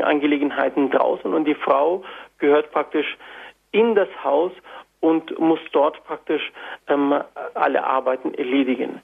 Angelegenheiten 0.03 0.91
draußen 0.91 1.33
und 1.33 1.45
die 1.45 1.55
Frau 1.55 2.03
gehört 2.39 2.71
praktisch 2.71 3.17
in 3.73 3.95
das 3.95 4.09
Haus 4.23 4.53
und 5.03 5.39
muss 5.39 5.59
dort 5.73 6.03
praktisch 6.05 6.53
ähm, 6.89 7.13
alle 7.55 7.85
Arbeiten 7.85 8.33
erledigen. 8.35 9.03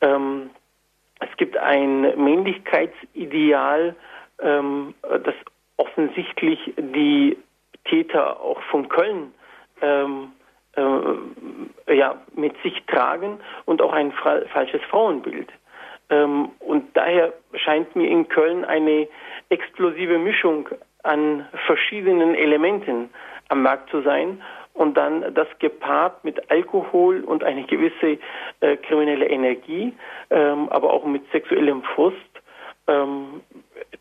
Ähm, 0.00 0.50
es 1.18 1.36
gibt 1.36 1.56
ein 1.56 2.02
Männlichkeitsideal, 2.16 3.94
ähm, 4.40 4.94
das 5.02 5.34
offensichtlich 5.76 6.72
die 6.78 7.36
Täter 7.84 8.40
auch 8.40 8.62
von 8.70 8.88
Köln 8.88 9.34
ähm, 9.82 10.32
äh, 10.76 11.94
ja, 11.94 12.20
mit 12.36 12.54
sich 12.62 12.82
tragen 12.86 13.40
und 13.64 13.82
auch 13.82 13.92
ein 13.92 14.12
falsches 14.12 14.82
Frauenbild. 14.88 15.48
Ähm, 16.10 16.50
und 16.60 16.96
daher 16.96 17.32
scheint 17.54 17.96
mir 17.96 18.08
in 18.08 18.28
Köln 18.28 18.64
eine 18.64 19.08
explosive 19.48 20.18
Mischung 20.18 20.68
an 21.02 21.48
verschiedenen 21.66 22.36
Elementen 22.36 23.10
am 23.48 23.62
Markt 23.62 23.90
zu 23.90 24.02
sein 24.02 24.40
und 24.74 24.96
dann 24.96 25.34
das 25.34 25.48
gepaart 25.58 26.24
mit 26.24 26.50
Alkohol 26.50 27.22
und 27.22 27.44
eine 27.44 27.64
gewisse 27.64 28.18
äh, 28.60 28.76
kriminelle 28.76 29.28
Energie, 29.28 29.92
ähm, 30.30 30.68
aber 30.70 30.92
auch 30.92 31.04
mit 31.04 31.22
sexuellem 31.32 31.82
Frust, 31.82 32.16
ähm, 32.86 33.42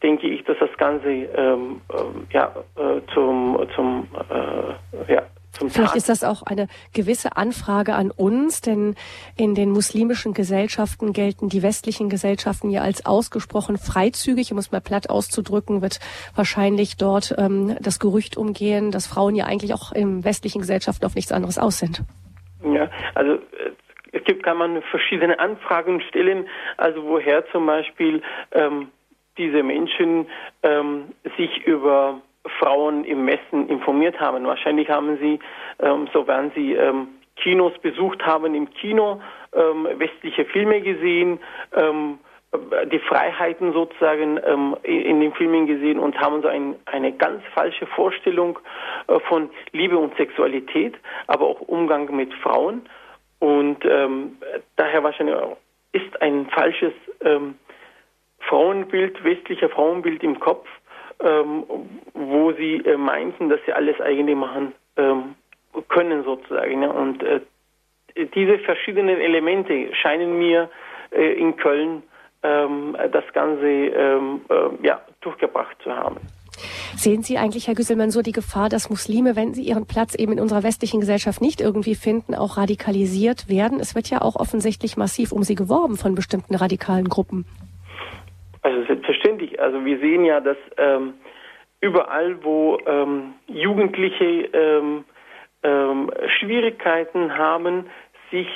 denke 0.01 0.27
ich, 0.27 0.43
dass 0.45 0.57
das 0.59 0.75
Ganze 0.77 1.09
ähm, 1.09 1.81
äh, 1.91 2.33
ja, 2.33 2.53
äh, 2.77 3.01
zum, 3.13 3.67
zum 3.75 4.07
äh, 4.29 5.13
ja, 5.13 5.23
Vielleicht 5.67 5.95
ist 5.95 6.09
das 6.09 6.23
auch 6.23 6.43
eine 6.43 6.67
gewisse 6.93 7.35
Anfrage 7.35 7.93
an 7.93 8.11
uns, 8.11 8.61
denn 8.61 8.95
in 9.35 9.55
den 9.55 9.71
muslimischen 9.71 10.33
Gesellschaften 10.33 11.13
gelten 11.13 11.49
die 11.49 11.61
westlichen 11.63 12.09
Gesellschaften 12.09 12.69
ja 12.69 12.81
als 12.81 13.05
ausgesprochen 13.05 13.77
freizügig, 13.77 14.51
um 14.51 14.57
es 14.57 14.71
mal 14.71 14.81
platt 14.81 15.09
auszudrücken, 15.09 15.81
wird 15.81 15.99
wahrscheinlich 16.35 16.97
dort 16.97 17.35
ähm, 17.37 17.75
das 17.81 17.99
Gerücht 17.99 18.37
umgehen, 18.37 18.91
dass 18.91 19.07
Frauen 19.07 19.35
ja 19.35 19.45
eigentlich 19.45 19.73
auch 19.73 19.91
in 19.91 20.23
westlichen 20.23 20.59
Gesellschaften 20.59 21.05
auf 21.05 21.15
nichts 21.15 21.31
anderes 21.31 21.57
aus 21.57 21.79
sind. 21.79 22.03
Ja, 22.63 22.89
also 23.15 23.33
äh, 23.33 23.71
es 24.11 24.23
gibt, 24.23 24.43
kann 24.43 24.57
man 24.57 24.81
verschiedene 24.83 25.39
Anfragen 25.39 26.01
stellen, 26.01 26.47
also 26.77 27.03
woher 27.03 27.45
zum 27.51 27.65
Beispiel 27.65 28.21
ähm, 28.51 28.89
diese 29.37 29.63
Menschen 29.63 30.27
ähm, 30.63 31.13
sich 31.37 31.65
über 31.65 32.21
Frauen 32.47 33.03
im 33.03 33.27
Westen 33.27 33.67
informiert 33.67 34.19
haben. 34.19 34.45
Wahrscheinlich 34.45 34.89
haben 34.89 35.17
sie, 35.17 35.39
ähm, 35.79 36.07
so 36.13 36.27
werden 36.27 36.51
sie 36.55 36.73
ähm, 36.73 37.09
Kinos 37.35 37.77
besucht 37.79 38.25
haben, 38.25 38.55
im 38.55 38.69
Kino 38.73 39.21
ähm, 39.53 39.87
westliche 39.97 40.45
Filme 40.45 40.81
gesehen, 40.81 41.39
ähm, 41.75 42.19
die 42.91 42.99
Freiheiten 42.99 43.73
sozusagen 43.73 44.39
ähm, 44.43 44.75
in 44.83 45.19
den 45.21 45.33
Filmen 45.33 45.67
gesehen 45.67 45.99
und 45.99 46.19
haben 46.19 46.41
so 46.41 46.47
ein, 46.47 46.75
eine 46.85 47.11
ganz 47.11 47.43
falsche 47.53 47.85
Vorstellung 47.85 48.57
äh, 49.07 49.19
von 49.19 49.49
Liebe 49.71 49.97
und 49.97 50.15
Sexualität, 50.17 50.95
aber 51.27 51.45
auch 51.45 51.61
Umgang 51.61 52.13
mit 52.15 52.33
Frauen. 52.35 52.89
Und 53.39 53.85
ähm, 53.85 54.37
daher 54.75 55.03
wahrscheinlich 55.03 55.35
ist 55.93 56.21
ein 56.21 56.47
falsches 56.49 56.93
Frauenbild, 58.39 59.23
westlicher 59.23 59.69
Frauenbild 59.69 60.23
im 60.23 60.39
Kopf 60.39 60.67
ähm, 61.21 61.63
wo 62.13 62.53
sie 62.53 62.77
äh, 62.85 62.97
meinten, 62.97 63.49
dass 63.49 63.59
sie 63.65 63.73
alles 63.73 63.99
eigentlich 64.01 64.35
machen 64.35 64.73
ähm, 64.97 65.35
können 65.89 66.23
sozusagen. 66.23 66.81
Ja. 66.81 66.89
Und 66.89 67.23
äh, 67.23 67.41
diese 68.35 68.59
verschiedenen 68.59 69.19
Elemente 69.19 69.93
scheinen 69.95 70.37
mir 70.37 70.69
äh, 71.11 71.33
in 71.33 71.55
Köln 71.57 72.03
ähm, 72.43 72.95
das 73.11 73.25
Ganze 73.33 73.67
ähm, 73.67 74.41
äh, 74.49 74.87
ja, 74.87 75.01
durchgebracht 75.21 75.75
zu 75.83 75.91
haben. 75.91 76.17
Sehen 76.95 77.23
Sie 77.23 77.37
eigentlich, 77.37 77.67
Herr 77.67 77.75
Güsselmann, 77.75 78.11
so 78.11 78.21
die 78.21 78.33
Gefahr, 78.33 78.67
dass 78.67 78.89
Muslime, 78.89 79.35
wenn 79.35 79.53
sie 79.53 79.63
ihren 79.63 79.85
Platz 79.85 80.15
eben 80.15 80.33
in 80.33 80.39
unserer 80.39 80.63
westlichen 80.63 80.99
Gesellschaft 80.99 81.41
nicht 81.41 81.61
irgendwie 81.61 81.95
finden, 81.95 82.35
auch 82.35 82.57
radikalisiert 82.57 83.47
werden? 83.47 83.79
Es 83.79 83.95
wird 83.95 84.09
ja 84.09 84.21
auch 84.21 84.35
offensichtlich 84.35 84.97
massiv 84.97 85.31
um 85.31 85.43
sie 85.43 85.55
geworben 85.55 85.97
von 85.97 86.15
bestimmten 86.15 86.55
radikalen 86.55 87.07
Gruppen. 87.07 87.45
Selbstverständlich. 88.89 89.61
Also 89.61 89.85
wir 89.85 89.99
sehen 89.99 90.25
ja, 90.25 90.39
dass 90.39 90.57
ähm, 90.77 91.13
überall, 91.79 92.43
wo 92.43 92.79
ähm, 92.87 93.35
Jugendliche 93.45 94.49
ähm, 94.51 95.05
ähm 95.61 96.11
Schwierigkeiten 96.39 97.37
haben, 97.37 97.85
sich 98.31 98.47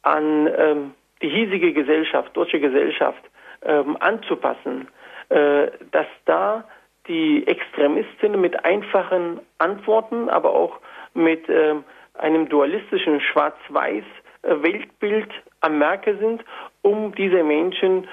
an 0.00 0.48
ähm, 0.56 0.94
die 1.20 1.28
hiesige 1.28 1.74
Gesellschaft, 1.74 2.34
deutsche 2.34 2.60
Gesellschaft 2.60 3.22
ähm, 3.62 3.98
anzupassen, 4.00 4.88
äh, 5.28 5.66
dass 5.90 6.06
da 6.24 6.64
die 7.06 7.46
Extremisten 7.46 8.40
mit 8.40 8.64
einfachen 8.64 9.40
Antworten, 9.58 10.30
aber 10.30 10.54
auch 10.54 10.78
mit 11.12 11.44
einem 12.14 12.48
dualistischen 12.48 13.20
Schwarz-Weiß 13.20 14.04
äh, 14.42 14.62
Weltbild 14.62 15.30
am 15.60 15.78
Merke 15.78 16.16
sind, 16.16 16.42
um 16.80 17.14
diese 17.14 17.42
Menschen 17.42 18.08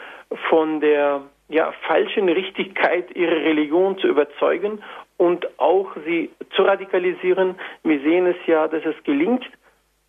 von 0.50 0.82
der 0.82 1.22
ja, 1.48 1.72
falschen 1.88 2.28
Richtigkeit 2.30 3.16
ihrer 3.16 3.36
Religion 3.36 3.98
zu 3.98 4.08
überzeugen 4.08 4.84
und 5.18 5.48
auch 5.60 5.96
sie 6.06 6.32
zu 6.56 6.64
radikalisieren. 6.64 7.56
Wir 7.84 8.00
sehen 8.02 8.26
es 8.26 8.38
ja, 8.48 8.68
dass 8.68 8.84
es 8.86 9.02
gelingt, 9.04 9.46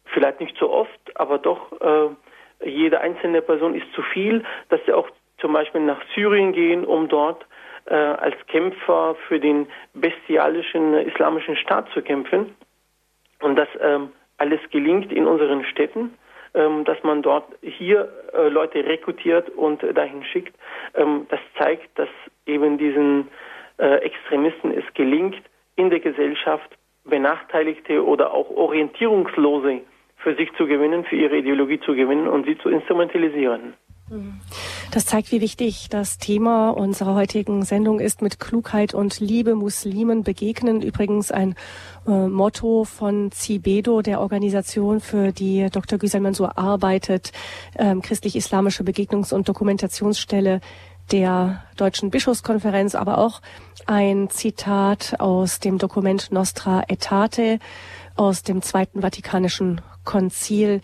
vielleicht 0.06 0.40
nicht 0.40 0.56
so 0.58 0.70
oft, 0.70 1.20
aber 1.20 1.38
doch 1.38 1.72
äh, 1.80 2.68
jede 2.68 3.00
einzelne 3.00 3.42
Person 3.42 3.74
ist 3.74 3.92
zu 3.94 4.02
viel, 4.02 4.44
dass 4.70 4.80
sie 4.86 4.92
auch 4.92 5.08
zum 5.38 5.52
Beispiel 5.52 5.82
nach 5.82 6.00
Syrien 6.14 6.52
gehen, 6.52 6.84
um 6.84 7.08
dort 7.08 7.44
äh, 7.86 7.94
als 7.94 8.34
Kämpfer 8.46 9.16
für 9.28 9.38
den 9.38 9.66
bestialischen 9.94 10.94
islamischen 10.94 11.56
Staat 11.56 11.88
zu 11.90 12.02
kämpfen. 12.02 12.54
Und 13.42 13.56
das 13.56 13.68
ähm, 13.80 14.12
alles 14.38 14.60
gelingt 14.70 15.12
in 15.12 15.26
unseren 15.26 15.64
Städten, 15.64 16.14
dass 16.84 17.02
man 17.02 17.22
dort 17.22 17.44
hier 17.60 18.08
äh, 18.32 18.48
Leute 18.48 18.84
rekrutiert 18.84 19.50
und 19.50 19.82
dahin 19.94 20.24
schickt. 20.24 20.54
Ähm, 20.94 21.26
das 21.28 21.40
zeigt, 21.58 21.98
dass 21.98 22.08
eben 22.46 22.78
diesen 22.78 23.28
äh, 23.78 23.96
Extremisten 23.96 24.72
es 24.72 24.84
gelingt, 24.94 25.36
in 25.76 25.90
der 25.90 26.00
Gesellschaft 26.00 26.70
Benachteiligte 27.04 28.04
oder 28.04 28.32
auch 28.32 28.50
Orientierungslose 28.50 29.82
für 30.16 30.34
sich 30.34 30.52
zu 30.54 30.66
gewinnen, 30.66 31.04
für 31.04 31.16
ihre 31.16 31.36
Ideologie 31.36 31.78
zu 31.80 31.94
gewinnen 31.94 32.26
und 32.26 32.46
sie 32.46 32.58
zu 32.58 32.68
instrumentalisieren. 32.68 33.74
Das 34.92 35.04
zeigt, 35.04 35.32
wie 35.32 35.40
wichtig 35.40 35.88
das 35.90 36.18
Thema 36.18 36.70
unserer 36.70 37.14
heutigen 37.14 37.64
Sendung 37.64 37.98
ist. 37.98 38.22
Mit 38.22 38.38
Klugheit 38.38 38.94
und 38.94 39.18
Liebe 39.18 39.56
Muslimen 39.56 40.22
begegnen. 40.22 40.80
Übrigens 40.80 41.32
ein 41.32 41.56
äh, 42.06 42.28
Motto 42.28 42.84
von 42.84 43.32
Cibedo, 43.32 44.02
der 44.02 44.20
Organisation, 44.20 45.00
für 45.00 45.32
die 45.32 45.68
Dr. 45.70 45.98
Güsel 45.98 46.20
Mansur 46.20 46.56
arbeitet, 46.56 47.32
ähm, 47.76 48.00
christlich-islamische 48.00 48.84
Begegnungs- 48.84 49.34
und 49.34 49.48
Dokumentationsstelle 49.48 50.60
der 51.10 51.64
Deutschen 51.76 52.10
Bischofskonferenz, 52.10 52.94
aber 52.94 53.18
auch 53.18 53.40
ein 53.86 54.30
Zitat 54.30 55.16
aus 55.18 55.58
dem 55.58 55.78
Dokument 55.78 56.30
Nostra 56.30 56.84
Aetate 56.88 57.58
aus 58.14 58.42
dem 58.42 58.62
Zweiten 58.62 59.02
Vatikanischen 59.02 59.80
Konzil 60.04 60.80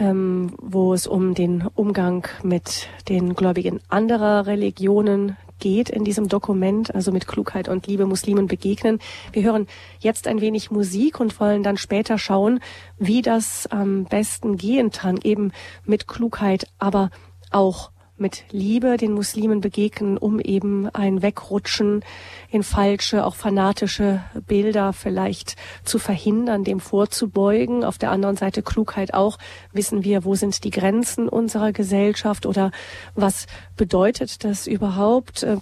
ähm, 0.00 0.54
wo 0.60 0.94
es 0.94 1.06
um 1.06 1.34
den 1.34 1.66
Umgang 1.74 2.26
mit 2.42 2.88
den 3.08 3.34
Gläubigen 3.34 3.80
anderer 3.88 4.46
Religionen 4.46 5.36
geht 5.58 5.90
in 5.90 6.04
diesem 6.04 6.26
Dokument, 6.28 6.94
also 6.94 7.12
mit 7.12 7.28
Klugheit 7.28 7.68
und 7.68 7.86
Liebe 7.86 8.06
Muslimen 8.06 8.46
begegnen. 8.46 8.98
Wir 9.32 9.42
hören 9.42 9.66
jetzt 9.98 10.26
ein 10.26 10.40
wenig 10.40 10.70
Musik 10.70 11.20
und 11.20 11.38
wollen 11.38 11.62
dann 11.62 11.76
später 11.76 12.16
schauen, 12.16 12.60
wie 12.98 13.20
das 13.20 13.66
am 13.66 14.04
besten 14.04 14.56
gehen 14.56 14.90
kann, 14.90 15.18
eben 15.22 15.52
mit 15.84 16.08
Klugheit, 16.08 16.66
aber 16.78 17.10
auch 17.50 17.90
mit 18.20 18.44
Liebe 18.50 18.96
den 18.96 19.12
Muslimen 19.12 19.60
begegnen, 19.60 20.18
um 20.18 20.38
eben 20.38 20.88
ein 20.90 21.22
Wegrutschen 21.22 22.04
in 22.50 22.62
falsche, 22.62 23.24
auch 23.24 23.34
fanatische 23.34 24.22
Bilder 24.46 24.92
vielleicht 24.92 25.56
zu 25.84 25.98
verhindern, 25.98 26.64
dem 26.64 26.80
vorzubeugen. 26.80 27.84
Auf 27.84 27.98
der 27.98 28.10
anderen 28.10 28.36
Seite 28.36 28.62
Klugheit 28.62 29.14
auch. 29.14 29.38
Wissen 29.72 30.04
wir, 30.04 30.24
wo 30.24 30.34
sind 30.34 30.62
die 30.64 30.70
Grenzen 30.70 31.28
unserer 31.28 31.72
Gesellschaft 31.72 32.46
oder 32.46 32.70
was 33.14 33.46
bedeutet 33.76 34.44
das 34.44 34.66
überhaupt, 34.66 35.42
äh, 35.42 35.56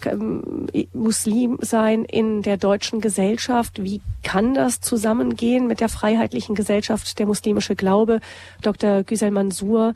Muslim 0.92 1.58
sein 1.60 2.04
in 2.04 2.42
der 2.42 2.56
deutschen 2.56 3.00
Gesellschaft? 3.00 3.82
Wie 3.82 4.00
kann 4.22 4.54
das 4.54 4.80
zusammengehen 4.80 5.66
mit 5.66 5.80
der 5.80 5.88
freiheitlichen 5.88 6.54
Gesellschaft, 6.54 7.18
der 7.18 7.26
muslimische 7.26 7.76
Glaube? 7.76 8.20
Dr. 8.62 9.04
Güsel 9.04 9.30
Mansur 9.30 9.94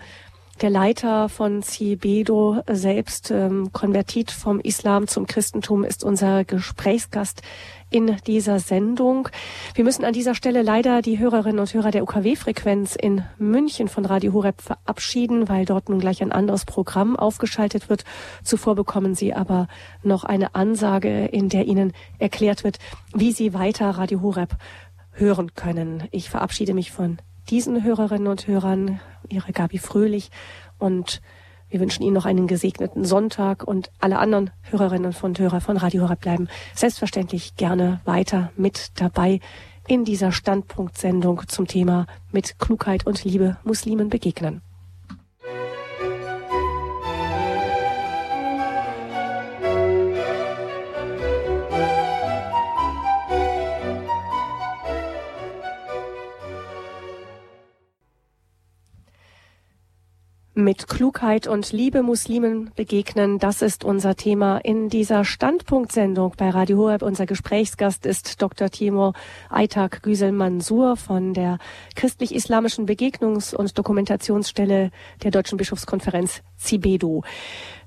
der 0.61 0.71
Leiter 0.71 1.29
von 1.29 1.63
Cibedo 1.63 2.63
selbst, 2.71 3.31
ähm, 3.31 3.73
konvertiert 3.73 4.31
vom 4.31 4.61
Islam 4.61 5.09
zum 5.09 5.27
Christentum, 5.27 5.83
ist 5.83 6.05
unser 6.05 6.45
Gesprächsgast 6.45 7.43
in 7.91 8.17
dieser 8.27 8.59
Sendung. 8.59 9.29
Wir 9.75 9.85
müssen 9.85 10.05
an 10.05 10.13
dieser 10.13 10.35
Stelle 10.35 10.63
leider 10.63 11.03
die 11.03 11.19
Hörerinnen 11.19 11.59
und 11.59 11.73
Hörer 11.73 11.91
der 11.91 12.03
UKW-Frequenz 12.03 12.97
in 12.97 13.23
München 13.39 13.89
von 13.89 14.05
Radio 14.05 14.33
Horeb 14.33 14.61
verabschieden, 14.63 15.49
weil 15.49 15.65
dort 15.65 15.89
nun 15.89 16.01
gleich 16.01 16.23
ein 16.23 16.33
anderes 16.33 16.65
Programm 16.65 17.17
aufgeschaltet 17.17 17.89
wird. 17.89 18.05
Zuvor 18.43 18.75
bekommen 18.75 19.15
Sie 19.15 19.35
aber 19.35 19.69
noch 20.03 20.25
eine 20.25 20.55
Ansage, 20.55 21.27
in 21.27 21.49
der 21.49 21.67
Ihnen 21.67 21.93
erklärt 22.19 22.65
wird, 22.65 22.79
wie 23.15 23.33
Sie 23.33 23.53
weiter 23.53 23.91
Radio 23.91 24.23
Horeb 24.23 24.57
hören 25.13 25.55
können. 25.55 26.05
Ich 26.11 26.31
verabschiede 26.31 26.73
mich 26.73 26.91
von 26.91 27.19
diesen 27.51 27.83
Hörerinnen 27.85 28.29
und 28.29 28.47
Hörern, 28.47 29.01
ihre 29.29 29.53
Gabi 29.53 29.79
Fröhlich 29.79 30.31
und 30.79 31.21
wir 31.69 31.81
wünschen 31.81 32.03
Ihnen 32.03 32.13
noch 32.13 32.27
einen 32.27 32.47
gesegneten 32.47 33.05
Sonntag 33.07 33.65
und 33.65 33.91
alle 33.99 34.19
anderen 34.19 34.51
Hörerinnen 34.63 35.15
und 35.23 35.39
Hörer 35.39 35.63
von 35.63 35.79
Radio 35.79 36.03
Horeb 36.03 36.21
bleiben 36.21 36.49
selbstverständlich 36.75 37.57
gerne 37.57 38.03
weiter 38.05 38.53
mit 38.57 38.91
dabei 39.01 39.41
in 39.89 40.05
dieser 40.05 40.33
Standpunktsendung 40.33 41.49
zum 41.49 41.67
Thema 41.67 42.07
mit 42.31 42.59
Klugheit 42.59 43.07
und 43.07 43.25
Liebe 43.25 43.57
Muslimen 43.65 44.11
begegnen. 44.11 44.61
Mit 60.55 60.87
Klugheit 60.87 61.47
und 61.47 61.73
Liebe 61.73 62.03
Muslimen 62.03 62.73
begegnen, 62.77 63.39
das 63.39 63.63
ist 63.63 63.85
unser 63.85 64.17
Thema 64.17 64.59
in 64.59 64.91
dieser 64.91 65.25
Standpunktsendung 65.25 66.35
bei 66.37 66.51
Radio 66.51 66.77
Horeb. 66.77 67.01
Unser 67.01 67.25
Gesprächsgast 67.25 68.05
ist 68.05 68.43
Dr. 68.43 68.69
Timur 68.69 69.15
Aytak 69.49 70.03
Güsel 70.03 70.31
Mansur 70.31 70.99
von 70.99 71.33
der 71.33 71.57
christlich-islamischen 71.97 72.87
Begegnungs- 72.87 73.55
und 73.55 73.79
Dokumentationsstelle 73.79 74.91
der 75.23 75.31
Deutschen 75.31 75.57
Bischofskonferenz 75.57 76.43
CIBEDO. 76.59 77.25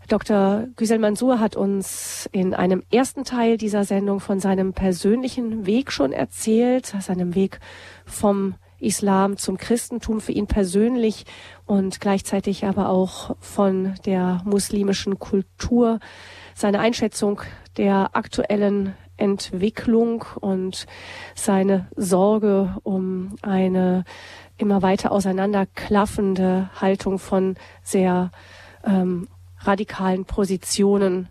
Dr. 0.08 0.66
Güsel 0.76 0.98
Mansur 0.98 1.40
hat 1.40 1.56
uns 1.56 2.28
in 2.32 2.56
einem 2.56 2.82
ersten 2.92 3.26
Teil 3.26 3.58
dieser 3.58 3.84
Sendung 3.84 4.20
von 4.20 4.40
seinem 4.40 4.74
persönlichen 4.74 5.68
Weg 5.68 5.92
schon 5.92 6.12
erzählt, 6.12 6.88
seinem 6.88 7.36
Weg 7.36 7.60
vom 8.08 8.56
Islam 8.80 9.38
zum 9.38 9.58
Christentum 9.58 10.22
für 10.22 10.32
ihn 10.32 10.48
persönlich 10.48 11.26
und 11.66 12.00
gleichzeitig 12.02 12.66
aber 12.66 12.90
auch 12.90 13.36
von 13.40 13.96
der 14.06 14.42
muslimischen 14.46 15.20
Kultur, 15.20 16.00
seine 16.54 16.80
Einschätzung 16.80 17.42
der 17.78 18.16
aktuellen 18.16 18.96
Entwicklung 19.18 20.26
und 20.40 20.86
seine 21.36 21.88
Sorge 21.96 22.76
um 22.84 23.36
eine 23.42 24.04
immer 24.58 24.82
weiter 24.82 25.12
auseinanderklaffende 25.12 26.70
Haltung 26.80 27.20
von 27.20 27.56
sehr 27.84 28.32
ähm, 28.86 29.28
radikalen 29.60 30.26
Positionen 30.26 31.30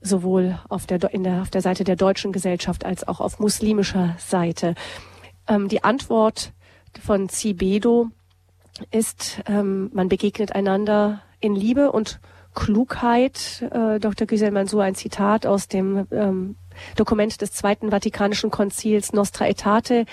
sowohl 0.00 0.58
auf 0.68 0.86
der, 0.86 0.98
der, 0.98 1.42
auf 1.42 1.50
der 1.50 1.62
Seite 1.62 1.84
der 1.84 1.96
deutschen 1.96 2.32
Gesellschaft 2.32 2.84
als 2.84 3.06
auch 3.06 3.20
auf 3.20 3.40
muslimischer 3.40 4.14
Seite. 4.18 4.74
Ähm, 5.48 5.68
die 5.68 5.82
Antwort 5.82 6.52
von 6.98 7.28
Cibedo 7.28 8.08
ist, 8.90 9.42
ähm, 9.46 9.90
man 9.92 10.08
begegnet 10.08 10.54
einander 10.54 11.22
in 11.40 11.54
Liebe 11.54 11.92
und 11.92 12.20
Klugheit. 12.54 13.62
Äh, 13.70 14.00
Dr. 14.00 14.26
Güsel 14.26 14.50
Mansur, 14.50 14.82
ein 14.82 14.94
Zitat 14.94 15.46
aus 15.46 15.68
dem 15.68 16.06
ähm, 16.10 16.56
Dokument 16.96 17.40
des 17.40 17.52
Zweiten 17.52 17.90
Vatikanischen 17.90 18.50
Konzils 18.50 19.12
Nostra 19.12 19.44
Aetate. 19.44 20.06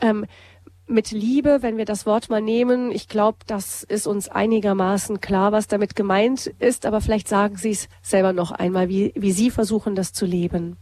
Ähm, 0.00 0.26
mit 0.88 1.10
Liebe, 1.10 1.62
wenn 1.62 1.78
wir 1.78 1.84
das 1.84 2.06
Wort 2.06 2.30
mal 2.30 2.40
nehmen, 2.40 2.92
ich 2.92 3.08
glaube, 3.08 3.38
das 3.46 3.82
ist 3.82 4.06
uns 4.06 4.28
einigermaßen 4.28 5.20
klar, 5.20 5.50
was 5.50 5.66
damit 5.66 5.96
gemeint 5.96 6.46
ist, 6.60 6.86
aber 6.86 7.00
vielleicht 7.00 7.28
sagen 7.28 7.56
Sie 7.56 7.70
es 7.70 7.88
selber 8.02 8.32
noch 8.32 8.52
einmal, 8.52 8.88
wie, 8.88 9.12
wie 9.16 9.32
Sie 9.32 9.50
versuchen, 9.50 9.96
das 9.96 10.12
zu 10.12 10.26
leben. 10.26 10.76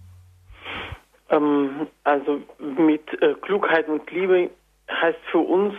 Ähm, 1.31 1.87
also 2.05 2.41
mit 2.59 3.03
äh, 3.23 3.35
Klugheit 3.41 3.89
und 3.89 4.11
Liebe 4.11 4.51
heißt 4.91 5.21
für 5.31 5.39
uns, 5.39 5.75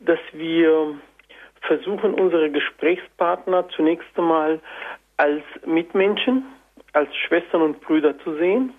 dass 0.00 0.18
wir 0.32 0.94
versuchen, 1.62 2.14
unsere 2.14 2.50
Gesprächspartner 2.50 3.68
zunächst 3.70 4.08
einmal 4.16 4.60
als 5.16 5.42
Mitmenschen, 5.64 6.44
als 6.92 7.14
Schwestern 7.16 7.62
und 7.62 7.80
Brüder 7.80 8.18
zu 8.20 8.36
sehen 8.36 8.74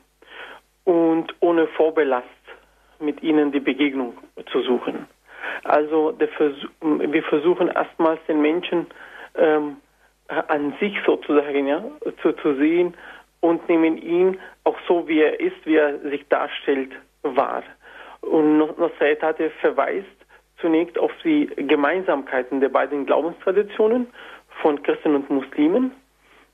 und 0.84 1.34
ohne 1.40 1.68
Vorbelast 1.68 2.28
mit 3.00 3.24
ihnen 3.24 3.52
die 3.52 3.60
Begegnung 3.60 4.18
zu 4.52 4.62
suchen. 4.62 5.08
Also 5.64 6.18
Versuch, 6.36 6.70
wir 6.82 7.24
versuchen 7.24 7.68
erstmals 7.70 8.20
den 8.28 8.42
Menschen 8.42 8.88
ähm, 9.36 9.78
an 10.28 10.74
sich 10.80 10.96
sozusagen 11.06 11.68
ja, 11.68 11.84
zu, 12.22 12.34
zu 12.34 12.56
sehen 12.56 12.96
und 13.40 13.68
nehmen 13.70 13.98
ihn 13.98 14.40
auch 14.64 14.78
so, 14.88 15.08
wie 15.08 15.20
er 15.20 15.40
ist, 15.40 15.66
wie 15.66 15.76
er 15.76 16.00
sich 16.00 16.26
darstellt, 16.30 16.92
wahr. 17.24 17.64
Und 18.24 18.58
Nostra 18.58 18.90
verweist 19.62 20.08
zunächst 20.60 20.98
auf 20.98 21.12
die 21.24 21.48
Gemeinsamkeiten 21.58 22.62
der 22.62 22.70
beiden 22.70 23.06
Glaubenstraditionen 23.06 24.08
von 24.62 24.82
Christen 24.82 25.16
und 25.16 25.30
Muslimen. 25.30 25.92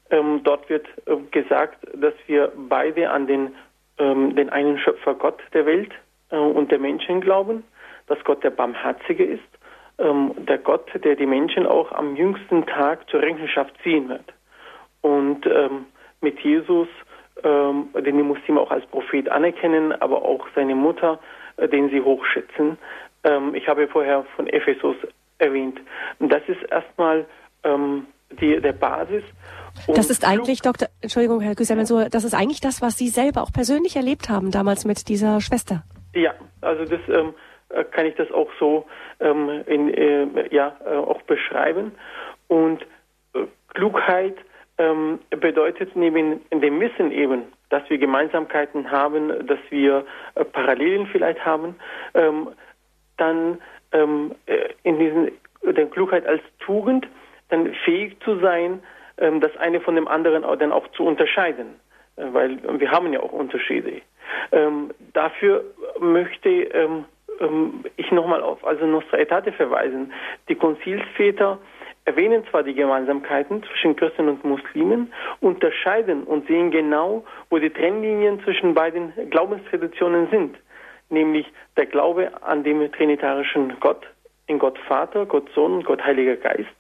Ähm, 0.09 0.41
dort 0.43 0.67
wird 0.70 0.88
äh, 1.05 1.15
gesagt, 1.30 1.78
dass 1.93 2.13
wir 2.26 2.51
beide 2.55 3.11
an 3.11 3.28
den, 3.28 3.55
ähm, 3.99 4.36
den 4.36 4.49
einen 4.49 4.80
Schöpfer 4.80 5.13
Gott 5.13 5.39
der 5.53 5.67
Welt 5.67 5.91
äh, 6.32 6.38
und 6.38 6.72
der 6.72 6.80
Menschen 6.80 7.22
glauben, 7.22 7.63
dass 8.07 8.17
Gott 8.24 8.43
der 8.43 8.49
Barmherzige 8.49 9.24
ist, 9.24 9.43
ähm, 9.99 10.34
der 10.38 10.57
Gott, 10.57 10.89
der 11.03 11.15
die 11.15 11.28
Menschen 11.28 11.67
auch 11.67 11.91
am 11.91 12.15
jüngsten 12.15 12.65
Tag 12.65 13.07
zur 13.11 13.22
Rechenschaft 13.22 13.76
ziehen 13.84 14.09
wird. 14.09 14.34
Und 15.01 15.45
ähm, 15.45 15.86
mit 16.22 16.39
Jesus, 16.39 16.88
ähm, 17.43 17.89
den 17.93 18.17
die 18.17 18.24
Muslime 18.24 18.59
auch 18.59 18.72
als 18.72 18.86
Prophet 18.88 19.30
anerkennen, 19.30 19.93
aber 20.01 20.24
auch 20.24 20.47
seine 20.55 20.74
Mutter, 20.74 21.20
den 21.68 21.89
sie 21.89 22.01
hochschätzen, 22.01 22.78
Ähm, 23.24 23.53
ich 23.53 23.68
habe 23.68 23.88
vorher 23.88 24.26
von 24.36 24.47
Ephesus 24.47 24.95
erwähnt. 25.39 25.80
Und 26.20 26.32
das 26.32 26.41
ist 26.47 26.62
erstmal 26.72 27.26
ähm, 27.64 28.07
die, 28.39 28.60
der 28.62 28.74
Basis. 28.74 29.24
Und 29.88 29.97
das 29.97 30.10
ist 30.10 30.28
eigentlich, 30.28 30.62
Dr. 30.62 30.88
Entschuldigung, 31.01 31.41
Herr 31.41 31.55
Güsselmann, 31.55 32.10
das 32.12 32.24
ist 32.24 32.34
eigentlich 32.34 32.62
das, 32.62 32.82
was 32.82 32.97
Sie 32.97 33.07
selber 33.07 33.41
auch 33.41 33.51
persönlich 33.51 33.95
erlebt 33.95 34.30
haben, 34.30 34.51
damals 34.51 34.86
mit 34.86 35.10
dieser 35.10 35.41
Schwester. 35.41 35.84
Ja, 36.14 36.34
also 36.62 36.86
das 36.86 36.99
ähm, 37.07 37.34
äh, 37.70 37.84
kann 37.84 38.05
ich 38.05 38.16
das 38.16 38.32
auch 38.32 38.49
so 38.60 38.86
ähm, 39.20 39.64
in, 39.68 39.93
äh, 39.93 40.53
ja, 40.53 40.76
äh, 40.86 40.95
auch 40.95 41.22
beschreiben. 41.24 41.91
Und 42.47 42.82
äh, 43.34 43.45
Klugheit 43.74 44.36
ähm, 44.78 45.20
bedeutet 45.30 45.95
neben 45.95 46.41
dem 46.51 46.80
Wissen 46.80 47.12
eben, 47.12 47.43
dass 47.70 47.88
wir 47.89 47.97
Gemeinsamkeiten 47.97 48.91
haben, 48.91 49.47
dass 49.47 49.59
wir 49.70 50.05
äh, 50.36 50.43
Parallelen 50.45 51.07
vielleicht 51.07 51.45
haben, 51.45 51.76
ähm, 52.13 52.49
dann 53.17 53.59
ähm, 53.91 54.36
äh, 54.45 54.70
in 54.84 54.99
diesen 54.99 55.32
der 55.63 55.88
Klugheit 55.88 56.26
als 56.26 56.41
Tugend 56.59 57.07
dann 57.49 57.74
fähig 57.84 58.17
zu 58.24 58.39
sein, 58.39 58.82
ähm, 59.17 59.41
das 59.41 59.55
eine 59.57 59.82
von 59.82 59.95
dem 59.95 60.07
anderen 60.07 60.43
auch 60.43 60.55
dann 60.55 60.72
auch 60.72 60.88
zu 60.91 61.03
unterscheiden, 61.05 61.80
äh, 62.15 62.26
weil 62.32 62.59
wir 62.80 62.91
haben 62.91 63.11
ja 63.13 63.20
auch 63.20 63.32
Unterschiede. 63.32 64.01
Ähm, 64.51 64.91
dafür 65.13 65.63
möchte 65.99 66.49
ähm, 66.49 67.05
ähm 67.39 67.84
ich 67.97 68.11
nochmal 68.11 68.41
auf 68.41 68.65
also 68.65 68.86
Nostra 68.86 69.17
Aetate 69.17 69.51
verweisen. 69.51 70.13
Die 70.47 70.55
Konzilsväter 70.55 71.59
erwähnen 72.10 72.43
zwar 72.49 72.64
die 72.64 72.74
Gemeinsamkeiten 72.74 73.62
zwischen 73.64 73.95
Christen 73.95 74.30
und 74.30 74.43
Muslimen, 74.43 75.14
unterscheiden 75.41 76.24
und 76.24 76.47
sehen 76.47 76.72
genau, 76.72 77.24
wo 77.51 77.60
die 77.60 77.70
Trennlinien 77.70 78.41
zwischen 78.43 78.74
beiden 78.74 79.14
Glaubenstraditionen 79.30 80.28
sind, 80.32 80.57
nämlich 81.10 81.45
der 81.78 81.86
Glaube 81.86 82.32
an 82.41 82.64
den 82.64 82.91
trinitarischen 82.91 83.80
Gott, 83.80 84.07
in 84.47 84.57
Gott 84.57 84.80
Vater, 84.88 85.28
Gott 85.28 85.49
Sohn 85.53 85.74
und 85.74 85.86
Gott 85.86 86.03
Heiliger 86.03 86.36
Geist, 86.36 86.80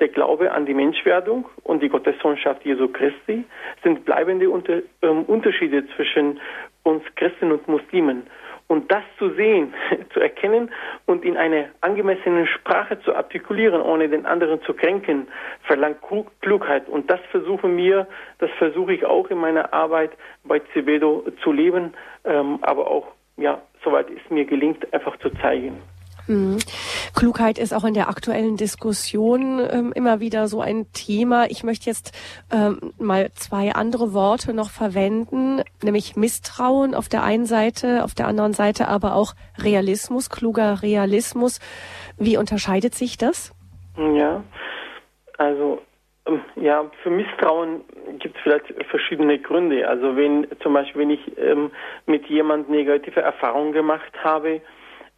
der 0.00 0.08
Glaube 0.08 0.50
an 0.50 0.66
die 0.66 0.74
Menschwerdung 0.74 1.44
und 1.62 1.80
die 1.80 1.88
Gottessohnschaft 1.88 2.64
Jesu 2.64 2.88
Christi 2.88 3.44
sind 3.84 4.04
bleibende 4.04 4.46
ähm, 5.02 5.22
Unterschiede 5.22 5.86
zwischen 5.94 6.40
uns 6.82 7.04
Christen 7.14 7.52
und 7.52 7.68
Muslimen. 7.68 8.26
Und 8.66 8.90
das 8.90 9.02
zu 9.18 9.34
sehen, 9.34 9.74
zu 10.14 10.20
erkennen 10.20 10.70
und 11.06 11.24
in 11.24 11.36
einer 11.36 11.66
angemessenen 11.80 12.46
Sprache 12.46 13.00
zu 13.00 13.14
artikulieren, 13.14 13.80
ohne 13.80 14.08
den 14.08 14.26
anderen 14.26 14.62
zu 14.62 14.74
kränken, 14.74 15.28
verlangt 15.62 15.98
Klugheit. 16.40 16.88
Und 16.88 17.10
das 17.10 17.20
versuchen 17.30 17.76
wir, 17.76 18.06
das 18.38 18.50
versuche 18.58 18.94
ich 18.94 19.04
auch 19.04 19.28
in 19.28 19.38
meiner 19.38 19.72
Arbeit 19.72 20.12
bei 20.44 20.60
Cebedo 20.72 21.26
zu 21.42 21.52
leben, 21.52 21.94
ähm, 22.24 22.58
aber 22.62 22.90
auch, 22.90 23.08
ja, 23.36 23.60
soweit 23.82 24.06
es 24.10 24.30
mir 24.30 24.44
gelingt, 24.44 24.92
einfach 24.94 25.16
zu 25.18 25.30
zeigen. 25.30 25.80
Mhm. 26.26 26.58
Klugheit 27.24 27.58
ist 27.58 27.72
auch 27.72 27.84
in 27.84 27.94
der 27.94 28.10
aktuellen 28.10 28.58
Diskussion 28.58 29.58
ähm, 29.72 29.94
immer 29.94 30.20
wieder 30.20 30.46
so 30.46 30.60
ein 30.60 30.84
Thema. 30.92 31.46
Ich 31.48 31.64
möchte 31.64 31.86
jetzt 31.86 32.12
ähm, 32.52 32.92
mal 32.98 33.30
zwei 33.32 33.72
andere 33.72 34.12
Worte 34.12 34.52
noch 34.52 34.68
verwenden, 34.68 35.62
nämlich 35.82 36.16
Misstrauen 36.16 36.94
auf 36.94 37.08
der 37.08 37.22
einen 37.22 37.46
Seite, 37.46 38.04
auf 38.04 38.14
der 38.14 38.26
anderen 38.26 38.52
Seite 38.52 38.88
aber 38.88 39.14
auch 39.14 39.32
Realismus, 39.56 40.28
kluger 40.28 40.82
Realismus. 40.82 41.60
Wie 42.18 42.36
unterscheidet 42.36 42.94
sich 42.94 43.16
das? 43.16 43.54
Ja, 43.96 44.44
also 45.38 45.80
ähm, 46.26 46.42
ja, 46.56 46.90
für 47.02 47.08
Misstrauen 47.08 47.84
gibt 48.18 48.36
es 48.36 48.42
vielleicht 48.42 48.66
verschiedene 48.90 49.38
Gründe. 49.38 49.88
Also 49.88 50.14
wenn 50.14 50.46
zum 50.62 50.74
Beispiel, 50.74 51.00
wenn 51.00 51.10
ich 51.10 51.38
ähm, 51.38 51.70
mit 52.04 52.26
jemand 52.26 52.68
negative 52.68 53.22
Erfahrungen 53.22 53.72
gemacht 53.72 54.12
habe, 54.22 54.60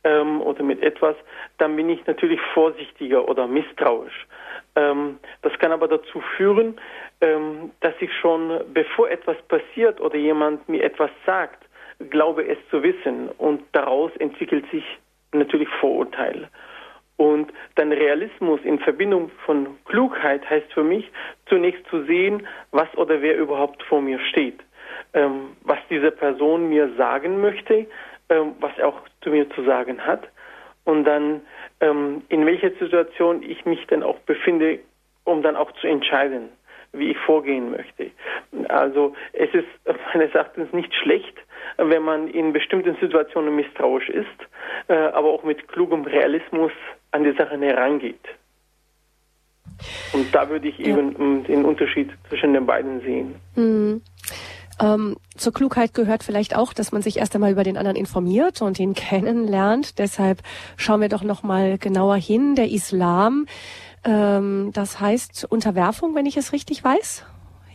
ähm, 0.07 0.41
oder 0.41 0.63
mit 0.63 0.83
etwas, 0.83 1.17
dann 1.59 1.75
bin 1.75 1.91
ich 1.91 2.07
natürlich 2.07 2.41
vorsichtiger 2.55 3.29
oder 3.29 3.47
misstrauisch. 3.47 4.27
Ähm, 4.77 5.19
das 5.43 5.53
kann 5.59 5.73
aber 5.73 5.89
dazu 5.89 6.21
führen, 6.37 6.81
ähm, 7.21 7.73
dass 7.81 7.95
ich 8.01 8.11
schon, 8.21 8.61
bevor 8.73 9.11
etwas 9.11 9.37
passiert 9.49 10.01
oder 10.01 10.17
jemand 10.17 10.69
mir 10.69 10.85
etwas 10.85 11.11
sagt, 11.27 11.65
glaube 12.11 12.47
es 12.47 12.59
zu 12.71 12.83
wissen 12.83 13.31
und 13.39 13.63
daraus 13.73 14.13
entwickelt 14.19 14.65
sich 14.71 14.85
natürlich 15.33 15.69
Vorurteil. 15.81 16.49
Und 17.17 17.51
dann 17.77 17.91
Realismus 17.93 18.61
in 18.63 18.79
Verbindung 18.79 19.31
von 19.47 19.79
Klugheit 19.87 20.49
heißt 20.49 20.73
für 20.73 20.85
mich, 20.85 21.11
zunächst 21.49 21.85
zu 21.89 22.05
sehen, 22.05 22.47
was 22.71 22.95
oder 22.97 23.23
wer 23.23 23.37
überhaupt 23.39 23.83
vor 23.85 24.03
mir 24.03 24.21
steht, 24.21 24.61
ähm, 25.15 25.57
was 25.63 25.79
diese 25.89 26.11
Person 26.11 26.69
mir 26.69 26.91
sagen 26.97 27.41
möchte, 27.41 27.87
ähm, 28.29 28.55
was 28.61 28.72
er 28.79 28.89
auch 28.89 29.01
zu 29.22 29.31
mir 29.31 29.49
zu 29.51 29.64
sagen 29.64 30.05
hat 30.05 30.29
und 30.85 31.05
dann 31.05 31.43
ähm, 31.81 32.22
in 32.29 32.47
welcher 32.47 32.70
Situation 32.70 33.43
ich 33.43 33.64
mich 33.66 33.87
dann 33.89 34.03
auch 34.03 34.18
befinde, 34.20 34.79
um 35.24 35.43
dann 35.43 35.57
auch 35.57 35.72
zu 35.72 35.87
entscheiden, 35.87 36.49
wie 36.93 37.11
ich 37.11 37.18
vorgehen 37.18 37.70
möchte. 37.70 38.11
Also 38.68 39.14
es 39.33 39.53
ist 39.53 39.66
meines 40.14 40.35
Erachtens 40.35 40.72
nicht 40.72 40.95
schlecht, 40.95 41.35
wenn 41.77 42.03
man 42.03 42.29
in 42.29 42.53
bestimmten 42.53 42.97
Situationen 43.01 43.55
misstrauisch 43.57 44.09
ist, 44.09 44.27
äh, 44.89 44.95
aber 44.95 45.29
auch 45.29 45.43
mit 45.43 45.68
klugem 45.68 46.05
Realismus 46.05 46.72
an 47.11 47.24
die 47.24 47.33
Sachen 47.33 47.62
herangeht. 47.62 48.24
Und 50.12 50.35
da 50.35 50.49
würde 50.49 50.68
ich 50.68 50.79
ja. 50.79 50.87
eben 50.87 51.16
ähm, 51.18 51.45
den 51.45 51.64
Unterschied 51.64 52.11
zwischen 52.29 52.55
den 52.55 52.66
beiden 52.66 53.01
sehen. 53.01 53.35
Mhm. 53.57 54.03
Ähm, 54.79 55.16
zur 55.37 55.53
Klugheit 55.53 55.95
gehört 55.95 56.22
vielleicht 56.22 56.55
auch, 56.55 56.72
dass 56.72 56.93
man 56.93 57.03
sich 57.03 57.18
erst 57.18 57.35
einmal 57.35 57.53
über 57.53 57.64
den 57.64 57.77
anderen 57.77 57.97
informiert 57.97 58.61
und 58.62 58.79
ihn 58.79 58.95
kennenlernt. 58.95 59.99
Deshalb 59.99 60.43
schauen 60.77 61.01
wir 61.01 61.09
doch 61.09 61.22
noch 61.22 61.43
mal 61.43 61.79
genauer 61.79 62.16
hin. 62.16 62.55
Der 62.55 62.70
Islam, 62.70 63.47
ähm, 64.05 64.70
das 64.72 65.01
heißt 65.01 65.47
Unterwerfung, 65.49 66.14
wenn 66.14 66.27
ich 66.27 66.37
es 66.37 66.53
richtig 66.53 66.85
weiß. 66.85 67.24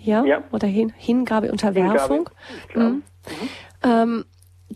Ja, 0.03 0.23
ja. 0.25 0.43
oder 0.51 0.67
hin, 0.67 0.93
Hingabe, 0.97 1.51
Unterwerfung. 1.51 2.29
Hingabe. 2.67 2.89
Mhm. 2.89 2.95
Mhm. 2.95 3.49
Ähm, 3.83 4.25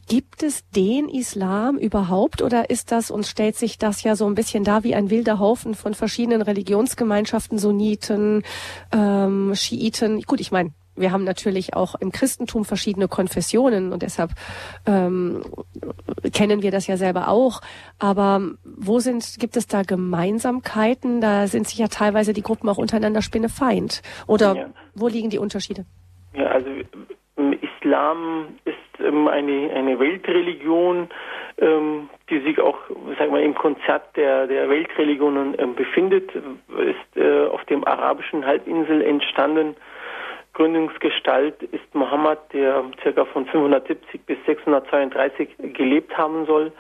Gibt 0.07 0.43
es 0.43 0.69
den 0.71 1.07
Islam 1.07 1.77
überhaupt 1.77 2.41
oder 2.41 2.69
ist 2.69 2.91
das, 2.91 3.09
uns 3.09 3.29
stellt 3.29 3.55
sich 3.55 3.77
das 3.77 4.03
ja 4.03 4.17
so 4.17 4.25
ein 4.25 4.35
bisschen 4.35 4.65
da 4.65 4.83
wie 4.83 4.93
ein 4.93 5.09
wilder 5.09 5.39
Haufen 5.39 5.73
von 5.73 5.93
verschiedenen 5.93 6.41
Religionsgemeinschaften, 6.41 7.57
Sunniten, 7.57 8.43
ähm, 8.91 9.55
Schiiten. 9.55 10.21
Gut, 10.23 10.41
ich 10.41 10.51
meine, 10.51 10.73
wir 10.95 11.11
haben 11.11 11.23
natürlich 11.23 11.73
auch 11.73 11.95
im 11.95 12.11
Christentum 12.11 12.65
verschiedene 12.65 13.07
Konfessionen 13.07 13.91
und 13.91 14.01
deshalb 14.01 14.31
ähm, 14.87 15.41
kennen 16.33 16.61
wir 16.61 16.71
das 16.71 16.87
ja 16.87 16.97
selber 16.97 17.27
auch. 17.27 17.61
Aber 17.99 18.41
wo 18.63 18.99
sind, 18.99 19.37
gibt 19.39 19.57
es 19.57 19.67
da 19.67 19.83
Gemeinsamkeiten? 19.83 21.21
Da 21.21 21.47
sind 21.47 21.67
sich 21.67 21.79
ja 21.79 21.87
teilweise 21.87 22.33
die 22.33 22.41
Gruppen 22.41 22.69
auch 22.69 22.77
untereinander 22.77 23.21
spinnefeind. 23.21 24.01
Oder 24.27 24.55
ja. 24.55 24.65
wo 24.93 25.07
liegen 25.07 25.29
die 25.29 25.39
Unterschiede? 25.39 25.85
Ja, 26.33 26.47
also 26.47 26.67
Islam 27.37 28.47
ist 28.65 28.75
ähm, 28.99 29.27
eine, 29.27 29.71
eine 29.73 29.99
Weltreligion, 29.99 31.09
ähm, 31.57 32.09
die 32.29 32.39
sich 32.39 32.59
auch, 32.59 32.77
sagen 33.17 33.33
wir, 33.33 33.41
im 33.41 33.55
Konzert 33.55 34.15
der, 34.15 34.47
der 34.47 34.69
Weltreligionen 34.69 35.55
ähm, 35.57 35.75
befindet, 35.75 36.31
ist 36.33 37.17
äh, 37.17 37.45
auf 37.47 37.63
dem 37.65 37.85
arabischen 37.85 38.45
Halbinsel 38.45 39.01
entstanden 39.01 39.75
Gründungsgestalt 40.55 41.61
ist 41.63 41.93
Mohammed, 41.93 42.39
der 42.53 42.83
ca. 43.03 43.25
von 43.25 43.45
570 43.45 44.21
bis 44.25 44.37
632 44.45 45.49
gelebt 45.73 46.17
haben 46.17 46.45
soll. 46.45 46.71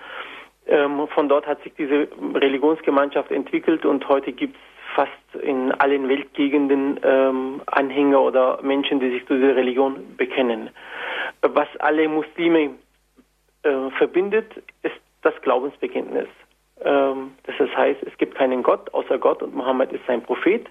Ähm, 0.65 1.07
von 1.09 1.29
dort 1.29 1.45
hat 1.45 1.61
sich 1.61 1.73
diese 1.77 2.07
Religionsgemeinschaft 2.33 3.31
entwickelt 3.31 3.85
und 3.85 4.07
heute 4.07 4.31
gibt 4.31 4.55
es 4.55 4.61
fast 4.95 5.43
in 5.43 5.73
allen 5.73 6.07
Weltgegenden 6.07 6.99
ähm, 7.03 7.61
Anhänger 7.65 8.21
oder 8.21 8.59
Menschen, 8.63 9.01
die 9.01 9.11
sich 9.11 9.27
zu 9.27 9.35
dieser 9.35 9.57
Religion 9.57 10.15
bekennen. 10.15 10.69
Was 11.41 11.67
alle 11.79 12.07
Muslime 12.07 12.75
äh, 13.63 13.89
verbindet, 13.97 14.55
ist 14.83 14.95
das 15.21 15.33
Glaubensbekenntnis. 15.41 16.29
Ähm, 16.81 17.33
das 17.43 17.55
heißt, 17.75 18.03
es 18.03 18.17
gibt 18.17 18.35
keinen 18.35 18.63
Gott 18.63 18.93
außer 18.93 19.17
Gott 19.17 19.43
und 19.43 19.53
Mohammed 19.53 19.91
ist 19.91 20.05
sein 20.07 20.23
Prophet. 20.23 20.65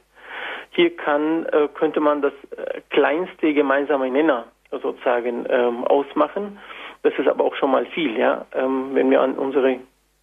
Hier 0.75 0.97
kann, 0.97 1.47
äh, 1.47 1.69
könnte 1.75 2.01
man 2.01 2.21
das 2.21 2.33
äh, 2.57 2.81
kleinste 2.91 3.55
gemeinsame 3.55 4.11
Nenner 4.11 4.47
sozusagen 4.71 5.47
ähm, 5.49 5.85
ausmachen. 5.85 6.59
Das 7.03 7.13
ist 7.19 7.29
aber 7.29 7.45
auch 7.45 7.55
schon 7.55 7.71
mal 7.71 7.87
viel, 7.87 8.19
ja. 8.19 8.47
Ähm, 8.55 8.91
wenn 8.93 9.11
wir 9.11 9.21
an 9.21 9.35
unsere 9.35 9.79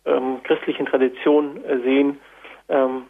ähm, 0.06 0.43
christlichen 0.43 0.86
Tradition 0.86 1.64
äh, 1.64 1.78
sehen, 1.80 2.20
ähm, 2.68 3.04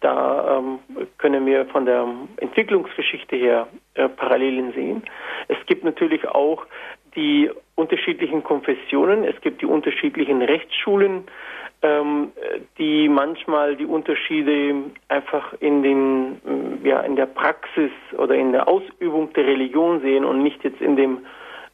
da 0.00 0.58
ähm, 0.58 0.78
können 1.18 1.44
wir 1.44 1.66
von 1.66 1.84
der 1.84 2.06
Entwicklungsgeschichte 2.38 3.36
her 3.36 3.68
äh, 3.94 4.08
Parallelen 4.08 4.72
sehen. 4.72 5.02
Es 5.48 5.58
gibt 5.66 5.84
natürlich 5.84 6.26
auch 6.26 6.64
die 7.14 7.50
unterschiedlichen 7.74 8.42
Konfessionen, 8.44 9.24
es 9.24 9.38
gibt 9.42 9.60
die 9.60 9.66
unterschiedlichen 9.66 10.40
Rechtsschulen, 10.40 11.24
ähm, 11.82 12.32
die 12.76 13.08
manchmal 13.08 13.76
die 13.76 13.86
Unterschiede 13.86 14.74
einfach 15.08 15.54
in 15.60 15.82
den 15.82 16.80
ja 16.84 17.00
in 17.00 17.16
der 17.16 17.26
Praxis 17.26 17.92
oder 18.16 18.34
in 18.34 18.52
der 18.52 18.68
Ausübung 18.68 19.32
der 19.34 19.46
Religion 19.46 20.00
sehen 20.00 20.24
und 20.24 20.42
nicht 20.42 20.62
jetzt 20.64 20.80
in 20.80 20.96
dem 20.96 21.18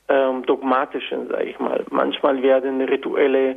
ähm, 0.09 0.45
dogmatischen, 0.45 1.29
sage 1.29 1.45
ich 1.45 1.59
mal. 1.59 1.85
Manchmal 1.91 2.43
werden 2.43 2.83
rituelle 2.83 3.57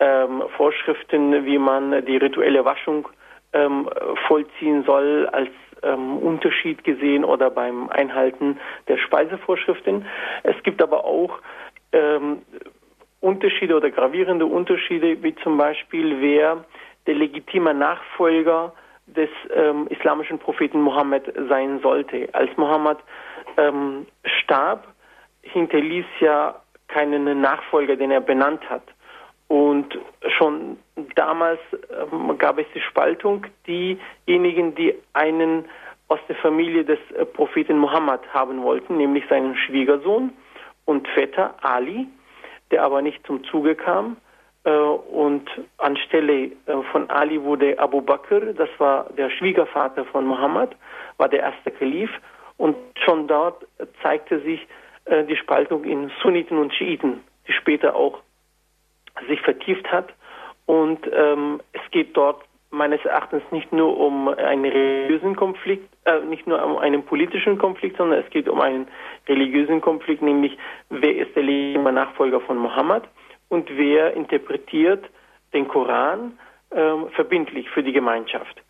ähm, 0.00 0.42
Vorschriften, 0.56 1.44
wie 1.44 1.58
man 1.58 2.04
die 2.06 2.16
rituelle 2.16 2.64
Waschung 2.64 3.08
ähm, 3.52 3.88
vollziehen 4.26 4.84
soll, 4.84 5.28
als 5.32 5.50
ähm, 5.82 6.18
Unterschied 6.18 6.84
gesehen 6.84 7.24
oder 7.24 7.50
beim 7.50 7.88
Einhalten 7.90 8.58
der 8.88 8.96
Speisevorschriften. 8.98 10.06
Es 10.42 10.60
gibt 10.62 10.82
aber 10.82 11.04
auch 11.04 11.38
ähm, 11.92 12.38
Unterschiede 13.22 13.76
oder 13.76 13.90
gravierende 13.90 14.44
Unterschiede, 14.44 15.22
wie 15.22 15.34
zum 15.36 15.56
Beispiel, 15.56 16.20
wer 16.20 16.64
der 17.06 17.14
legitime 17.14 17.72
Nachfolger 17.72 18.72
des 19.06 19.30
ähm, 19.54 19.86
islamischen 19.88 20.38
Propheten 20.38 20.80
Mohammed 20.80 21.32
sein 21.48 21.80
sollte. 21.80 22.28
Als 22.32 22.54
Mohammed 22.56 22.98
ähm, 23.56 24.06
starb, 24.24 24.86
hinterließ 25.42 26.04
ja 26.20 26.60
keinen 26.88 27.40
Nachfolger, 27.40 27.96
den 27.96 28.10
er 28.10 28.20
benannt 28.20 28.68
hat. 28.68 28.84
Und 29.48 29.98
schon 30.38 30.78
damals 31.14 31.60
ähm, 31.90 32.36
gab 32.38 32.58
es 32.58 32.66
die 32.74 32.80
Spaltung, 32.80 33.46
diejenigen, 33.66 34.74
die 34.74 34.94
einen 35.12 35.66
aus 36.08 36.20
der 36.28 36.36
Familie 36.36 36.84
des 36.84 36.98
äh, 37.16 37.24
Propheten 37.24 37.78
Mohammed 37.78 38.20
haben 38.32 38.62
wollten, 38.62 38.96
nämlich 38.96 39.24
seinen 39.28 39.56
Schwiegersohn 39.56 40.32
und 40.84 41.06
Vetter 41.08 41.54
Ali, 41.62 42.06
der 42.72 42.82
aber 42.82 43.02
nicht 43.02 43.24
zum 43.26 43.44
Zuge 43.44 43.76
kam. 43.76 44.16
Äh, 44.64 44.70
und 44.70 45.48
anstelle 45.78 46.44
äh, 46.44 46.50
von 46.90 47.08
Ali 47.10 47.42
wurde 47.42 47.78
Abu 47.78 48.00
Bakr, 48.00 48.52
das 48.54 48.68
war 48.78 49.08
der 49.16 49.30
Schwiegervater 49.30 50.04
von 50.06 50.24
Mohammed, 50.26 50.70
war 51.18 51.28
der 51.28 51.40
erste 51.40 51.70
Kalif. 51.70 52.10
Und 52.56 52.76
schon 53.04 53.28
dort 53.28 53.66
zeigte 54.02 54.40
sich 54.40 54.66
äh, 55.04 55.24
die 55.24 55.36
Spaltung 55.36 55.84
in 55.84 56.10
Sunniten 56.22 56.58
und 56.58 56.72
Schiiten, 56.74 57.20
die 57.46 57.52
später 57.52 57.94
auch 57.94 58.18
sich 59.28 59.40
vertieft 59.40 59.90
hat. 59.90 60.12
Und 60.66 61.00
ähm, 61.12 61.60
es 61.72 61.80
geht 61.90 62.16
dort 62.16 62.42
meines 62.72 63.04
Erachtens 63.04 63.42
nicht 63.50 63.72
nur 63.72 63.98
um 63.98 64.28
einen 64.28 64.64
religiösen 64.64 65.36
Konflikt, 65.36 65.88
äh, 66.06 66.20
nicht 66.20 66.46
nur 66.46 66.64
um 66.64 66.78
einen 66.78 67.04
politischen 67.04 67.58
Konflikt, 67.58 67.98
sondern 67.98 68.20
es 68.20 68.30
geht 68.30 68.48
um 68.48 68.60
einen 68.60 68.88
religiösen 69.28 69.80
Konflikt, 69.80 70.22
nämlich 70.22 70.56
wer 70.88 71.16
ist 71.16 71.36
der 71.36 71.42
legitime 71.42 71.92
Nachfolger 71.92 72.40
von 72.40 72.56
Mohammed 72.56 73.04
und 73.48 73.68
wer 73.76 74.14
interpretiert 74.14 75.04
den 75.52 75.68
Koran 75.68 76.38
ähm, 76.74 77.08
verbindlich 77.10 77.68
für 77.70 77.82
die 77.82 77.92
Gemeinschaft. 77.92 78.62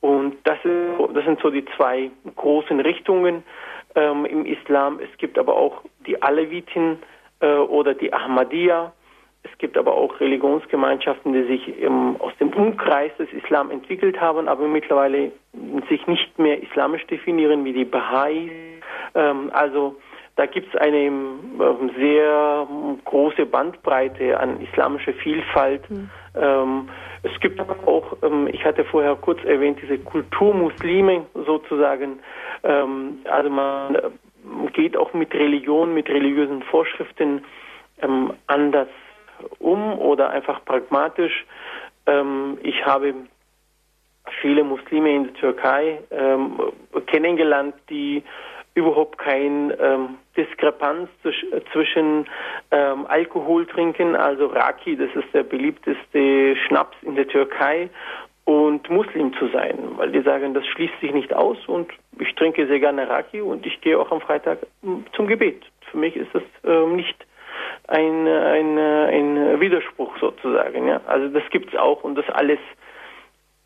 Und 0.00 0.36
das, 0.44 0.58
ist, 0.62 1.14
das 1.14 1.24
sind 1.24 1.40
so 1.40 1.50
die 1.50 1.64
zwei 1.76 2.10
großen 2.36 2.78
Richtungen 2.80 3.42
ähm, 3.94 4.26
im 4.26 4.44
Islam. 4.44 5.00
Es 5.00 5.16
gibt 5.18 5.38
aber 5.38 5.56
auch 5.56 5.80
die 6.06 6.20
Aleviten 6.22 6.98
äh, 7.40 7.54
oder 7.54 7.94
die 7.94 8.12
Ahmadiyya. 8.12 8.92
Es 9.50 9.58
gibt 9.58 9.76
aber 9.78 9.94
auch 9.94 10.18
Religionsgemeinschaften, 10.20 11.32
die 11.32 11.44
sich 11.44 11.80
im, 11.80 12.16
aus 12.20 12.32
dem 12.40 12.48
Umkreis 12.52 13.12
des 13.18 13.32
Islam 13.32 13.70
entwickelt 13.70 14.20
haben, 14.20 14.48
aber 14.48 14.66
mittlerweile 14.66 15.32
sich 15.88 16.06
nicht 16.06 16.38
mehr 16.38 16.62
islamisch 16.62 17.06
definieren, 17.06 17.64
wie 17.64 17.72
die 17.72 17.84
Bahai. 17.84 18.50
Ähm, 19.14 19.50
also 19.52 19.96
da 20.36 20.46
gibt 20.46 20.74
es 20.74 20.80
eine 20.80 20.98
ähm, 20.98 21.90
sehr 21.96 22.66
große 23.04 23.46
Bandbreite 23.46 24.38
an 24.38 24.60
islamischer 24.60 25.14
Vielfalt. 25.14 25.88
Mhm. 25.90 26.10
Ähm, 26.34 26.88
es 27.22 27.40
gibt 27.40 27.60
auch, 27.60 28.16
ähm, 28.22 28.48
ich 28.52 28.64
hatte 28.64 28.84
vorher 28.84 29.14
kurz 29.16 29.42
erwähnt, 29.44 29.78
diese 29.82 29.98
Kulturmuslime 29.98 31.26
sozusagen. 31.46 32.18
Ähm, 32.64 33.18
also 33.24 33.48
man 33.48 33.94
äh, 33.94 34.00
geht 34.72 34.96
auch 34.96 35.14
mit 35.14 35.32
Religion, 35.34 35.94
mit 35.94 36.08
religiösen 36.08 36.62
Vorschriften 36.64 37.44
ähm, 38.02 38.32
anders 38.46 38.88
um 39.58 39.98
oder 39.98 40.30
einfach 40.30 40.64
pragmatisch. 40.64 41.44
Ähm, 42.06 42.58
ich 42.62 42.84
habe 42.84 43.14
viele 44.40 44.64
Muslime 44.64 45.14
in 45.14 45.24
der 45.24 45.34
Türkei 45.34 46.00
kennengelernt, 47.06 47.74
die 47.88 48.24
überhaupt 48.74 49.18
kein 49.18 49.72
ähm, 49.80 50.18
Diskrepanz 50.36 51.08
zwischen 51.72 52.26
ähm, 52.70 53.06
Alkohol 53.08 53.66
trinken, 53.66 54.14
also 54.14 54.46
Raki, 54.46 54.96
das 54.96 55.08
ist 55.14 55.32
der 55.32 55.44
beliebteste 55.44 56.56
Schnaps 56.56 56.96
in 57.02 57.16
der 57.16 57.26
Türkei, 57.26 57.88
und 58.44 58.88
Muslim 58.90 59.34
zu 59.34 59.48
sein, 59.48 59.76
weil 59.96 60.12
die 60.12 60.20
sagen, 60.20 60.54
das 60.54 60.64
schließt 60.66 61.00
sich 61.00 61.12
nicht 61.12 61.32
aus 61.32 61.58
und 61.66 61.90
ich 62.20 62.32
trinke 62.36 62.66
sehr 62.68 62.78
gerne 62.78 63.08
Raki 63.08 63.40
und 63.40 63.66
ich 63.66 63.80
gehe 63.80 63.98
auch 63.98 64.12
am 64.12 64.20
Freitag 64.20 64.58
hm, 64.82 65.04
zum 65.14 65.26
Gebet. 65.26 65.64
Für 65.90 65.98
mich 65.98 66.14
ist 66.14 66.32
das 66.32 66.44
ähm, 66.64 66.94
nicht 66.94 67.16
ein, 67.88 68.26
ein, 68.26 68.78
ein 68.78 69.60
Widerspruch 69.60 70.16
sozusagen. 70.20 70.88
Ja? 70.88 71.00
Also 71.06 71.28
das 71.28 71.42
gibt 71.50 71.72
es 71.72 71.78
auch 71.78 72.02
und 72.04 72.16
das 72.16 72.28
alles 72.30 72.58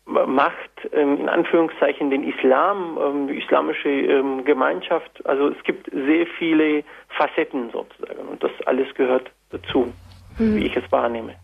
macht 0.05 0.89
ähm, 0.93 1.19
in 1.19 1.29
Anführungszeichen 1.29 2.09
den 2.09 2.23
Islam, 2.23 2.97
ähm, 2.99 3.27
die 3.27 3.37
islamische 3.37 3.89
ähm, 3.89 4.43
Gemeinschaft. 4.45 5.25
Also 5.25 5.49
es 5.49 5.63
gibt 5.63 5.89
sehr 5.91 6.25
viele 6.37 6.83
Facetten 7.09 7.69
sozusagen 7.71 8.27
und 8.27 8.43
das 8.43 8.51
alles 8.65 8.93
gehört 8.95 9.31
dazu, 9.51 9.93
mhm. 10.37 10.55
wie 10.55 10.65
ich 10.65 10.75
es 10.75 10.91
wahrnehme. 10.91 11.35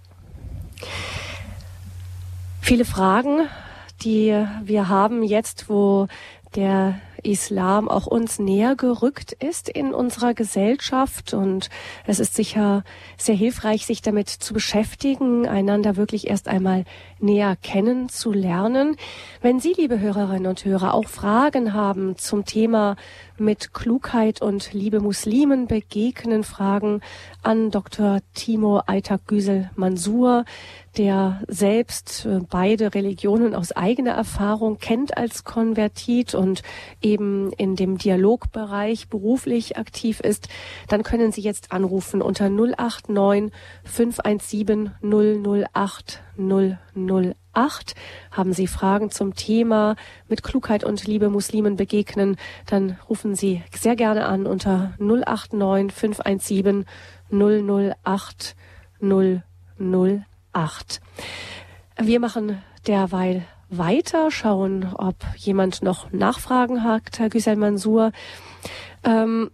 Viele 2.62 2.84
Fragen, 2.84 3.48
die 4.04 4.46
wir 4.64 4.90
haben 4.90 5.24
jetzt, 5.24 5.70
wo 5.70 6.08
der 6.56 6.96
Islam 7.24 7.88
auch 7.90 8.08
uns 8.08 8.40
näher 8.40 8.76
gerückt 8.76 9.34
ist 9.34 9.70
in 9.70 9.94
unserer 9.94 10.34
Gesellschaft. 10.34 11.34
Und 11.34 11.70
es 12.06 12.20
ist 12.20 12.36
sicher 12.36 12.84
sehr 13.18 13.36
hilfreich, 13.36 13.86
sich 13.86 14.02
damit 14.02 14.30
zu 14.30 14.54
beschäftigen, 14.54 15.48
einander 15.48 15.96
wirklich 15.96 16.28
erst 16.28 16.48
einmal 16.48 16.86
näher 17.20 17.56
kennenzulernen. 17.62 18.96
Wenn 19.42 19.60
Sie, 19.60 19.74
liebe 19.74 20.00
Hörerinnen 20.00 20.48
und 20.48 20.66
Hörer, 20.66 20.94
auch 20.94 21.08
Fragen 21.08 21.74
haben 21.74 22.18
zum 22.18 22.46
Thema 22.46 22.96
mit 23.38 23.74
Klugheit 23.74 24.42
und 24.42 24.74
liebe 24.74 25.00
Muslimen 25.00 25.68
begegnen, 25.68 26.44
Fragen 26.44 27.02
an 27.44 27.72
Dr. 27.72 28.20
Timo 28.34 28.82
Aytak-Güsel-Mansur, 28.86 30.46
der 30.98 31.42
selbst 31.48 32.26
äh, 32.26 32.40
beide 32.50 32.96
Religionen 32.96 33.54
aus 33.54 33.72
eigener 33.72 34.12
Erfahrung 34.12 34.80
kennt 34.80 35.16
als 35.18 35.44
Konvertit 35.44 36.34
und 36.34 36.64
eben 37.08 37.52
in 37.54 37.76
dem 37.76 37.98
Dialogbereich 37.98 39.08
beruflich 39.08 39.78
aktiv 39.78 40.20
ist, 40.20 40.50
dann 40.90 41.04
können 41.04 41.32
Sie 41.32 41.42
jetzt 41.42 41.72
anrufen 41.72 42.22
unter 42.22 42.50
089 42.50 43.52
517 43.84 44.92
008 45.02 46.22
008. 46.38 47.96
Haben 48.32 48.54
Sie 48.54 48.68
Fragen 48.68 49.10
zum 49.10 49.36
Thema 49.36 49.96
mit 50.28 50.44
Klugheit 50.44 50.84
und 50.84 51.08
Liebe 51.08 51.30
Muslimen 51.30 51.78
begegnen, 51.78 52.36
dann 52.66 53.00
rufen 53.10 53.36
Sie 53.36 53.64
sehr 53.74 53.96
gerne 53.96 54.26
an 54.26 54.46
unter 54.46 54.94
089 55.00 55.94
517 55.94 56.86
008 57.32 58.56
008. 59.00 61.02
Wir 62.00 62.20
machen 62.20 62.62
derweil 62.86 63.46
weiter, 63.70 64.32
schauen, 64.32 64.94
ob 64.96 65.16
jemand 65.36 65.82
noch 65.82 66.12
Nachfragen 66.12 66.84
hat, 66.84 67.20
Herr 67.20 67.30
Güsel 67.30 67.56
Mansur. 67.56 68.12
Ähm, 69.04 69.52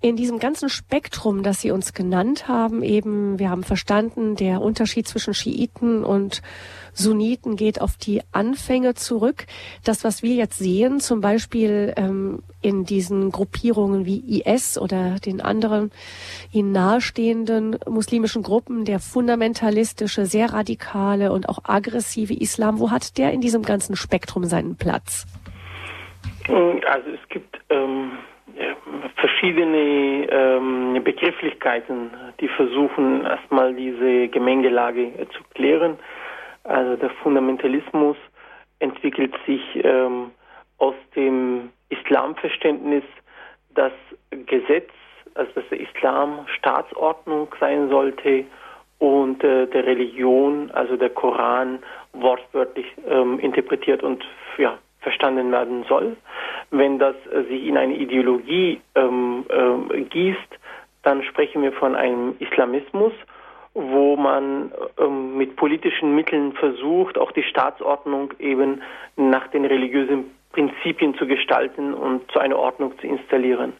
in 0.00 0.14
diesem 0.14 0.38
ganzen 0.38 0.68
Spektrum, 0.68 1.42
das 1.42 1.60
Sie 1.60 1.72
uns 1.72 1.92
genannt 1.92 2.46
haben, 2.46 2.82
eben, 2.84 3.38
wir 3.40 3.50
haben 3.50 3.64
verstanden, 3.64 4.36
der 4.36 4.60
Unterschied 4.60 5.08
zwischen 5.08 5.34
Schiiten 5.34 6.04
und 6.04 6.40
Sunniten 6.92 7.56
geht 7.56 7.80
auf 7.80 7.96
die 7.96 8.22
Anfänge 8.30 8.94
zurück. 8.94 9.46
Das, 9.82 10.04
was 10.04 10.22
wir 10.22 10.34
jetzt 10.34 10.58
sehen, 10.58 11.00
zum 11.00 11.20
Beispiel 11.20 11.94
ähm, 11.96 12.42
in 12.60 12.84
diesen 12.84 13.30
Gruppierungen 13.30 14.04
wie 14.06 14.40
IS 14.40 14.78
oder 14.78 15.16
den 15.24 15.40
anderen 15.40 15.90
ihnen 16.52 16.72
nahestehenden 16.72 17.78
muslimischen 17.86 18.42
Gruppen, 18.42 18.84
der 18.84 18.98
fundamentalistische, 18.98 20.26
sehr 20.26 20.52
radikale 20.52 21.32
und 21.32 21.48
auch 21.48 21.60
aggressive 21.64 22.34
Islam, 22.34 22.80
wo 22.80 22.90
hat 22.90 23.18
der 23.18 23.32
in 23.32 23.40
diesem 23.40 23.62
ganzen 23.62 23.96
Spektrum 23.96 24.44
seinen 24.44 24.76
Platz? 24.76 25.26
Also 26.48 27.10
es 27.10 27.28
gibt 27.28 27.60
ähm 27.68 28.12
verschiedene 29.16 30.26
ähm, 30.30 31.02
Begrifflichkeiten, 31.02 32.10
die 32.40 32.48
versuchen 32.48 33.24
erstmal 33.24 33.74
diese 33.74 34.28
Gemengelage 34.28 35.12
zu 35.36 35.42
klären. 35.54 35.98
Also 36.64 36.96
der 36.96 37.10
Fundamentalismus 37.22 38.16
entwickelt 38.78 39.34
sich 39.46 39.62
ähm, 39.82 40.30
aus 40.78 40.94
dem 41.16 41.70
Islamverständnis, 41.88 43.04
dass 43.74 43.92
Gesetz, 44.30 44.90
also 45.34 45.50
dass 45.54 45.68
der 45.70 45.80
Islam 45.80 46.46
Staatsordnung 46.58 47.54
sein 47.60 47.88
sollte 47.88 48.44
und 48.98 49.42
äh, 49.44 49.66
der 49.66 49.86
Religion, 49.86 50.70
also 50.72 50.96
der 50.96 51.10
Koran, 51.10 51.80
wortwörtlich 52.12 52.86
ähm, 53.08 53.38
interpretiert 53.38 54.02
und 54.02 54.24
ja, 54.58 54.78
verstanden 55.00 55.52
werden 55.52 55.84
soll. 55.88 56.16
Wenn 56.70 56.98
das 56.98 57.14
äh, 57.32 57.44
sich 57.44 57.66
in 57.66 57.76
eine 57.76 57.94
Ideologie 57.94 58.80
ähm, 58.94 59.44
äh, 59.48 60.00
gießt, 60.02 60.58
dann 61.02 61.22
sprechen 61.22 61.62
wir 61.62 61.72
von 61.72 61.94
einem 61.94 62.34
Islamismus, 62.40 63.12
wo 63.74 64.16
man 64.16 64.72
ähm, 64.98 65.36
mit 65.36 65.56
politischen 65.56 66.14
Mitteln 66.14 66.52
versucht, 66.54 67.16
auch 67.16 67.30
die 67.32 67.44
Staatsordnung 67.44 68.34
eben 68.40 68.82
nach 69.16 69.46
den 69.48 69.64
religiösen 69.64 70.34
Prinzipien 70.52 71.14
zu 71.14 71.26
gestalten 71.26 71.94
und 71.94 72.30
zu 72.32 72.38
einer 72.38 72.56
Ordnung 72.56 72.98
zu 72.98 73.06
installieren. 73.06 73.74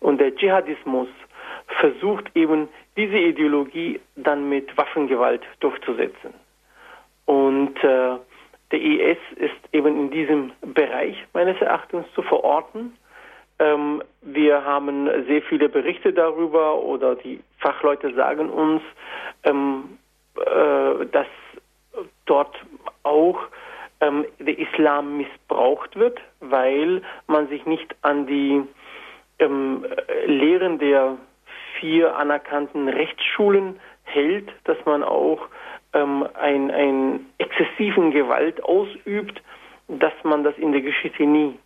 Und 0.00 0.20
der 0.20 0.34
Dschihadismus 0.34 1.08
versucht 1.80 2.30
eben 2.34 2.68
diese 2.96 3.18
Ideologie 3.18 4.00
dann 4.16 4.48
mit 4.48 4.76
Waffengewalt 4.76 5.42
durchzusetzen. 5.60 6.34
Und 7.26 7.76
äh, 7.84 8.16
der 8.70 8.80
IS 8.80 9.18
ist 9.36 9.54
eben 9.72 9.96
in 9.96 10.10
diesem 10.10 10.52
Bereich 10.60 11.16
meines 11.32 11.60
Erachtens 11.60 12.06
zu 12.14 12.22
verorten. 12.22 12.96
Ähm, 13.58 14.02
wir 14.22 14.64
haben 14.64 15.08
sehr 15.26 15.42
viele 15.42 15.68
Berichte 15.68 16.12
darüber 16.12 16.80
oder 16.82 17.16
die 17.16 17.40
Fachleute 17.58 18.14
sagen 18.14 18.50
uns, 18.50 18.82
ähm, 19.44 19.98
äh, 20.36 21.06
dass 21.06 21.26
dort 22.26 22.56
auch 23.02 23.38
ähm, 24.00 24.24
der 24.38 24.58
Islam 24.58 25.18
missbraucht 25.18 25.96
wird, 25.96 26.20
weil 26.40 27.02
man 27.26 27.48
sich 27.48 27.64
nicht 27.66 27.94
an 28.02 28.26
die 28.26 28.62
ähm, 29.38 29.84
Lehren 30.26 30.78
der 30.78 31.16
vier 31.78 32.16
anerkannten 32.16 32.88
Rechtsschulen 32.88 33.78
hält, 34.04 34.48
dass 34.64 34.78
man 34.84 35.02
auch 35.02 35.40
ähm, 35.92 36.26
ein, 36.34 36.70
ein 36.70 37.26
exzessiven 37.38 38.10
Gewalt 38.10 38.62
ausübt, 38.62 39.40
dass 39.88 40.12
man 40.22 40.44
das 40.44 40.56
in 40.58 40.72
der 40.72 40.82
Geschichte 40.82 41.24
nie 41.24 41.58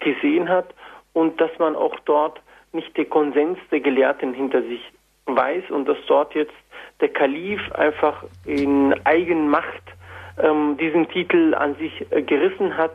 gesehen 0.00 0.48
hat 0.48 0.74
und 1.12 1.40
dass 1.40 1.50
man 1.58 1.74
auch 1.74 1.98
dort 2.00 2.40
nicht 2.72 2.96
den 2.96 3.08
Konsens 3.08 3.58
der 3.70 3.80
Gelehrten 3.80 4.34
hinter 4.34 4.62
sich 4.62 4.80
weiß 5.26 5.70
und 5.70 5.88
dass 5.88 5.98
dort 6.06 6.34
jetzt 6.34 6.54
der 7.00 7.08
Kalif 7.08 7.60
einfach 7.72 8.24
in 8.44 8.94
Eigenmacht 9.04 9.82
ähm, 10.38 10.76
diesen 10.78 11.08
Titel 11.08 11.54
an 11.54 11.76
sich 11.76 12.06
äh, 12.10 12.22
gerissen 12.22 12.76
hat 12.76 12.92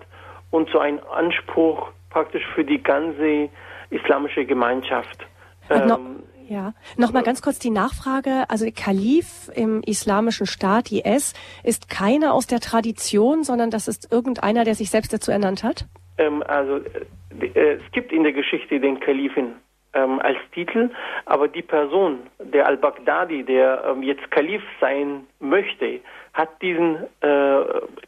und 0.52 0.70
so 0.70 0.80
einen 0.80 1.00
Anspruch 1.00 1.90
praktisch 2.10 2.46
für 2.54 2.64
die 2.64 2.82
ganze 2.82 3.50
islamische 3.90 4.46
Gemeinschaft. 4.46 5.26
Ähm, 5.70 6.24
ja, 6.48 6.74
nochmal 6.98 7.24
ganz 7.24 7.42
kurz 7.42 7.60
die 7.60 7.70
Nachfrage. 7.70 8.44
Also 8.50 8.66
Kalif 8.76 9.50
im 9.56 9.82
islamischen 9.84 10.46
Staat, 10.46 10.92
IS, 10.92 11.34
ist 11.64 11.90
keiner 11.90 12.34
aus 12.34 12.46
der 12.46 12.60
Tradition, 12.60 13.44
sondern 13.44 13.70
das 13.70 13.88
ist 13.88 14.12
irgendeiner, 14.12 14.66
der 14.66 14.76
sich 14.76 14.90
selbst 14.90 15.14
dazu 15.14 15.32
ernannt 15.32 15.64
hat? 15.64 15.86
Ähm, 16.18 16.44
also 16.44 16.78
äh, 16.78 17.46
äh, 17.46 17.74
es 17.76 17.92
gibt 17.94 18.12
in 18.12 18.24
der 18.24 18.34
Geschichte 18.34 18.80
den 18.80 19.00
Kalifen 19.00 19.54
ähm, 19.94 20.20
als 20.20 20.38
Titel, 20.54 20.90
aber 21.26 21.48
die 21.48 21.62
Person, 21.62 22.20
der 22.40 22.68
al-Baghdadi, 22.68 23.44
der 23.44 23.84
ähm, 23.88 24.04
jetzt 24.04 24.30
Kalif 24.32 24.62
sein 24.80 25.28
möchte, 25.40 26.00
hat 26.34 26.62
diesen 26.62 26.96
äh, 27.22 27.58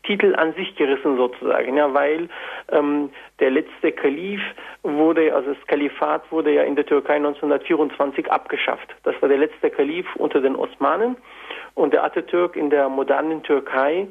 Titel 0.03 0.33
an 0.35 0.53
sich 0.53 0.75
gerissen 0.75 1.17
sozusagen, 1.17 1.75
ja, 1.75 1.93
weil 1.93 2.29
ähm, 2.71 3.09
der 3.39 3.51
letzte 3.51 3.91
Kalif 3.91 4.41
wurde, 4.83 5.35
also 5.35 5.53
das 5.53 5.67
Kalifat 5.67 6.31
wurde 6.31 6.53
ja 6.53 6.63
in 6.63 6.75
der 6.75 6.85
Türkei 6.85 7.15
1924 7.15 8.31
abgeschafft. 8.31 8.95
Das 9.03 9.21
war 9.21 9.27
der 9.27 9.39
letzte 9.39 9.69
Kalif 9.69 10.05
unter 10.15 10.39
den 10.39 10.55
Osmanen. 10.55 11.17
Und 11.75 11.93
der 11.93 12.03
Atatürk 12.03 12.55
in 12.55 12.69
der 12.69 12.87
modernen 12.87 13.43
Türkei 13.43 14.07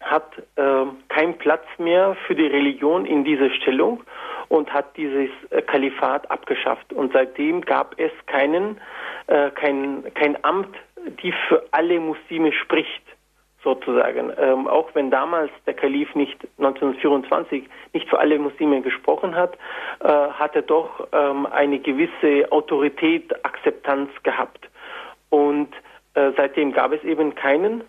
hat 0.00 0.38
äh, 0.56 0.84
keinen 1.08 1.36
Platz 1.38 1.64
mehr 1.78 2.16
für 2.26 2.34
die 2.34 2.46
Religion 2.46 3.04
in 3.06 3.24
dieser 3.24 3.50
Stellung 3.50 4.02
und 4.48 4.72
hat 4.72 4.96
dieses 4.96 5.30
äh, 5.50 5.62
Kalifat 5.62 6.30
abgeschafft. 6.30 6.92
Und 6.92 7.12
seitdem 7.12 7.60
gab 7.60 7.98
es 7.98 8.12
keinen, 8.26 8.80
äh, 9.26 9.50
kein, 9.50 10.04
kein 10.14 10.42
Amt, 10.44 10.74
die 11.22 11.32
für 11.48 11.64
alle 11.70 12.00
Muslime 12.00 12.52
spricht 12.52 13.02
sozusagen. 13.62 14.32
Ähm, 14.38 14.68
auch 14.68 14.94
wenn 14.94 15.10
damals 15.10 15.50
der 15.66 15.74
Kalif 15.74 16.14
nicht 16.14 16.38
1924 16.58 17.64
nicht 17.92 18.08
für 18.08 18.18
alle 18.18 18.38
Muslime 18.38 18.80
gesprochen 18.80 19.34
hat, 19.34 19.58
äh, 20.00 20.06
hat 20.06 20.54
er 20.54 20.62
doch 20.62 21.08
ähm, 21.12 21.46
eine 21.46 21.80
gewisse 21.80 22.50
Autorität, 22.52 23.44
Akzeptanz 23.44 24.10
gehabt. 24.22 24.68
Und 25.30 25.68
äh, 26.14 26.30
seitdem 26.36 26.72
gab 26.72 26.92
es 26.92 27.02
eben 27.02 27.34
keinen, 27.34 27.82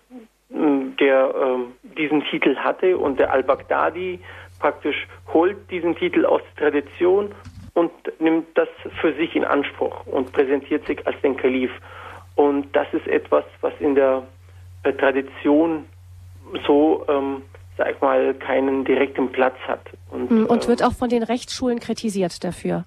der 0.50 1.34
äh, 1.34 1.94
diesen 1.96 2.24
Titel 2.24 2.56
hatte 2.56 2.96
und 2.96 3.20
der 3.20 3.32
al-Baghdadi 3.32 4.18
praktisch 4.58 5.06
holt 5.32 5.56
diesen 5.70 5.96
Titel 5.96 6.24
aus 6.24 6.42
der 6.58 6.70
Tradition 6.70 7.34
und 7.74 7.90
nimmt 8.20 8.46
das 8.56 8.68
für 9.00 9.14
sich 9.14 9.34
in 9.36 9.44
Anspruch 9.44 10.06
und 10.06 10.32
präsentiert 10.32 10.86
sich 10.86 11.06
als 11.06 11.20
den 11.22 11.36
Kalif. 11.36 11.70
Und 12.34 12.74
das 12.74 12.86
ist 12.92 13.06
etwas, 13.06 13.44
was 13.60 13.72
in 13.80 13.94
der 13.94 14.22
äh, 14.82 14.92
Tradition 14.92 15.84
so, 16.66 17.04
ähm, 17.08 17.42
sag 17.76 17.94
ich 17.94 18.00
mal, 18.00 18.34
keinen 18.34 18.84
direkten 18.84 19.30
Platz 19.30 19.56
hat. 19.66 19.80
Und, 20.10 20.30
hm, 20.30 20.46
und 20.46 20.68
wird 20.68 20.80
äh, 20.80 20.84
auch 20.84 20.92
von 20.92 21.08
den 21.08 21.22
Rechtsschulen 21.22 21.78
kritisiert 21.80 22.42
dafür? 22.44 22.84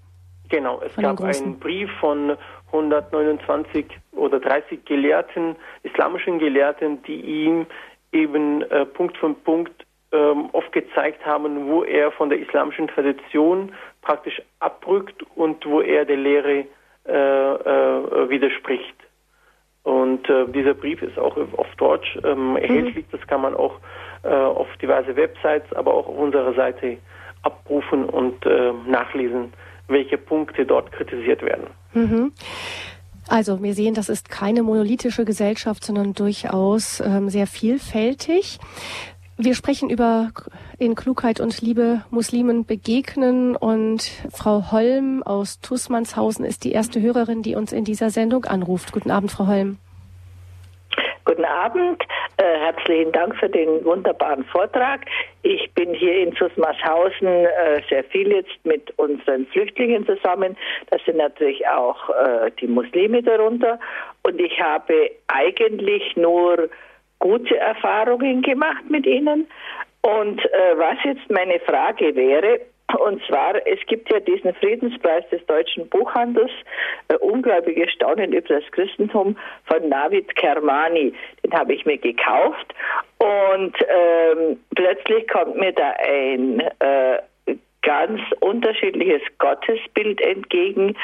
Genau, 0.50 0.82
es 0.82 0.94
gab 0.96 1.22
einen 1.22 1.60
Brief 1.60 1.90
von 2.02 2.36
129 2.74 3.86
oder 4.12 4.40
30 4.40 4.84
Gelehrten, 4.86 5.56
islamischen 5.84 6.40
Gelehrten, 6.40 7.02
die 7.04 7.22
ihm 7.22 7.66
eben 8.12 8.62
äh, 8.64 8.86
Punkt 8.86 9.18
für 9.18 9.34
Punkt 9.34 9.86
ähm, 10.12 10.50
oft 10.52 10.72
gezeigt 10.72 11.26
haben, 11.26 11.68
wo 11.68 11.84
er 11.84 12.12
von 12.12 12.30
der 12.30 12.40
islamischen 12.40 12.88
Tradition 12.88 13.74
praktisch 14.02 14.42
abrückt 14.60 15.24
und 15.36 15.66
wo 15.66 15.82
er 15.82 16.06
der 16.06 16.18
Lehre 16.18 16.66
äh, 17.08 17.14
äh, 17.14 18.30
widerspricht. 18.30 18.96
Und 19.84 20.30
äh, 20.30 20.46
dieser 20.48 20.74
Brief 20.76 21.02
ist 21.02 21.18
auch 21.18 21.36
auf 21.36 21.68
Deutsch 21.78 22.18
ähm, 22.24 22.56
erhältlich. 22.58 23.06
Mhm. 23.08 23.18
Das 23.18 23.28
kann 23.28 23.42
man 23.42 23.56
auch 23.56 23.80
äh, 24.24 24.28
auf 24.28 24.68
diverse 24.82 25.16
Websites, 25.16 25.74
aber 25.74 25.94
auch 25.94 26.08
auf 26.08 26.18
unserer 26.18 26.54
Seite 26.54 26.98
abrufen 27.42 28.06
und 28.06 28.46
äh, 28.46 28.74
nachlesen, 28.88 29.54
welche 29.88 30.18
Punkte 30.18 30.66
dort 30.66 30.92
kritisiert 30.92 31.42
werden. 31.42 31.68
Mhm. 31.94 32.32
Also 33.28 33.64
wir 33.64 33.74
sehen, 33.74 33.94
das 33.94 34.10
ist 34.10 34.30
keine 34.30 34.62
monolithische 34.62 35.26
Gesellschaft, 35.26 35.84
sondern 35.84 36.14
durchaus 36.14 37.00
ähm, 37.00 37.30
sehr 37.30 37.48
vielfältig. 37.48 38.60
Wir 39.44 39.56
sprechen 39.56 39.90
über 39.90 40.30
in 40.78 40.94
Klugheit 40.94 41.40
und 41.40 41.62
Liebe 41.62 42.04
Muslimen 42.12 42.64
begegnen 42.64 43.56
und 43.56 44.04
Frau 44.32 44.72
Holm 44.72 45.24
aus 45.24 45.60
Tussmannshausen 45.62 46.46
ist 46.46 46.64
die 46.64 46.72
erste 46.74 47.02
Hörerin, 47.02 47.42
die 47.42 47.56
uns 47.56 47.74
in 47.74 47.84
dieser 47.84 48.12
Sendung 48.12 48.46
anruft. 48.46 48.92
Guten 48.92 49.10
Abend, 49.10 49.32
Frau 49.32 49.48
Holm. 49.48 49.80
Guten 51.26 51.46
Abend, 51.46 52.04
äh, 52.38 52.44
herzlichen 52.60 53.12
Dank 53.14 53.36
für 53.36 53.50
den 53.50 53.84
wunderbaren 53.84 54.44
Vortrag. 54.46 55.02
Ich 55.42 55.74
bin 55.74 55.96
hier 55.96 56.18
in 56.18 56.34
Susmarshausen 56.34 57.28
äh, 57.28 57.82
sehr 57.90 58.04
viel 58.04 58.32
jetzt 58.32 58.64
mit 58.64 58.94
unseren 59.00 59.48
Flüchtlingen 59.48 60.06
zusammen. 60.06 60.56
Das 60.92 61.02
sind 61.04 61.18
natürlich 61.18 61.68
auch 61.68 62.12
äh, 62.12 62.52
die 62.60 62.68
Muslime 62.68 63.24
darunter. 63.24 63.80
Und 64.22 64.40
ich 64.40 64.60
habe 64.62 65.10
eigentlich 65.28 66.16
nur 66.16 66.70
gute 67.22 67.58
Erfahrungen 67.58 68.42
gemacht 68.42 68.84
mit 68.90 69.06
ihnen. 69.06 69.48
Und 70.02 70.44
äh, 70.44 70.78
was 70.78 70.98
jetzt 71.06 71.30
meine 71.30 71.60
Frage 71.62 72.14
wäre, 72.16 72.60
und 73.00 73.24
zwar, 73.26 73.56
es 73.66 73.80
gibt 73.88 74.12
ja 74.12 74.20
diesen 74.20 74.54
Friedenspreis 74.56 75.24
des 75.30 75.46
deutschen 75.46 75.88
Buchhandels, 75.88 76.52
äh, 77.08 77.16
unglaubliches 77.18 77.92
Staunen 77.94 78.34
über 78.34 78.60
das 78.60 78.70
Christentum 78.72 79.38
von 79.66 79.88
Navid 79.88 80.36
Kermani. 80.36 81.14
Den 81.44 81.54
habe 81.54 81.74
ich 81.74 81.86
mir 81.86 81.98
gekauft 81.98 82.74
und 83.20 83.76
ähm, 83.88 84.60
plötzlich 84.76 85.28
kommt 85.30 85.56
mir 85.56 85.72
da 85.72 85.94
ein 86.04 86.60
äh, 86.80 87.20
ganz 87.84 88.20
unterschiedliches 88.42 89.22
Gottesbild 89.38 90.20
entgegen. 90.22 90.98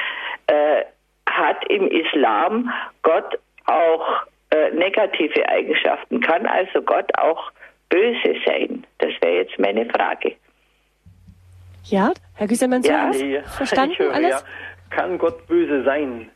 Äh, 0.47 0.83
hat 1.29 1.69
im 1.69 1.87
Islam 1.89 2.71
Gott 3.03 3.37
auch 3.65 4.23
äh, 4.49 4.71
negative 4.71 5.47
Eigenschaften. 5.49 6.21
Kann 6.21 6.45
also 6.45 6.81
Gott 6.81 7.09
auch 7.17 7.51
böse 7.89 8.35
sein? 8.45 8.85
Das 8.99 9.11
wäre 9.21 9.43
jetzt 9.43 9.57
meine 9.59 9.85
Frage. 9.85 10.35
Ja, 11.85 12.11
Herr 12.35 12.47
Güsemann, 12.47 12.81
ja. 12.83 13.09
Nee, 13.09 13.41
verstanden 13.41 13.97
höre, 13.97 14.13
alles? 14.13 14.31
Ja. 14.31 14.95
Kann 14.95 15.17
Gott 15.17 15.47
böse 15.47 15.83
sein? 15.83 16.29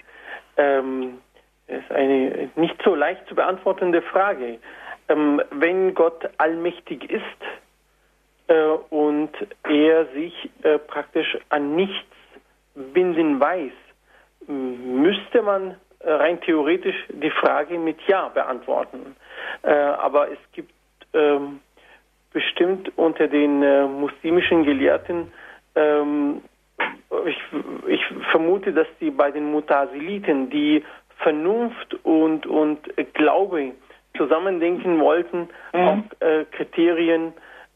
Ähm, 0.58 1.20
ist 1.68 1.92
eine 1.92 2.50
nicht 2.56 2.76
so 2.84 2.96
leicht 2.96 3.28
zu 3.28 3.36
beantwortende 3.36 4.02
Frage. 4.02 4.60
Ähm, 5.10 5.42
wenn 5.52 5.94
Gott 5.94 6.30
allmächtig 6.38 7.10
ist 7.10 7.22
äh, 8.48 8.54
und 8.90 9.32
er 9.64 10.06
sich 10.08 10.50
äh, 10.64 10.78
praktisch 10.78 11.38
an 11.50 11.76
nichts 11.76 12.06
binden 12.76 13.40
weiß, 13.40 13.72
müsste 14.48 15.42
man 15.42 15.76
rein 16.04 16.40
theoretisch 16.42 16.96
die 17.10 17.32
Frage 17.32 17.78
mit 17.78 17.98
Ja 18.08 18.30
beantworten. 18.30 19.16
Äh, 19.64 19.72
aber 19.72 20.32
es 20.32 20.40
gibt 20.54 20.74
ähm, 21.14 21.60
bestimmt 22.34 22.92
unter 22.98 23.28
den 23.28 23.62
äh, 23.62 23.86
muslimischen 23.86 24.64
Gelehrten 24.64 25.32
ähm, 25.76 26.42
ich, 27.26 27.38
ich 27.88 28.02
vermute, 28.32 28.74
dass 28.74 28.88
die 29.00 29.12
bei 29.12 29.32
den 29.32 29.52
Mutasiliten 29.52 30.50
die 30.50 30.84
Vernunft 31.18 31.94
und, 32.04 32.48
und 32.48 32.80
Glaube 33.14 33.74
zusammendenken 34.18 35.00
wollten, 35.00 35.50
mhm. 35.74 35.80
auch 35.80 35.98
äh, 36.20 36.46
Kriterien, 36.52 37.34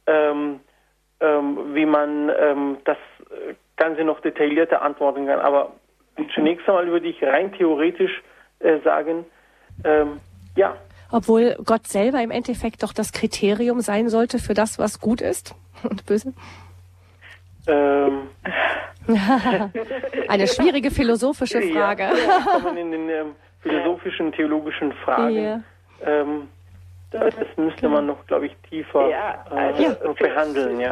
ähm, 0.07 0.59
ähm, 1.19 1.73
wie 1.73 1.85
man 1.85 2.31
ähm, 2.37 2.77
das 2.85 2.97
Ganze 3.77 4.03
noch 4.03 4.19
detaillierter 4.21 4.81
antworten 4.81 5.27
kann. 5.27 5.39
Aber 5.39 5.73
zunächst 6.33 6.67
einmal 6.67 6.87
würde 6.87 7.07
ich 7.07 7.21
rein 7.23 7.51
theoretisch 7.53 8.23
äh, 8.59 8.79
sagen, 8.81 9.25
ähm, 9.83 10.19
ja. 10.55 10.75
Obwohl 11.11 11.55
Gott 11.63 11.87
selber 11.87 12.21
im 12.21 12.31
Endeffekt 12.31 12.83
doch 12.83 12.93
das 12.93 13.11
Kriterium 13.11 13.81
sein 13.81 14.09
sollte 14.09 14.39
für 14.39 14.53
das, 14.53 14.79
was 14.79 14.99
gut 14.99 15.21
ist 15.21 15.55
und 15.83 16.05
böse? 16.05 16.33
Ähm. 17.67 18.29
Eine 20.27 20.47
schwierige 20.47 20.89
philosophische 20.91 21.61
Frage. 21.61 22.03
Ja, 22.03 22.13
ja 22.15 22.59
kommen 22.59 22.77
in 22.77 22.91
den 22.91 23.09
ähm, 23.09 23.35
philosophischen, 23.61 24.31
theologischen 24.31 24.93
Fragen. 24.93 25.35
Ja. 25.35 25.61
Ähm, 26.03 26.47
das 27.11 27.33
müsste 27.55 27.87
man 27.87 28.07
noch, 28.07 28.25
glaube 28.27 28.47
ich, 28.47 28.55
tiefer 28.69 29.09
ja, 29.09 29.45
äh, 29.51 29.85
also 29.85 30.13
behandeln. 30.15 30.79
Ja 30.79 30.91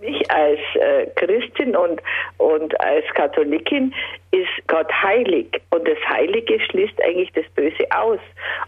mich 0.00 0.30
als 0.30 0.58
äh, 0.74 1.06
Christin 1.16 1.76
und, 1.76 2.00
und 2.38 2.80
als 2.80 3.04
Katholikin 3.14 3.94
ist 4.30 4.66
Gott 4.66 4.90
heilig 4.90 5.46
und 5.70 5.86
das 5.86 5.98
Heilige 6.08 6.60
schließt 6.60 7.02
eigentlich 7.04 7.32
das 7.32 7.44
Böse 7.54 7.84
aus. 7.90 8.20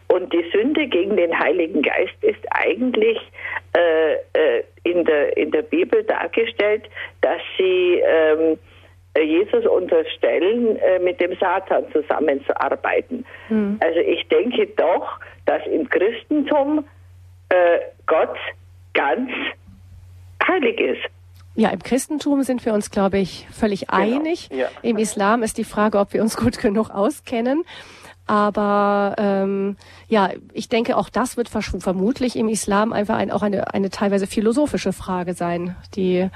Und 0.09 0.33
die 0.33 0.45
Sünde 0.53 0.87
gegen 0.87 1.17
den 1.17 1.37
Heiligen 1.39 1.83
Geist 1.83 2.15
ist 2.23 2.45
eigentlich 2.51 3.19
äh, 3.77 4.15
äh, 4.15 4.65
in, 4.85 5.05
der, 5.05 5.37
in 5.37 5.51
der 5.51 5.63
Bibel 5.63 6.03
dargestellt, 6.05 6.85
dass 7.21 7.41
sie 7.57 8.03
ähm, 8.05 8.59
Jesus 9.17 9.67
unterstellen, 9.67 10.77
äh, 10.77 10.99
mit 10.99 11.21
dem 11.21 11.37
Satan 11.39 11.85
zusammenzuarbeiten. 11.93 13.25
Mhm. 13.49 13.79
Also 13.81 14.01
ich 14.01 14.27
denke 14.29 14.67
doch, 14.77 15.21
dass 15.47 15.65
im 15.67 15.89
Christentum 15.89 16.85
äh, 17.51 17.79
Gott 18.07 18.37
ganz 18.95 19.31
heilig 20.47 20.81
ist. 20.81 21.03
Ja, 21.55 21.69
im 21.71 21.83
Christentum 21.83 22.43
sind 22.43 22.65
wir 22.65 22.73
uns, 22.73 22.91
glaube 22.91 23.19
ich, 23.19 23.47
völlig 23.53 23.89
genau. 23.89 24.01
einig. 24.01 24.49
Ja. 24.51 24.69
Im 24.83 24.97
Islam 24.97 25.43
ist 25.43 25.59
die 25.59 25.65
Frage, 25.65 25.99
ob 25.99 26.13
wir 26.13 26.23
uns 26.23 26.37
gut 26.39 26.59
genug 26.59 26.91
auskennen. 26.91 27.65
Aber 28.33 29.15
ähm, 29.19 29.77
ja, 30.09 30.31
ich 30.55 30.71
denke, 30.71 30.97
auch 30.97 31.11
das 31.11 31.37
wird 31.37 31.51
vermutlich 31.51 32.35
im 32.35 32.49
Islam 32.49 32.95
einfach 32.95 33.17
ein, 33.17 33.31
auch 33.31 33.43
eine, 33.43 33.75
eine 33.75 33.91
teilweise 33.91 34.27
philosophische 34.27 34.95
Frage 34.95 35.35
sein, 35.35 35.77
die, 35.97 36.31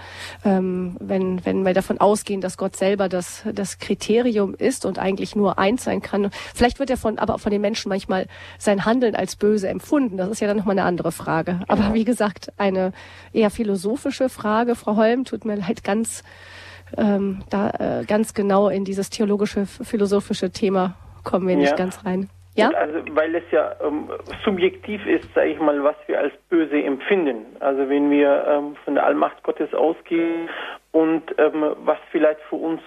ähm, 0.44 0.99
wenn, 1.01 1.42
wenn 1.47 1.64
wir 1.64 1.72
davon 1.72 1.97
ausgehen, 1.97 2.42
dass 2.42 2.59
Gott 2.59 2.76
selber 2.76 3.09
das, 3.09 3.44
das 3.51 3.78
Kriterium 3.78 4.55
ist 4.55 4.84
und 4.84 4.99
eigentlich 4.99 5.36
nur 5.36 5.59
eins 5.59 5.84
sein 5.84 6.03
kann. 6.03 6.28
Vielleicht 6.55 6.80
wird 6.80 6.90
er 6.90 6.99
von, 6.99 7.18
aber 7.18 7.34
auch 7.34 7.40
von 7.40 7.51
den 7.51 7.62
Menschen 7.62 7.88
manchmal 7.88 8.26
sein 8.59 8.84
Handeln 8.84 9.16
als 9.16 9.36
böse 9.36 9.68
empfunden. 9.68 10.18
Das 10.18 10.28
ist 10.28 10.40
ja 10.40 10.49
dann 10.49 10.59
nochmal 10.59 10.78
eine 10.78 10.86
andere 10.86 11.12
Frage. 11.12 11.61
Aber 11.66 11.94
wie 11.94 12.05
gesagt, 12.05 12.53
eine 12.59 12.92
eher 13.32 13.49
philosophische 13.49 14.28
Frage. 14.28 14.74
Frau 14.74 14.97
Holm, 14.97 15.24
tut 15.24 15.47
mir 15.47 15.55
leid, 15.55 15.82
ganz 15.82 16.24
ähm, 16.99 17.42
da 17.49 17.70
äh, 17.70 18.05
ganz 18.05 18.34
genau 18.34 18.68
in 18.68 18.84
dieses 18.84 19.09
theologische, 19.09 19.64
philosophische 19.64 20.51
Thema 20.51 20.94
kommen 21.26 21.48
wir 21.48 21.56
nicht 21.56 21.70
ja. 21.70 21.76
ganz 21.76 22.04
rein. 22.06 22.30
Ja? 22.54 22.70
Also 22.70 23.00
weil 23.10 23.34
es 23.34 23.44
ja 23.50 23.76
ähm, 23.84 24.08
subjektiv 24.44 25.04
ist, 25.06 25.26
sage 25.34 25.50
ich 25.50 25.60
mal, 25.60 25.82
was 25.84 25.96
wir 26.06 26.18
als 26.18 26.32
böse 26.48 26.82
empfinden. 26.82 27.44
Also 27.60 27.88
wenn 27.88 28.10
wir 28.10 28.46
ähm, 28.48 28.76
von 28.84 28.94
der 28.94 29.04
Allmacht 29.04 29.42
Gottes 29.42 29.74
ausgehen 29.74 30.48
und 30.92 31.22
ähm, 31.36 31.74
was 31.84 31.98
vielleicht 32.10 32.40
für 32.48 32.56
uns 32.56 32.80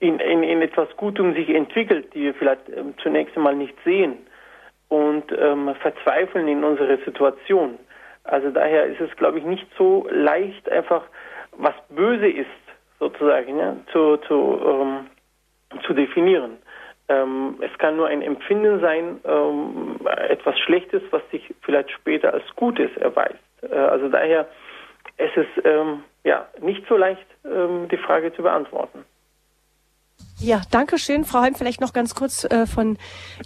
in, 0.00 0.18
in, 0.18 0.42
in, 0.42 0.62
etwas 0.62 0.88
Gutem 0.96 1.34
sich 1.34 1.48
entwickelt, 1.50 2.12
die 2.14 2.22
wir 2.22 2.34
vielleicht 2.34 2.68
ähm, 2.68 2.94
zunächst 3.02 3.36
einmal 3.36 3.54
nicht 3.54 3.74
sehen 3.84 4.14
und 4.88 5.24
ähm, 5.38 5.72
verzweifeln 5.80 6.48
in 6.48 6.64
unserer 6.64 6.98
Situation. 7.04 7.78
Also 8.24 8.50
daher 8.50 8.86
ist 8.86 9.00
es, 9.00 9.14
glaube 9.16 9.38
ich, 9.38 9.44
nicht 9.44 9.66
so 9.76 10.06
leicht, 10.10 10.68
einfach 10.70 11.04
was 11.56 11.74
böse 11.90 12.28
ist, 12.28 12.46
sozusagen, 12.98 13.58
ja, 13.58 13.76
zu, 13.92 14.16
zu, 14.18 14.60
ähm, 14.64 15.06
zu 15.86 15.94
definieren. 15.94 16.58
Ähm, 17.08 17.56
es 17.60 17.76
kann 17.78 17.96
nur 17.96 18.08
ein 18.08 18.22
Empfinden 18.22 18.80
sein, 18.80 19.20
ähm, 19.24 19.98
etwas 20.28 20.58
Schlechtes, 20.58 21.02
was 21.10 21.22
sich 21.30 21.54
vielleicht 21.62 21.90
später 21.90 22.34
als 22.34 22.44
Gutes 22.56 22.94
erweist. 22.98 23.38
Äh, 23.62 23.74
also 23.74 24.08
daher 24.08 24.46
es 25.18 25.36
ist 25.36 25.48
es 25.56 25.64
ähm, 25.64 26.04
ja 26.24 26.46
nicht 26.60 26.84
so 26.88 26.96
leicht, 26.96 27.26
ähm, 27.44 27.88
die 27.90 27.96
Frage 27.96 28.32
zu 28.32 28.42
beantworten. 28.42 29.04
Ja, 30.40 30.62
danke 30.70 30.98
schön. 30.98 31.24
Frau 31.24 31.40
Heim, 31.40 31.54
vielleicht 31.56 31.80
noch 31.80 31.92
ganz 31.92 32.14
kurz 32.14 32.44
äh, 32.44 32.66
von 32.66 32.96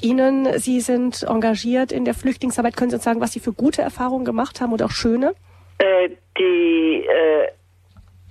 Ihnen. 0.02 0.58
Sie 0.58 0.80
sind 0.80 1.22
engagiert 1.22 1.90
in 1.90 2.04
der 2.04 2.12
Flüchtlingsarbeit. 2.12 2.76
Können 2.76 2.90
Sie 2.90 2.96
uns 2.96 3.04
sagen, 3.04 3.20
was 3.20 3.32
Sie 3.32 3.40
für 3.40 3.52
gute 3.52 3.80
Erfahrungen 3.80 4.26
gemacht 4.26 4.60
haben 4.60 4.72
und 4.72 4.82
auch 4.82 4.90
schöne? 4.90 5.34
Äh, 5.78 6.10
die 6.38 7.06
äh, 7.06 7.48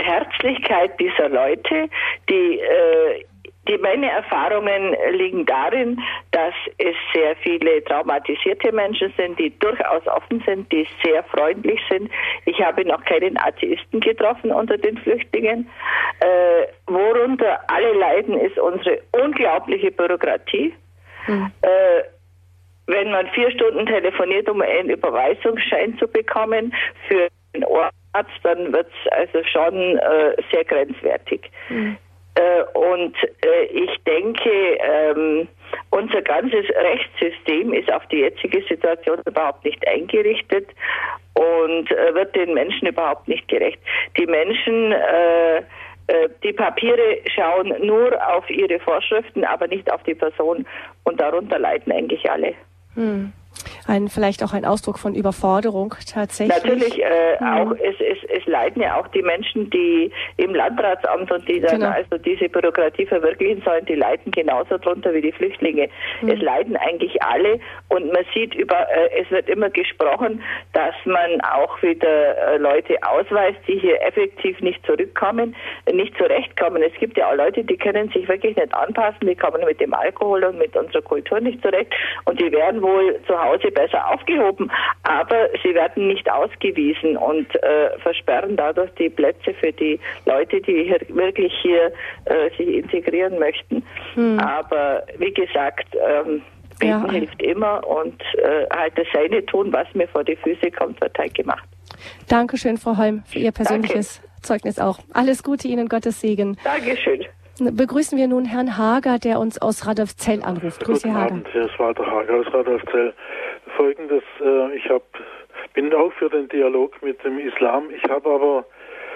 Herzlichkeit 0.03 0.99
dieser 0.99 1.29
Leute, 1.29 1.89
die 2.29 2.59
äh, 2.59 3.25
die, 3.68 3.78
meine 3.78 4.09
Erfahrungen 4.09 4.95
liegen 5.12 5.45
darin, 5.45 6.01
dass 6.32 6.53
es 6.80 6.95
sehr 7.14 7.36
viele 7.38 7.84
traumatisierte 7.84 8.72
Menschen 8.72 9.14
sind, 9.18 9.38
die 9.38 9.57
durchaus 9.59 10.05
offen 10.07 10.43
sind, 10.45 10.72
die 10.72 10.88
sehr 11.03 11.24
freundlich 11.26 11.80
sind. 11.89 12.09
Ich 12.45 12.59
habe 12.59 12.84
noch 12.86 13.03
keinen 13.05 13.38
Atheisten 13.38 13.99
getroffen 13.99 14.51
unter 14.51 14.78
den 14.78 14.97
Flüchtlingen. 14.97 15.70
Äh, 16.20 16.68
worunter 16.88 17.59
alle 17.68 17.93
leiden, 17.93 18.39
ist 18.39 18.57
unsere 18.57 18.99
unglaubliche 19.12 19.91
Bürokratie. 19.91 20.74
Mhm. 21.28 21.51
Äh, 21.62 22.03
wenn 22.88 23.12
man 23.12 23.28
vier 23.28 23.51
Stunden 23.51 23.86
telefoniert, 23.86 24.49
um 24.49 24.62
einen 24.62 24.89
Überweisungsschein 24.89 25.97
zu 25.99 26.07
bekommen 26.07 26.74
für 27.07 27.28
einen 27.53 27.64
Ohrarzt, 27.66 28.39
dann 28.43 28.74
wird 28.74 28.88
es 28.88 29.12
also 29.12 29.43
schon 29.43 29.97
äh, 29.99 30.36
sehr 30.51 30.66
grenzwertig. 30.66 31.51
Mhm. 31.70 31.97
Äh, 32.36 32.63
und 32.77 33.15
äh, 33.43 33.63
ich 33.65 33.91
denke, 34.05 34.49
ähm, 34.49 35.47
unser 35.89 36.21
ganzes 36.21 36.65
Rechtssystem 36.69 37.73
ist 37.73 37.91
auf 37.91 38.05
die 38.07 38.19
jetzige 38.19 38.63
Situation 38.63 39.19
überhaupt 39.25 39.65
nicht 39.65 39.86
eingerichtet 39.88 40.67
und 41.34 41.91
äh, 41.91 42.13
wird 42.13 42.36
den 42.36 42.53
Menschen 42.53 42.88
überhaupt 42.88 43.27
nicht 43.27 43.47
gerecht. 43.47 43.79
Die 44.17 44.25
Menschen 44.25 44.93
die 46.43 46.51
Papiere 46.51 47.19
schauen 47.34 47.73
nur 47.86 48.11
auf 48.27 48.49
ihre 48.49 48.79
Vorschriften, 48.79 49.45
aber 49.45 49.67
nicht 49.67 49.89
auf 49.89 50.03
die 50.03 50.15
Person 50.15 50.65
und 51.05 51.21
darunter 51.21 51.57
leiden 51.57 51.93
eigentlich 51.93 52.29
alle. 52.29 52.53
Hm 52.95 53.32
ein 53.91 54.07
vielleicht 54.07 54.43
auch 54.43 54.53
ein 54.53 54.65
Ausdruck 54.65 54.97
von 54.97 55.13
Überforderung 55.15 55.93
tatsächlich. 56.11 56.63
Natürlich, 56.63 57.03
äh, 57.03 57.37
mhm. 57.39 57.47
auch 57.47 57.71
es, 57.73 57.95
es, 57.99 58.17
es 58.29 58.45
leiden 58.45 58.81
ja 58.81 58.99
auch 58.99 59.07
die 59.09 59.21
Menschen, 59.21 59.69
die 59.69 60.11
im 60.37 60.55
Landratsamt 60.55 61.31
und 61.31 61.47
die 61.47 61.59
dann 61.59 61.81
genau. 61.81 61.91
also 61.91 62.17
diese 62.17 62.47
Bürokratie 62.47 63.05
verwirklichen 63.05 63.61
sollen, 63.63 63.85
die 63.85 63.95
leiden 63.95 64.31
genauso 64.31 64.77
drunter 64.77 65.13
wie 65.13 65.21
die 65.21 65.33
Flüchtlinge. 65.33 65.89
Mhm. 66.21 66.29
Es 66.29 66.41
leiden 66.41 66.77
eigentlich 66.77 67.21
alle 67.21 67.59
und 67.89 68.11
man 68.13 68.23
sieht 68.33 68.55
über, 68.55 68.87
äh, 68.89 69.21
es 69.21 69.29
wird 69.29 69.49
immer 69.49 69.69
gesprochen, 69.69 70.41
dass 70.73 70.95
man 71.05 71.41
auch 71.41 71.81
wieder 71.81 72.53
äh, 72.53 72.57
Leute 72.57 72.95
ausweist, 73.01 73.59
die 73.67 73.77
hier 73.79 74.01
effektiv 74.01 74.59
nicht 74.61 74.85
zurückkommen, 74.85 75.55
nicht 75.91 76.17
zurechtkommen. 76.17 76.81
Es 76.81 76.93
gibt 76.99 77.17
ja 77.17 77.29
auch 77.29 77.35
Leute, 77.35 77.63
die 77.63 77.77
können 77.77 78.09
sich 78.09 78.27
wirklich 78.29 78.55
nicht 78.55 78.73
anpassen, 78.73 79.27
die 79.27 79.35
kommen 79.35 79.63
mit 79.65 79.81
dem 79.81 79.93
Alkohol 79.93 80.45
und 80.45 80.57
mit 80.57 80.75
unserer 80.77 81.01
Kultur 81.01 81.41
nicht 81.41 81.61
zurecht 81.61 81.93
und 82.25 82.39
die 82.39 82.51
werden 82.51 82.81
wohl 82.81 83.19
zu 83.27 83.37
Hause 83.37 83.69
besser 83.82 84.07
aufgehoben, 84.07 84.71
aber 85.03 85.49
sie 85.63 85.73
werden 85.73 86.07
nicht 86.07 86.29
ausgewiesen 86.32 87.17
und 87.17 87.47
äh, 87.63 87.97
versperren 87.99 88.55
dadurch 88.55 88.91
die 88.99 89.09
Plätze 89.09 89.53
für 89.53 89.71
die 89.71 89.99
Leute, 90.25 90.61
die 90.61 90.84
hier 90.84 90.99
wirklich 91.09 91.53
hier 91.61 91.91
äh, 92.25 92.49
sich 92.57 92.67
integrieren 92.67 93.39
möchten. 93.39 93.84
Hm. 94.13 94.39
Aber 94.39 95.03
wie 95.17 95.34
gesagt, 95.34 95.88
ähm, 95.95 96.41
Beten 96.79 97.05
ja. 97.05 97.11
hilft 97.11 97.41
immer 97.41 97.88
und 97.88 98.21
äh, 98.38 98.65
halt 98.75 98.97
das 98.97 99.07
Seine 99.13 99.45
tun, 99.45 99.71
was 99.71 99.88
mir 99.93 100.07
vor 100.07 100.23
die 100.23 100.36
Füße 100.36 100.71
kommt, 100.71 100.99
wird 101.01 101.17
halt 101.17 101.34
gemacht. 101.34 101.67
Dankeschön, 102.27 102.77
Frau 102.77 102.97
Holm, 102.97 103.23
für 103.25 103.39
Ihr 103.39 103.51
persönliches 103.51 104.21
Danke. 104.21 104.41
Zeugnis 104.41 104.79
auch. 104.79 104.99
Alles 105.13 105.43
Gute 105.43 105.67
Ihnen, 105.67 105.88
Gottes 105.88 106.21
Segen. 106.21 106.57
Dankeschön. 106.63 107.25
Begrüßen 107.59 108.17
wir 108.17 108.27
nun 108.27 108.45
Herrn 108.45 108.77
Hager, 108.77 109.19
der 109.19 109.39
uns 109.39 109.61
aus 109.61 109.86
Radolfzell 109.86 110.41
anruft. 110.41 110.84
Grüße, 110.84 111.07
Guten 111.07 111.15
Hager. 111.15 111.32
Abend, 111.32 111.47
Herr 111.53 111.69
Walter 111.77 112.05
Hager 112.07 112.34
aus 112.39 112.53
Radolfzell. 112.53 113.13
Folgendes, 113.82 114.23
äh, 114.39 114.75
ich 114.75 114.88
hab, 114.91 115.01
bin 115.73 115.91
auch 115.91 116.13
für 116.13 116.29
den 116.29 116.47
Dialog 116.49 117.01
mit 117.01 117.23
dem 117.23 117.39
Islam. 117.39 117.89
Ich 117.89 118.03
habe 118.03 118.29
aber 118.29 118.63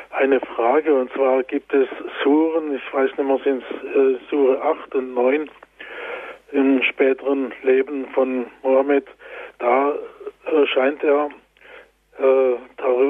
eine 0.09 0.39
Frage 0.39 0.91
und 0.91 1.13
zwar 1.13 1.43
gibt 1.43 1.71
es 1.71 1.87
Suren, 2.23 2.73
ich 2.73 2.81
weiß 2.91 3.11
nicht 3.15 3.27
mehr, 3.27 3.39
sind 3.43 3.63
es 3.63 3.95
äh, 3.95 4.17
Sure 4.27 4.59
8 4.59 4.95
und 4.95 5.13
9 5.13 5.51
im 6.53 6.81
späteren 6.81 7.53
Leben 7.61 8.07
von 8.15 8.47
Mohammed. 8.63 9.05
Da 9.59 9.91
äh, 9.91 10.65
scheint 10.73 11.03
er 11.03 11.29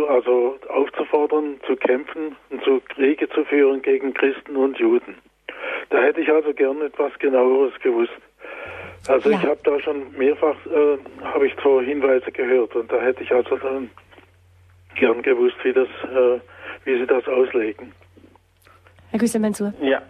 also 0.10 0.58
aufzufordern, 0.68 1.62
zu 1.68 1.78
kämpfen 1.78 2.36
und 2.49 2.64
zu 2.66 2.82
Kriege 2.89 3.30
zu 3.30 3.45
führen 3.45 3.82
gegen 3.82 4.14
Christen 4.14 4.58
und 4.58 4.78
Juden. 4.78 5.16
Da 5.89 6.01
hätte 6.01 6.20
ich 6.20 6.30
also 6.30 6.53
gern 6.53 6.82
etwas 6.82 7.18
genaueres 7.20 7.80
gewusst. 7.82 8.12
Also 9.08 9.30
ja. 9.30 9.38
ich 9.38 9.45
habe 9.45 9.60
da 9.64 9.80
schon 9.80 10.12
mehrfach 10.18 10.56
äh, 10.66 10.97
habe 11.24 11.47
ich 11.47 11.56
so 11.64 11.80
Hinweise 11.82 12.32
gehört 12.32 12.76
und 12.76 12.91
da 12.91 12.99
hätte 13.01 13.24
ich 13.24 13.32
also 13.32 13.56
dann 13.58 13.89
gern 14.95 15.22
gewusst, 15.22 15.58
wie 15.64 15.74
das, 15.74 15.88
äh, 16.03 16.39
wie 16.86 16.97
Sie 16.97 17.06
das 17.06 17.28
auslegen. 17.28 17.93
Herr 19.12 19.20
Güsse-Mensur. 19.20 19.74
Ja, 19.82 20.01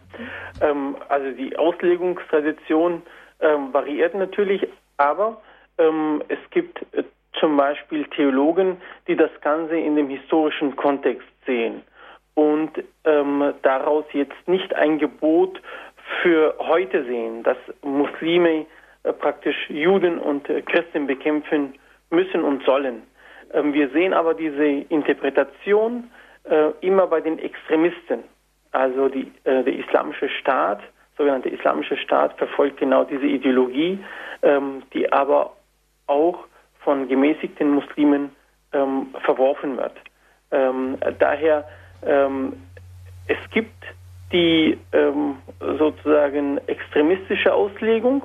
ähm, 0.61 0.95
also 1.09 1.31
die 1.31 1.57
Auslegungstradition 1.57 3.01
ähm, 3.41 3.73
variiert 3.73 4.15
natürlich, 4.15 4.65
aber 4.97 5.41
ähm, 5.77 6.23
es 6.29 6.39
gibt 6.51 6.81
äh, 6.93 7.03
zum 7.39 7.57
Beispiel 7.57 8.05
Theologen, 8.05 8.77
die 9.07 9.15
das 9.17 9.31
Ganze 9.41 9.77
in 9.77 9.97
dem 9.97 10.09
historischen 10.09 10.75
Kontext 10.77 11.27
sehen 11.45 11.81
und 12.33 12.71
ähm, 13.03 13.53
daraus 13.61 14.05
jetzt 14.13 14.47
nicht 14.47 14.73
ein 14.73 14.99
Gebot 14.99 15.61
für 16.21 16.55
heute 16.59 17.03
sehen, 17.05 17.43
dass 17.43 17.57
Muslime 17.83 18.61
äh, 18.61 18.65
praktisch 19.13 19.69
Juden 19.69 20.19
und 20.19 20.49
äh, 20.49 20.61
Christen 20.61 21.07
bekämpfen 21.07 21.73
müssen 22.09 22.43
und 22.43 22.63
sollen. 22.63 23.03
Ähm, 23.53 23.73
wir 23.73 23.89
sehen 23.89 24.13
aber 24.13 24.33
diese 24.33 24.65
Interpretation 24.65 26.09
äh, 26.43 26.71
immer 26.81 27.07
bei 27.07 27.21
den 27.21 27.39
Extremisten. 27.39 28.23
Also 28.71 29.09
die, 29.09 29.31
äh, 29.43 29.63
der 29.63 29.73
islamische 29.73 30.29
Staat, 30.29 30.81
sogenannte 31.17 31.49
islamische 31.49 31.97
Staat, 31.97 32.37
verfolgt 32.37 32.77
genau 32.77 33.03
diese 33.03 33.25
Ideologie, 33.25 33.99
ähm, 34.41 34.83
die 34.93 35.11
aber 35.11 35.53
auch 36.07 36.45
von 36.79 37.07
gemäßigten 37.07 37.69
Muslimen 37.69 38.35
ähm, 38.73 39.07
verworfen 39.23 39.77
wird. 39.77 39.93
Daher, 41.19 41.67
es 43.27 43.49
gibt 43.51 43.83
die 44.31 44.77
sozusagen 45.59 46.59
extremistische 46.67 47.53
Auslegung, 47.53 48.21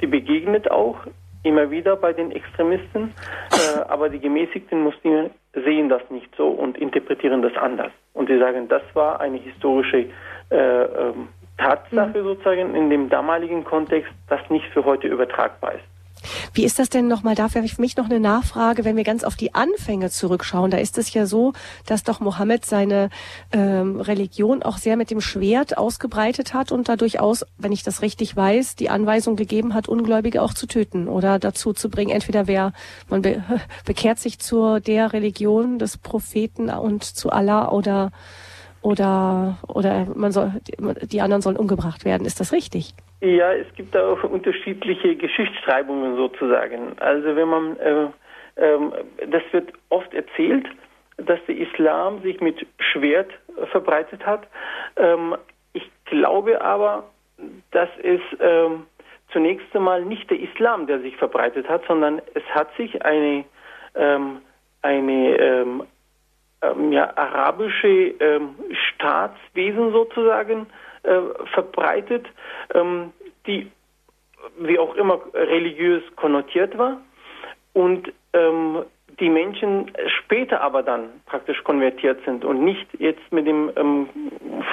die 0.00 0.06
begegnet 0.06 0.70
auch 0.70 0.98
immer 1.42 1.70
wieder 1.70 1.96
bei 1.96 2.12
den 2.12 2.32
Extremisten, 2.32 3.12
äh, 3.52 3.80
aber 3.88 4.08
die 4.08 4.18
gemäßigten 4.18 4.82
Muslime 4.82 5.30
sehen 5.52 5.88
das 5.88 6.02
nicht 6.10 6.34
so 6.36 6.48
und 6.48 6.78
interpretieren 6.78 7.42
das 7.42 7.54
anders. 7.56 7.92
Und 8.14 8.28
sie 8.28 8.38
sagen, 8.38 8.68
das 8.68 8.82
war 8.94 9.20
eine 9.20 9.36
historische 9.36 10.06
äh, 10.50 10.56
ähm, 10.56 11.28
Tatsache 11.58 12.18
mhm. 12.18 12.24
sozusagen 12.24 12.74
in 12.74 12.90
dem 12.90 13.08
damaligen 13.08 13.64
Kontext, 13.64 14.12
das 14.28 14.40
nicht 14.50 14.66
für 14.72 14.84
heute 14.84 15.06
übertragbar 15.06 15.74
ist. 15.74 15.93
Wie 16.54 16.64
ist 16.64 16.78
das 16.78 16.88
denn 16.88 17.08
nochmal 17.08 17.34
dafür 17.34 17.64
für 17.64 17.80
mich 17.80 17.96
noch 17.96 18.04
eine 18.04 18.20
Nachfrage, 18.20 18.84
wenn 18.84 18.96
wir 18.96 19.02
ganz 19.02 19.24
auf 19.24 19.34
die 19.34 19.56
Anfänge 19.56 20.08
zurückschauen? 20.08 20.70
Da 20.70 20.76
ist 20.76 20.96
es 20.98 21.12
ja 21.12 21.26
so, 21.26 21.52
dass 21.84 22.04
doch 22.04 22.20
Mohammed 22.20 22.64
seine 22.64 23.10
ähm, 23.50 24.00
Religion 24.00 24.62
auch 24.62 24.78
sehr 24.78 24.96
mit 24.96 25.10
dem 25.10 25.20
Schwert 25.20 25.76
ausgebreitet 25.76 26.54
hat 26.54 26.70
und 26.70 26.88
da 26.88 26.94
durchaus, 26.94 27.44
wenn 27.58 27.72
ich 27.72 27.82
das 27.82 28.02
richtig 28.02 28.36
weiß, 28.36 28.76
die 28.76 28.88
Anweisung 28.88 29.34
gegeben 29.34 29.74
hat, 29.74 29.88
Ungläubige 29.88 30.42
auch 30.42 30.54
zu 30.54 30.68
töten 30.68 31.08
oder 31.08 31.40
dazu 31.40 31.72
zu 31.72 31.90
bringen, 31.90 32.12
entweder 32.12 32.46
wer 32.46 32.72
man 33.08 33.22
be 33.22 33.42
bekehrt 33.84 34.20
sich 34.20 34.38
zur 34.38 34.78
der 34.78 35.12
Religion 35.12 35.80
des 35.80 35.98
Propheten 35.98 36.70
und 36.70 37.02
zu 37.02 37.30
Allah 37.30 37.70
oder 37.72 38.12
oder 38.80 39.58
oder 39.66 40.06
man 40.14 40.30
soll 40.30 40.52
die 41.02 41.20
anderen 41.20 41.42
sollen 41.42 41.56
umgebracht 41.56 42.04
werden. 42.04 42.26
Ist 42.26 42.38
das 42.38 42.52
richtig? 42.52 42.94
Ja, 43.20 43.52
es 43.52 43.72
gibt 43.74 43.96
auch 43.96 44.22
unterschiedliche 44.24 45.16
Geschichtsschreibungen 45.16 46.16
sozusagen. 46.16 46.98
Also 46.98 47.36
wenn 47.36 47.48
man, 47.48 47.76
äh, 47.78 48.04
äh, 48.56 48.78
das 49.28 49.42
wird 49.52 49.72
oft 49.88 50.12
erzählt, 50.12 50.66
dass 51.16 51.38
der 51.46 51.56
Islam 51.56 52.22
sich 52.22 52.40
mit 52.40 52.66
Schwert 52.78 53.30
verbreitet 53.70 54.26
hat. 54.26 54.46
Ähm, 54.96 55.36
ich 55.72 55.88
glaube 56.06 56.60
aber, 56.60 57.04
dass 57.70 57.88
es 58.02 58.20
ähm, 58.40 58.86
zunächst 59.32 59.74
einmal 59.74 60.04
nicht 60.04 60.28
der 60.30 60.40
Islam, 60.40 60.86
der 60.86 61.00
sich 61.00 61.16
verbreitet 61.16 61.68
hat, 61.68 61.82
sondern 61.86 62.20
es 62.34 62.44
hat 62.50 62.74
sich 62.76 63.04
eine, 63.04 63.44
ähm, 63.94 64.40
eine 64.82 65.36
ähm, 65.38 65.82
ähm, 66.62 66.92
ja, 66.92 67.16
arabische 67.16 67.88
ähm, 67.88 68.54
Staatswesen 68.72 69.92
sozusagen 69.92 70.62
äh, 70.62 70.83
verbreitet, 71.52 72.26
ähm, 72.74 73.12
die 73.46 73.70
wie 74.58 74.78
auch 74.78 74.94
immer 74.94 75.20
religiös 75.34 76.02
konnotiert 76.16 76.76
war. 76.78 77.00
Und 77.72 78.12
ähm, 78.32 78.84
die 79.20 79.28
Menschen 79.28 79.92
später 80.06 80.60
aber 80.60 80.82
dann 80.82 81.08
praktisch 81.26 81.62
konvertiert 81.64 82.20
sind 82.24 82.44
und 82.44 82.64
nicht 82.64 82.86
jetzt 82.98 83.32
mit 83.32 83.46
dem 83.46 83.70
ähm, 83.76 84.08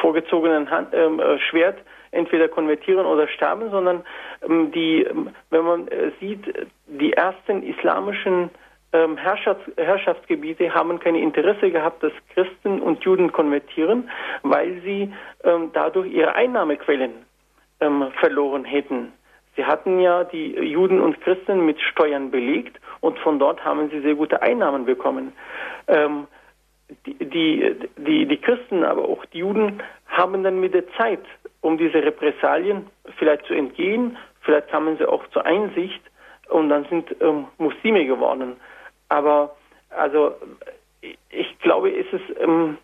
vorgezogenen 0.01 0.69
Hand, 0.69 0.89
ähm, 0.93 1.19
äh, 1.19 1.39
Schwert 1.39 1.77
entweder 2.11 2.47
konvertieren 2.47 3.05
oder 3.05 3.27
sterben, 3.27 3.69
sondern 3.71 4.03
ähm, 4.47 4.71
die, 4.71 5.03
ähm, 5.03 5.29
wenn 5.49 5.63
man 5.63 5.87
äh, 5.87 6.11
sieht, 6.19 6.41
die 6.87 7.13
ersten 7.13 7.63
islamischen 7.63 8.49
ähm, 8.93 9.17
Herrschafts 9.17 9.63
Herrschaftsgebiete 9.77 10.73
haben 10.73 10.99
kein 10.99 11.15
Interesse 11.15 11.71
gehabt, 11.71 12.03
dass 12.03 12.11
Christen 12.33 12.81
und 12.81 13.03
Juden 13.03 13.31
konvertieren, 13.31 14.09
weil 14.43 14.81
sie 14.81 15.13
ähm, 15.43 15.69
dadurch 15.73 16.11
ihre 16.11 16.35
Einnahmequellen 16.35 17.11
ähm, 17.79 18.11
verloren 18.19 18.65
hätten. 18.65 19.13
Sie 19.55 19.65
hatten 19.65 19.99
ja 19.99 20.23
die 20.23 20.55
Juden 20.55 21.01
und 21.01 21.19
Christen 21.21 21.65
mit 21.65 21.79
Steuern 21.81 22.31
belegt 22.31 22.79
und 23.01 23.17
von 23.19 23.39
dort 23.39 23.63
haben 23.63 23.89
sie 23.89 24.01
sehr 24.01 24.15
gute 24.15 24.41
Einnahmen 24.41 24.85
bekommen. 24.85 25.33
Ähm, 25.87 26.27
die, 27.05 27.13
die, 27.13 27.75
die, 27.97 28.25
die 28.25 28.37
Christen, 28.37 28.83
aber 28.83 29.07
auch 29.07 29.25
die 29.25 29.39
Juden 29.39 29.81
haben 30.07 30.43
dann 30.43 30.59
mit 30.59 30.73
der 30.73 30.89
Zeit, 30.93 31.23
um 31.61 31.77
diese 31.77 32.03
Repressalien 32.03 32.87
vielleicht 33.17 33.45
zu 33.45 33.53
entgehen, 33.53 34.17
vielleicht 34.41 34.69
kamen 34.69 34.97
sie 34.97 35.07
auch 35.07 35.25
zur 35.27 35.45
Einsicht 35.45 36.01
und 36.49 36.69
dann 36.69 36.85
sind 36.85 37.15
ähm, 37.21 37.47
Muslime 37.57 38.05
geworden. 38.05 38.57
Aber 39.11 39.55
also 39.89 40.35
ich 41.29 41.59
glaube, 41.59 41.89
ist 41.89 42.13
es 42.13 42.21
ähm, 42.39 42.77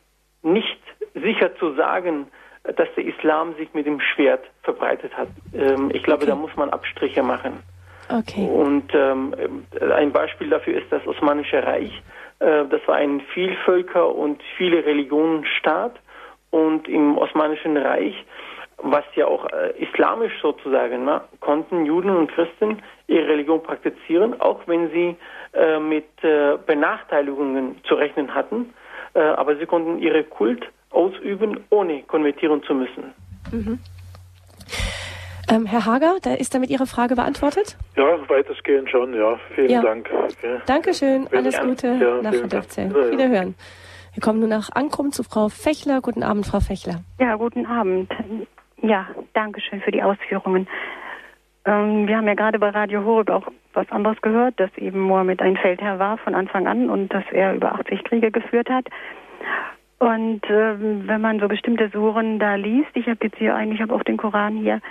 nicht 0.44 0.80
sicher 1.14 1.56
zu 1.56 1.74
sagen, 1.76 2.28
dass 2.64 2.90
der 2.98 3.06
Islam 3.06 3.56
sich 3.56 3.74
mit 3.74 3.86
dem 3.86 4.02
Schwert 4.02 4.44
verbreitet 4.64 5.16
hat. 5.16 5.30
Ähm, 5.54 5.90
ich 5.94 6.04
glaube, 6.04 6.24
okay. 6.24 6.32
da 6.32 6.36
muss 6.36 6.54
man 6.58 6.70
Abstriche 6.70 7.24
machen. 7.24 7.64
Okay. 8.10 8.46
Und 8.46 8.94
ähm, 8.94 9.34
ein 9.96 10.12
Beispiel 10.12 10.50
dafür 10.50 10.82
ist 10.82 10.92
das 10.92 11.06
Osmanische 11.08 11.64
Reich. 11.64 12.04
Äh, 12.40 12.66
das 12.66 12.82
war 12.88 12.96
ein 12.96 13.22
Vielvölker- 13.34 14.14
und 14.14 14.42
viele 14.58 14.86
Religionen-Staat. 14.86 15.96
Und 16.50 16.88
im 16.90 17.18
Osmanischen 17.18 17.78
Reich 17.78 18.26
was 18.78 19.04
ja 19.16 19.26
auch 19.26 19.46
äh, 19.46 19.72
islamisch 19.84 20.34
sozusagen, 20.42 21.06
ne, 21.06 21.22
konnten 21.40 21.86
Juden 21.86 22.12
und 22.12 22.32
Christen 22.32 22.82
ihre 23.08 23.28
Religion 23.28 23.62
praktizieren, 23.64 24.40
auch 24.40 24.62
wenn 24.68 24.92
sie 24.92 25.16
äh, 25.58 25.80
mit 25.80 26.06
äh, 26.24 26.58
Benachteiligungen 26.66 27.78
zu 27.88 27.96
rechnen 27.96 28.34
hatten, 28.34 28.74
äh, 29.14 29.20
aber 29.20 29.56
sie 29.58 29.66
konnten 29.66 30.00
ihre 30.00 30.24
Kult 30.24 30.66
ausüben, 30.92 31.60
ohne 31.70 32.04
konvertieren 32.04 32.62
zu 32.64 32.74
müssen. 32.74 33.14
Mhm. 33.52 33.80
Ähm, 35.50 35.66
Herr 35.66 35.86
Hager, 35.86 36.18
da 36.22 36.34
ist 36.34 36.54
damit 36.54 36.70
Ihre 36.70 36.86
Frage 36.86 37.16
beantwortet? 37.16 37.78
Ja, 37.96 38.18
weitestgehend 38.30 38.90
schon, 38.90 39.14
ja. 39.14 39.40
Vielen 39.56 39.70
ja. 39.70 39.82
Dank. 39.82 40.10
Okay. 40.12 40.60
Dankeschön, 40.66 41.28
alles 41.32 41.60
Gute 41.62 41.88
ja, 41.88 42.22
nach. 42.22 42.34
Ja, 42.34 43.12
Wiederhören. 43.12 43.56
Wir 44.14 44.22
kommen 44.22 44.40
nun 44.40 44.50
nach 44.50 44.70
Ankunft 44.74 45.14
zu 45.14 45.24
Frau 45.24 45.48
Fechler. 45.48 46.02
Guten 46.02 46.24
Abend, 46.24 46.46
Frau 46.46 46.60
Fechler. 46.60 47.02
Ja, 47.20 47.36
guten 47.36 47.66
Abend. 47.66 48.12
Ja, 48.82 49.08
danke 49.34 49.62
schön 49.62 49.80
für 49.82 49.92
die 49.92 50.04
Ausführungen. 50.04 50.68
Ähm, 51.66 52.08
wir 52.08 52.18
haben 52.18 52.28
ja 52.28 52.34
gerade 52.34 52.60
bei 52.60 52.70
Radio 52.70 53.06
Horeb 53.06 53.30
auch 53.30 53.48
was 53.78 53.90
anderes 53.92 54.22
gehört, 54.22 54.60
dass 54.60 54.76
eben 54.78 55.00
Mohammed 55.00 55.42
ein 55.42 55.56
Feldherr 55.56 56.00
war 56.00 56.18
von 56.18 56.36
Anfang 56.36 56.68
an 56.68 56.90
und 56.90 57.14
dass 57.14 57.24
er 57.32 57.54
über 57.54 57.74
80 57.76 58.04
Kriege 58.04 58.32
geführt 58.32 58.70
hat. 58.70 58.88
Und 60.00 60.42
ähm, 60.50 61.04
wenn 61.08 61.22
man 61.22 61.40
so 61.40 61.48
bestimmte 61.48 61.90
Suren 61.90 62.40
da 62.40 62.56
liest, 62.56 62.90
ich 62.96 63.08
habe 63.08 63.20
jetzt 63.24 63.38
hier 63.38 63.56
eigentlich, 63.56 63.90
auch 63.90 64.04
den 64.04 64.18
Koran 64.18 64.58
hier, 64.58 64.82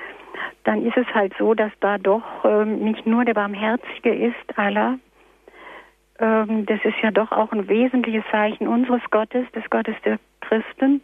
dann 0.64 0.84
ist 0.84 0.96
es 0.96 1.06
halt 1.14 1.32
so, 1.38 1.54
dass 1.54 1.70
da 1.80 1.98
doch 1.98 2.44
ähm, 2.44 2.80
nicht 2.80 3.06
nur 3.06 3.24
der 3.24 3.34
Barmherzige 3.34 4.14
ist, 4.14 4.58
Allah, 4.58 4.98
ähm, 6.18 6.66
das 6.66 6.80
ist 6.84 6.96
ja 7.02 7.10
doch 7.10 7.30
auch 7.30 7.52
ein 7.52 7.68
wesentliches 7.68 8.24
Zeichen 8.30 8.66
unseres 8.66 9.02
Gottes, 9.10 9.46
des 9.52 9.68
Gottes 9.70 9.94
der 10.04 10.18
Christen 10.40 11.02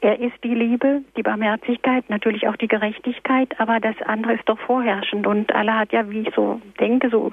er 0.00 0.18
ist 0.20 0.42
die 0.42 0.54
Liebe, 0.54 1.02
die 1.16 1.22
Barmherzigkeit, 1.22 2.08
natürlich 2.08 2.48
auch 2.48 2.56
die 2.56 2.68
Gerechtigkeit, 2.68 3.48
aber 3.58 3.80
das 3.80 3.96
andere 4.06 4.34
ist 4.34 4.48
doch 4.48 4.58
vorherrschend. 4.58 5.26
Und 5.26 5.54
Allah 5.54 5.80
hat 5.80 5.92
ja, 5.92 6.08
wie 6.10 6.20
ich 6.20 6.34
so 6.34 6.60
denke, 6.78 7.10
so 7.10 7.30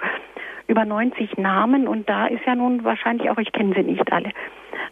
über 0.67 0.85
90 0.85 1.37
Namen 1.37 1.87
und 1.87 2.09
da 2.09 2.27
ist 2.27 2.45
ja 2.45 2.55
nun 2.55 2.83
wahrscheinlich 2.83 3.29
auch, 3.29 3.37
ich 3.37 3.51
kenne 3.53 3.73
sie 3.73 3.83
nicht 3.83 4.11
alle, 4.11 4.31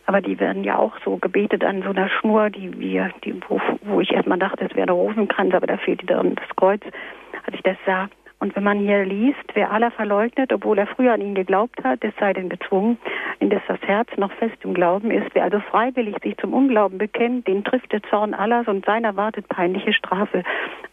aber 0.06 0.22
die 0.22 0.40
werden 0.40 0.64
ja 0.64 0.78
auch 0.78 0.94
so 1.04 1.18
gebetet 1.18 1.64
an 1.64 1.84
so 1.84 1.90
einer 1.90 2.10
Schnur, 2.10 2.50
die 2.50 2.80
wir, 2.80 3.12
die, 3.24 3.36
wo, 3.50 3.60
wo 3.84 4.00
ich 4.00 4.12
erstmal 4.12 4.40
dachte, 4.40 4.66
es 4.66 4.76
wäre 4.76 4.88
der 4.88 4.96
Rosenkranz, 4.96 5.54
aber 5.54 5.68
da 5.68 5.78
fehlt 5.78 6.10
dann 6.10 6.36
das 6.36 6.56
Kreuz, 6.56 6.82
als 7.46 7.56
ich 7.56 7.62
das 7.64 7.78
sah. 7.86 8.08
Und 8.40 8.56
wenn 8.56 8.64
man 8.64 8.80
hier 8.80 9.06
liest, 9.06 9.44
wer 9.54 9.72
Allah 9.72 9.92
verleugnet, 9.92 10.52
obwohl 10.52 10.78
er 10.78 10.88
früher 10.88 11.14
an 11.14 11.22
ihn 11.22 11.36
geglaubt 11.36 11.84
hat, 11.84 12.04
es 12.04 12.14
sei 12.20 12.34
denn 12.34 12.50
gezwungen, 12.50 12.98
indes 13.40 13.62
das 13.68 13.82
Herz 13.82 14.10
noch 14.18 14.32
fest 14.34 14.58
im 14.64 14.74
Glauben 14.74 15.10
ist, 15.10 15.28
wer 15.34 15.44
also 15.44 15.60
freiwillig 15.60 16.18
sich 16.22 16.38
zum 16.38 16.54
Unglauben 16.54 16.98
bekennt, 16.98 17.48
den 17.48 17.64
trifft 17.64 17.92
der 17.92 18.04
Zorn 18.04 18.34
Allahs 18.34 18.68
und 18.68 18.86
seiner 18.86 19.16
wartet 19.16 19.48
peinliche 19.48 19.94
Strafe. 19.94 20.44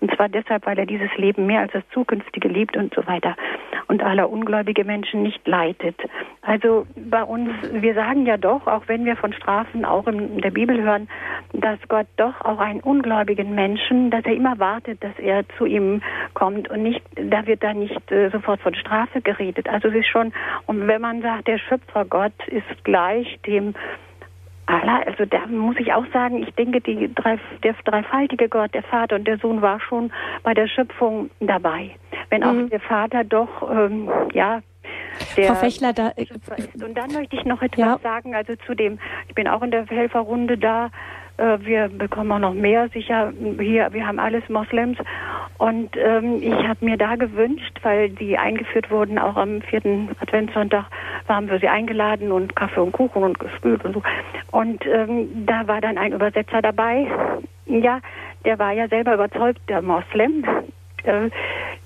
Und 0.00 0.14
zwar 0.14 0.28
deshalb, 0.28 0.66
weil 0.66 0.78
er 0.78 0.86
dieses 0.86 1.14
Leben 1.16 1.46
mehr 1.46 1.60
als 1.60 1.72
das 1.72 1.82
zukünftige 1.92 2.48
liebt 2.48 2.76
und 2.76 2.94
so 2.94 3.06
weiter. 3.06 3.36
Und 3.88 4.02
aller 4.02 4.30
ungläubige 4.30 4.84
Menschen 4.84 5.22
nicht 5.22 5.46
leitet. 5.46 5.96
Also 6.40 6.86
bei 6.96 7.22
uns, 7.22 7.50
wir 7.70 7.94
sagen 7.94 8.26
ja 8.26 8.36
doch, 8.36 8.66
auch 8.66 8.84
wenn 8.86 9.04
wir 9.04 9.16
von 9.16 9.32
Strafen 9.32 9.84
auch 9.84 10.06
in 10.06 10.38
der 10.38 10.50
Bibel 10.50 10.80
hören, 10.82 11.08
dass 11.52 11.78
Gott 11.88 12.06
doch 12.16 12.40
auch 12.40 12.58
einen 12.58 12.80
ungläubigen 12.80 13.54
Menschen, 13.54 14.10
dass 14.10 14.24
er 14.24 14.34
immer 14.34 14.58
wartet, 14.58 15.02
dass 15.04 15.16
er 15.18 15.44
zu 15.58 15.66
ihm 15.66 16.02
kommt 16.34 16.70
und 16.70 16.82
nicht, 16.82 17.02
da 17.42 17.46
wird 17.46 17.62
da 17.62 17.74
nicht 17.74 18.10
äh, 18.10 18.30
sofort 18.30 18.60
von 18.60 18.74
Strafe 18.74 19.20
geredet. 19.20 19.68
Also 19.68 19.88
es 19.88 19.96
ist 19.96 20.06
schon, 20.06 20.32
und 20.66 20.86
wenn 20.86 21.00
man 21.00 21.22
sagt, 21.22 21.48
der 21.48 21.58
Schöpfer 21.58 22.04
Gott 22.04 22.32
ist 22.46 22.84
gleich 22.84 23.38
dem 23.46 23.74
Allah, 24.66 25.02
also 25.06 25.24
da 25.24 25.46
muss 25.46 25.76
ich 25.78 25.92
auch 25.92 26.06
sagen, 26.12 26.42
ich 26.42 26.54
denke, 26.54 26.80
die 26.80 27.12
drei, 27.12 27.38
der 27.62 27.74
dreifaltige 27.84 28.48
Gott, 28.48 28.72
der 28.74 28.84
Vater 28.84 29.16
und 29.16 29.26
der 29.26 29.38
Sohn 29.38 29.60
war 29.60 29.80
schon 29.80 30.12
bei 30.44 30.54
der 30.54 30.68
Schöpfung 30.68 31.30
dabei. 31.40 31.90
Wenn 32.30 32.44
auch 32.44 32.52
mhm. 32.52 32.70
der 32.70 32.80
Vater 32.80 33.24
doch, 33.24 33.70
ähm, 33.70 34.08
ja, 34.32 34.60
der 35.36 35.46
Frau 35.48 35.54
Fechler, 35.54 35.92
da, 35.92 36.12
und 36.84 36.94
dann 36.96 37.12
möchte 37.12 37.36
ich 37.36 37.44
noch 37.44 37.60
etwas 37.62 37.78
ja. 37.78 37.98
sagen, 38.02 38.34
also 38.34 38.54
zu 38.66 38.74
dem, 38.74 38.98
ich 39.28 39.34
bin 39.34 39.46
auch 39.48 39.62
in 39.62 39.70
der 39.70 39.86
Helferrunde 39.86 40.58
da, 40.58 40.90
wir 41.38 41.88
bekommen 41.88 42.32
auch 42.32 42.38
noch 42.38 42.54
mehr 42.54 42.88
sicher 42.90 43.32
hier, 43.58 43.92
wir 43.92 44.06
haben 44.06 44.18
alles 44.18 44.48
Moslems 44.48 44.98
und 45.62 45.96
ähm, 45.96 46.42
ich 46.42 46.66
habe 46.66 46.84
mir 46.84 46.96
da 46.96 47.14
gewünscht, 47.14 47.78
weil 47.82 48.10
die 48.10 48.36
eingeführt 48.36 48.90
wurden, 48.90 49.16
auch 49.16 49.36
am 49.36 49.62
vierten 49.62 50.08
Adventssonntag 50.20 50.86
waren 51.28 51.48
wir 51.48 51.60
sie 51.60 51.68
eingeladen 51.68 52.32
und 52.32 52.56
Kaffee 52.56 52.80
und 52.80 52.90
Kuchen 52.90 53.22
und 53.22 53.38
gespült 53.38 53.84
und 53.84 53.94
so. 53.94 54.02
Und 54.50 54.84
ähm, 54.86 55.46
da 55.46 55.68
war 55.68 55.80
dann 55.80 55.98
ein 55.98 56.14
Übersetzer 56.14 56.62
dabei. 56.62 57.06
Ja, 57.66 58.00
der 58.44 58.58
war 58.58 58.72
ja 58.72 58.88
selber 58.88 59.14
überzeugt, 59.14 59.60
der 59.68 59.82
Moslem. 59.82 60.44
Äh, 61.04 61.30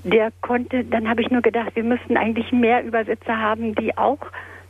der 0.05 0.31
konnte, 0.41 0.85
dann 0.85 1.09
habe 1.09 1.21
ich 1.21 1.31
nur 1.31 1.43
gedacht, 1.43 1.75
wir 1.75 1.85
müssten 1.85 2.17
eigentlich 2.17 2.53
mehr 2.53 2.83
Übersetzer 2.83 3.39
haben, 3.39 3.75
die 3.75 3.97
auch 3.99 4.21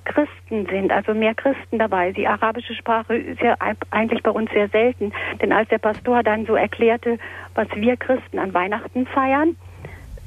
Christen 0.07 0.67
sind, 0.71 0.91
also 0.91 1.13
mehr 1.13 1.35
Christen 1.35 1.79
dabei. 1.79 2.13
Die 2.13 2.27
arabische 2.27 2.75
Sprache 2.75 3.17
ist 3.17 3.41
ja 3.41 3.57
eigentlich 3.91 4.23
bei 4.23 4.31
uns 4.31 4.51
sehr 4.53 4.69
selten. 4.69 5.13
Denn 5.43 5.53
als 5.53 5.69
der 5.69 5.79
Pastor 5.79 6.23
dann 6.23 6.47
so 6.47 6.55
erklärte, 6.55 7.19
was 7.55 7.69
wir 7.75 7.97
Christen 7.97 8.39
an 8.39 8.55
Weihnachten 8.55 9.07
feiern, 9.07 9.57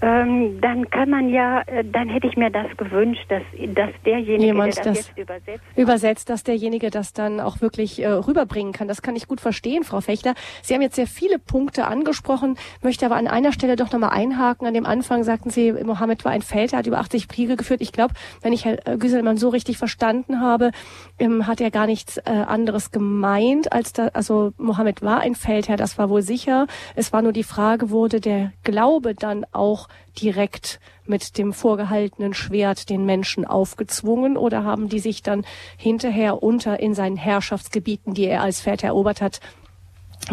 ähm, 0.02 0.62
dann 0.62 0.90
kann 0.90 1.10
man 1.10 1.30
ja, 1.30 1.62
äh, 1.62 1.84
dann 1.84 2.08
hätte 2.08 2.28
ich 2.28 2.38
mir 2.38 2.50
das 2.50 2.68
gewünscht, 2.78 3.26
dass, 3.28 3.44
dass 3.76 3.90
derjenige, 4.06 4.46
Jemand 4.46 4.78
der 4.78 4.84
das, 4.86 4.98
das, 4.98 5.08
jetzt 5.08 5.18
übersetzt, 5.18 5.64
übersetzt, 5.76 6.30
dass 6.30 6.44
derjenige 6.44 6.90
das 6.90 7.12
dann 7.12 7.42
auch 7.42 7.60
wirklich 7.60 8.02
äh, 8.02 8.08
rüberbringen 8.08 8.72
kann. 8.72 8.88
Das 8.88 9.02
kann 9.02 9.18
ich 9.18 9.28
gut 9.28 9.42
verstehen, 9.42 9.84
Frau 9.84 10.00
Fechter. 10.00 10.36
Sie 10.62 10.74
haben 10.74 10.82
jetzt 10.82 10.96
sehr 10.96 11.08
viele 11.08 11.38
Punkte 11.38 11.86
angesprochen, 11.86 12.58
möchte 12.82 13.06
aber 13.06 13.18
an 13.18 13.28
einer 13.28 13.52
Stelle 13.52 13.76
doch 13.76 13.92
nochmal 13.92 14.12
einhaken. 14.12 14.66
An 14.66 14.74
dem 14.74 14.86
Anfang 14.86 15.24
sagten 15.24 15.50
Sie, 15.50 15.74
Mohammed 15.74 16.24
war 16.24 16.32
ein 16.32 16.44
Feldherr, 16.44 16.80
hat 16.80 16.88
über 16.88 17.00
80 17.00 17.28
Kriege 17.28 17.58
geführt. 17.58 17.82
Ich 17.82 17.92
glaube, 17.92 18.14
wenn 18.42 18.54
ich 18.54 18.64
Herr 18.64 18.78
Güselmann 18.78 19.36
so 19.36 19.50
richtig 19.50 19.78
verstanden 19.78 20.40
habe, 20.40 20.72
ähm, 21.20 21.46
hat 21.46 21.60
er 21.60 21.72
gar 21.72 21.88
nichts 21.88 22.18
äh, 22.18 22.30
anderes 22.30 22.92
gemeint, 22.92 23.74
als 23.74 23.92
da, 23.92 24.08
also 24.14 24.54
Mohammed 24.58 25.02
war 25.02 25.20
ein 25.20 25.36
Feldherr, 25.36 25.76
das 25.76 25.98
war 25.98 26.10
wohl 26.10 26.22
sicher. 26.22 26.68
Es 26.96 27.12
war 27.12 27.22
nur 27.22 27.34
die 27.34 27.44
Frage, 27.44 27.90
wurde 27.90 28.22
der 28.22 28.54
Glaube 28.64 29.14
dann 29.14 29.46
auch 29.52 29.89
direkt 30.22 30.80
mit 31.06 31.38
dem 31.38 31.54
vorgehaltenen 31.54 32.34
Schwert 32.34 32.90
den 32.90 33.06
Menschen 33.06 33.46
aufgezwungen 33.46 34.38
oder 34.38 34.64
haben 34.64 34.90
die 34.90 35.00
sich 35.00 35.24
dann 35.24 35.46
hinterher 35.78 36.44
unter 36.44 36.80
in 36.80 36.94
seinen 36.94 37.18
Herrschaftsgebieten, 37.18 38.14
die 38.14 38.26
er 38.26 38.42
als 38.42 38.62
Pferd 38.62 38.84
erobert 38.84 39.22
hat, 39.22 39.40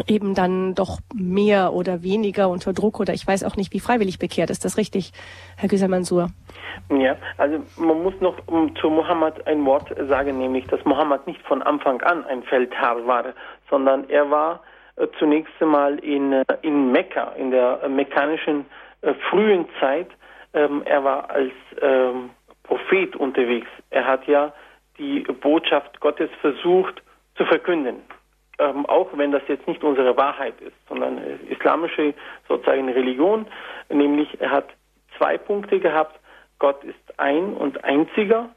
eben 0.07 0.35
dann 0.35 0.75
doch 0.75 0.99
mehr 1.15 1.73
oder 1.73 2.03
weniger 2.03 2.49
unter 2.49 2.73
Druck 2.73 3.01
oder 3.01 3.15
ich 3.15 3.27
weiß 3.27 3.45
auch 3.45 3.57
nicht, 3.57 3.73
wie 3.73 3.81
freiwillig 3.81 4.19
bekehrt. 4.19 4.51
Ist 4.51 4.65
das 4.65 4.77
richtig, 4.77 5.13
Herr 5.57 5.69
Güser 5.69 5.89
Mansur? 5.89 6.29
Ja, 6.91 7.17
also 7.39 7.59
man 7.77 8.03
muss 8.03 8.15
noch 8.21 8.37
zu 8.81 8.91
Mohammed 8.91 9.47
ein 9.47 9.65
Wort 9.65 9.95
sagen, 10.09 10.39
nämlich, 10.39 10.67
dass 10.67 10.85
Mohammed 10.85 11.27
nicht 11.27 11.41
von 11.43 11.63
Anfang 11.63 12.03
an 12.03 12.25
ein 12.25 12.43
Feldherr 12.43 13.07
war, 13.07 13.25
sondern 13.71 14.09
er 14.11 14.31
war 14.31 14.61
äh, 14.97 15.07
zunächst 15.19 15.53
einmal 15.61 15.99
in, 15.99 16.33
äh, 16.33 16.45
in 16.63 16.93
Mekka, 16.93 17.33
in 17.39 17.51
der 17.51 17.89
mekkanischen 17.89 18.67
äh, 19.07 19.15
frühen 19.31 19.67
Zeit, 19.81 20.09
ähm, 20.53 20.83
er 20.85 21.05
war 21.05 21.31
als 21.31 21.53
ähm, 21.81 22.31
Prophet 22.65 23.15
unterwegs. 23.15 23.69
Er 23.91 24.07
hat 24.07 24.27
ja 24.27 24.53
die 24.99 25.21
Botschaft 25.21 26.01
Gottes 26.01 26.31
versucht 26.41 27.03
zu 27.37 27.45
verkünden. 27.45 28.03
Ähm, 28.59 28.87
auch 28.87 29.09
wenn 29.17 29.33
das 29.33 29.43
jetzt 29.49 29.69
nicht 29.69 29.85
unsere 29.85 30.17
Wahrheit 30.17 30.61
ist, 30.61 30.75
sondern 30.89 31.19
äh, 31.19 31.37
islamische 31.51 32.15
sozusagen 32.49 32.89
Religion, 32.89 33.47
nämlich 33.91 34.41
er 34.41 34.51
hat 34.51 34.69
zwei 35.19 35.37
Punkte 35.39 35.79
gehabt. 35.79 36.19
Gott 36.59 36.83
ist 36.83 37.19
ein 37.19 37.53
und 37.53 37.85
einziger 37.85 38.49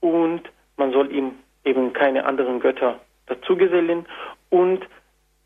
und 0.00 0.42
man 0.76 0.92
soll 0.92 1.12
ihm 1.12 1.32
eben 1.64 1.92
keine 1.92 2.24
anderen 2.24 2.60
Götter 2.60 3.00
dazugesellen 3.26 4.06
und 4.48 4.86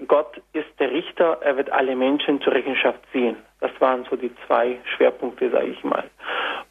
Gott 0.07 0.41
ist 0.53 0.69
der 0.79 0.91
Richter, 0.91 1.39
er 1.41 1.57
wird 1.57 1.71
alle 1.71 1.97
Menschen 1.97 2.41
zur 2.43 2.53
Rechenschaft 2.53 3.01
ziehen. 3.13 3.37
Das 3.61 3.71
waren 3.81 4.05
so 4.11 4.17
die 4.17 4.31
zwei 4.47 4.79
Schwerpunkte, 4.97 5.51
sage 5.51 5.69
ich 5.69 5.83
mal. 5.85 6.05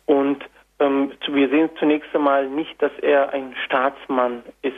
Und 0.06 0.44
ähm, 0.80 1.12
wir 1.28 1.50
sehen 1.50 1.70
zunächst 1.80 2.14
einmal 2.14 2.48
nicht, 2.48 2.82
dass 2.82 2.92
er 3.02 3.32
ein 3.32 3.56
Staatsmann 3.66 4.44
ist, 4.62 4.76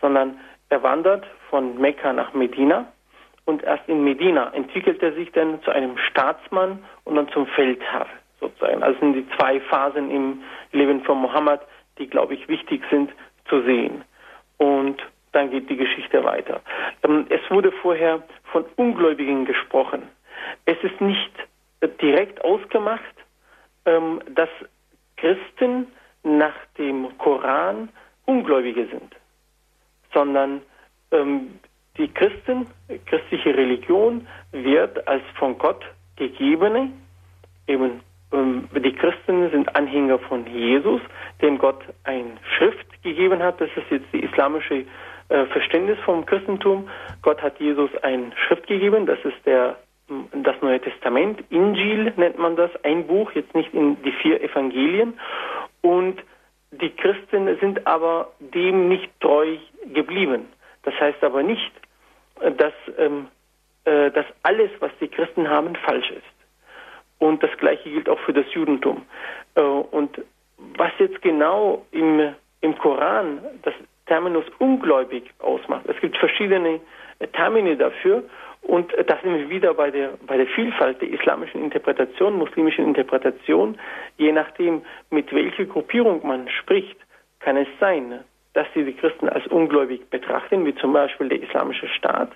sondern 0.00 0.38
er 0.68 0.82
wandert 0.82 1.26
von 1.50 1.78
Mekka 1.78 2.12
nach 2.12 2.32
Medina 2.32 2.86
und 3.44 3.64
erst 3.64 3.88
in 3.88 4.04
Medina 4.04 4.52
entwickelt 4.54 5.02
er 5.02 5.12
sich 5.12 5.32
dann 5.32 5.60
zu 5.62 5.70
einem 5.72 5.98
Staatsmann 5.98 6.84
und 7.04 7.16
dann 7.16 7.28
zum 7.30 7.46
Feldherr 7.48 8.06
sozusagen. 8.38 8.82
Also 8.82 8.98
sind 9.00 9.14
die 9.14 9.26
zwei 9.36 9.60
Phasen 9.60 10.10
im 10.10 10.42
Leben 10.72 11.02
von 11.02 11.18
Mohammed, 11.18 11.60
die, 11.98 12.06
glaube 12.06 12.34
ich, 12.34 12.46
wichtig 12.48 12.82
sind 12.90 13.10
zu 13.48 13.62
sehen. 13.62 14.04
Und 14.58 15.02
dann 15.32 15.50
geht 15.50 15.68
die 15.68 15.76
Geschichte 15.76 16.22
weiter. 16.24 16.60
Ähm, 17.02 17.26
es 17.28 17.40
wurde 17.50 17.72
vorher 17.72 18.22
von 18.52 18.64
Ungläubigen 18.76 19.44
gesprochen. 19.44 20.02
Es 20.64 20.76
ist 20.82 21.00
nicht 21.00 21.32
direkt 22.00 22.42
ausgemacht, 22.44 23.02
ähm, 23.86 24.20
dass 24.34 24.48
Christen 25.16 25.86
nach 26.22 26.54
dem 26.78 27.16
Koran 27.18 27.88
Ungläubige 28.26 28.86
sind, 28.86 29.16
sondern 30.12 30.62
ähm, 31.10 31.58
die 31.96 32.08
Christen, 32.08 32.66
christliche 33.06 33.56
Religion 33.56 34.26
wird 34.52 35.06
als 35.08 35.22
von 35.38 35.58
Gott 35.58 35.84
gegebene, 36.16 36.92
eben 37.66 38.00
die 38.32 38.92
Christen 38.92 39.50
sind 39.50 39.74
Anhänger 39.74 40.18
von 40.20 40.46
Jesus, 40.46 41.00
dem 41.42 41.58
Gott 41.58 41.82
ein 42.04 42.38
Schrift 42.56 43.02
gegeben 43.02 43.42
hat. 43.42 43.60
Das 43.60 43.68
ist 43.76 43.90
jetzt 43.90 44.06
die 44.12 44.20
islamische 44.20 44.84
äh, 45.28 45.46
Verständnis 45.46 45.98
vom 46.04 46.24
Christentum. 46.24 46.88
Gott 47.22 47.42
hat 47.42 47.58
Jesus 47.58 47.90
ein 48.02 48.32
Schrift 48.46 48.66
gegeben, 48.68 49.06
das 49.06 49.18
ist 49.24 49.36
der 49.44 49.76
das 50.32 50.56
Neue 50.60 50.80
Testament, 50.80 51.42
Injil 51.50 52.12
nennt 52.16 52.38
man 52.38 52.56
das, 52.56 52.70
ein 52.84 53.06
Buch, 53.06 53.32
jetzt 53.32 53.54
nicht 53.54 53.72
in 53.72 54.02
die 54.02 54.12
vier 54.12 54.42
Evangelien. 54.42 55.18
Und 55.82 56.20
die 56.72 56.90
Christen 56.90 57.58
sind 57.60 57.86
aber 57.86 58.32
dem 58.38 58.88
nicht 58.88 59.08
treu 59.20 59.56
geblieben. 59.92 60.48
Das 60.82 60.94
heißt 60.98 61.22
aber 61.22 61.42
nicht, 61.42 61.72
dass, 62.56 62.72
ähm, 62.98 63.28
äh, 63.84 64.10
dass 64.10 64.26
alles, 64.42 64.70
was 64.80 64.90
die 65.00 65.08
Christen 65.08 65.48
haben, 65.48 65.76
falsch 65.76 66.10
ist. 66.10 66.22
Und 67.18 67.42
das 67.42 67.50
Gleiche 67.58 67.90
gilt 67.90 68.08
auch 68.08 68.18
für 68.20 68.32
das 68.32 68.46
Judentum. 68.52 69.02
Äh, 69.54 69.60
und 69.60 70.20
was 70.76 70.92
jetzt 70.98 71.20
genau 71.22 71.84
im, 71.90 72.34
im 72.60 72.78
Koran 72.78 73.40
das 73.62 73.74
Terminus 74.06 74.44
ungläubig 74.58 75.30
ausmacht, 75.38 75.84
es 75.86 76.00
gibt 76.00 76.16
verschiedene 76.16 76.80
Termine 77.32 77.76
dafür 77.76 78.24
und 78.62 78.92
da 79.06 79.18
sind 79.22 79.34
wir 79.34 79.50
wieder 79.50 79.74
bei 79.74 79.90
der, 79.90 80.12
bei 80.26 80.36
der 80.36 80.46
Vielfalt 80.46 81.00
der 81.00 81.10
islamischen 81.10 81.62
Interpretation, 81.62 82.36
muslimischen 82.36 82.84
Interpretation. 82.84 83.78
Je 84.16 84.32
nachdem, 84.32 84.82
mit 85.10 85.32
welcher 85.32 85.64
Gruppierung 85.64 86.26
man 86.26 86.48
spricht, 86.48 86.96
kann 87.40 87.56
es 87.56 87.68
sein, 87.80 88.20
dass 88.52 88.66
sie 88.74 88.84
die 88.84 88.92
Christen 88.92 89.28
als 89.28 89.46
ungläubig 89.46 90.08
betrachten, 90.10 90.64
wie 90.66 90.74
zum 90.74 90.92
Beispiel 90.92 91.28
der 91.28 91.42
Islamische 91.42 91.88
Staat 91.88 92.30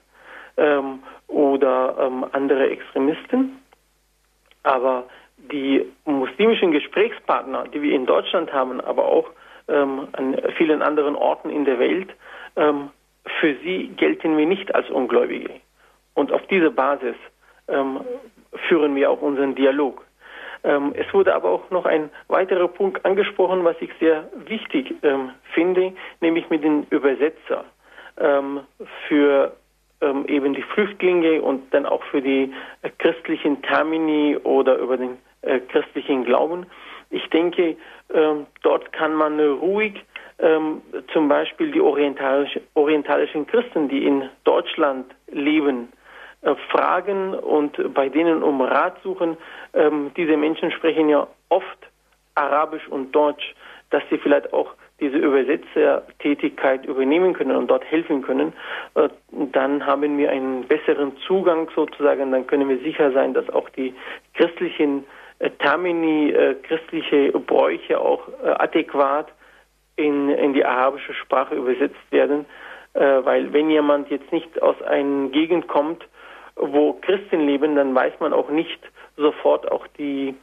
ähm, 0.57 1.03
oder 1.29 1.97
ähm, 2.01 2.25
andere 2.33 2.71
Extremisten. 2.71 3.61
Aber 4.63 5.05
die 5.37 5.85
muslimischen 6.05 6.73
Gesprächspartner, 6.73 7.69
die 7.69 7.83
wir 7.83 7.95
in 7.95 8.07
Deutschland 8.07 8.53
haben, 8.53 8.81
aber 8.81 9.05
auch 9.05 9.29
ähm, 9.69 10.09
an 10.13 10.37
vielen 10.57 10.83
anderen 10.83 11.17
Orten 11.17 11.51
in 11.51 11.65
der 11.65 11.79
Welt, 11.79 12.09
ähm, 12.57 12.91
für 13.41 13.55
sie 13.63 13.89
gelten 13.97 14.37
wir 14.37 14.47
nicht 14.47 14.75
als 14.75 14.89
Ungläubige. 14.91 15.51
Und 16.15 16.33
auf 16.33 16.47
dieser 16.47 16.71
Basis 16.71 17.17
ähm, 17.69 18.01
führen 18.69 18.95
wir 18.95 19.11
auch 19.11 19.21
unseren 19.21 19.55
Dialog. 19.55 20.05
Ähm, 20.63 20.95
es 20.97 21.13
wurde 21.13 21.35
aber 21.35 21.51
auch 21.51 21.71
noch 21.71 21.85
ein 21.85 22.11
weiterer 22.29 22.69
Punkt 22.69 23.05
angesprochen, 23.05 23.65
was 23.65 23.77
ich 23.81 23.91
sehr 24.01 24.29
wichtig 24.47 24.95
ähm, 25.03 25.31
finde, 25.53 25.93
nämlich 26.21 26.49
mit 26.49 26.65
den 26.65 26.87
Übersetzer 26.91 27.65
ähm, 28.19 28.61
für 29.07 29.55
ähm, 30.01 30.25
eben 30.27 30.55
die 30.55 30.63
Flüchtlinge 30.63 31.43
und 31.43 31.73
dann 31.75 31.87
auch 31.87 32.03
für 32.05 32.23
die 32.23 32.53
äh, 32.83 32.91
christlichen 32.99 33.61
Termini 33.63 34.37
oder 34.43 34.77
über 34.79 34.97
den 34.97 35.19
äh, 35.43 35.61
christlichen 35.61 36.25
Glauben. 36.25 36.67
Ich 37.11 37.29
denke, 37.31 37.77
ähm, 38.13 38.47
dort 38.63 38.93
kann 38.93 39.15
man 39.15 39.39
ruhig 39.39 40.03
ähm, 40.39 40.83
zum 41.13 41.29
Beispiel 41.29 41.71
die 41.71 41.81
orientalisch, 41.81 42.59
orientalischen 42.75 43.47
Christen, 43.47 43.89
die 43.89 44.05
in 44.05 44.29
Deutschland 44.45 45.07
leben, 45.31 45.93
fragen 46.71 47.35
und 47.35 47.95
bei 47.95 48.09
denen 48.09 48.43
um 48.43 48.61
Rat 48.61 48.97
suchen. 49.03 49.37
Ähm, 49.73 50.11
diese 50.17 50.37
Menschen 50.37 50.71
sprechen 50.71 51.09
ja 51.09 51.27
oft 51.49 51.79
Arabisch 52.35 52.87
und 52.89 53.13
Deutsch, 53.13 53.55
dass 53.91 54.03
sie 54.11 54.19
vielleicht 54.19 54.53
auch 54.53 54.75
diese 55.01 55.17
Übersetzertätigkeit 55.17 56.87
übernehmen 56.87 57.33
können 57.33 57.57
und 57.57 57.69
dort 57.69 57.85
helfen 57.85 58.23
können, 58.23 58.53
äh, 58.95 59.09
dann 59.53 59.85
haben 59.85 60.17
wir 60.19 60.31
einen 60.31 60.67
besseren 60.67 61.17
Zugang 61.27 61.69
sozusagen, 61.75 62.31
dann 62.31 62.47
können 62.47 62.69
wir 62.69 62.79
sicher 62.79 63.11
sein, 63.13 63.35
dass 63.35 63.49
auch 63.51 63.69
die 63.71 63.95
christlichen 64.35 65.05
äh, 65.41 65.51
Termini, 65.51 66.31
äh, 66.31 66.55
christliche 66.63 67.33
Bräuche 67.33 68.01
auch 68.01 68.29
äh, 68.45 68.51
adäquat 68.51 69.29
in, 69.97 70.31
in 70.31 70.55
die 70.55 70.65
arabische 70.65 71.15
Sprache 71.15 71.57
übersetzt 71.57 72.11
werden, 72.11 72.47
äh, 72.95 73.01
weil 73.01 73.53
wenn 73.53 73.71
jemand 73.71 74.11
jetzt 74.11 74.31
nicht 74.33 74.63
aus 74.63 74.81
einer 74.83 75.29
Gegend 75.31 75.67
kommt, 75.67 76.05
wo 76.57 76.95
Christen 76.95 77.41
leben, 77.41 77.77
dann 77.77 77.95
weiß 77.95 78.15
man 78.21 78.33
auch 78.33 78.49
nicht 78.49 78.81
sofort 79.17 79.71
auch 79.71 79.87
die, 79.99 80.35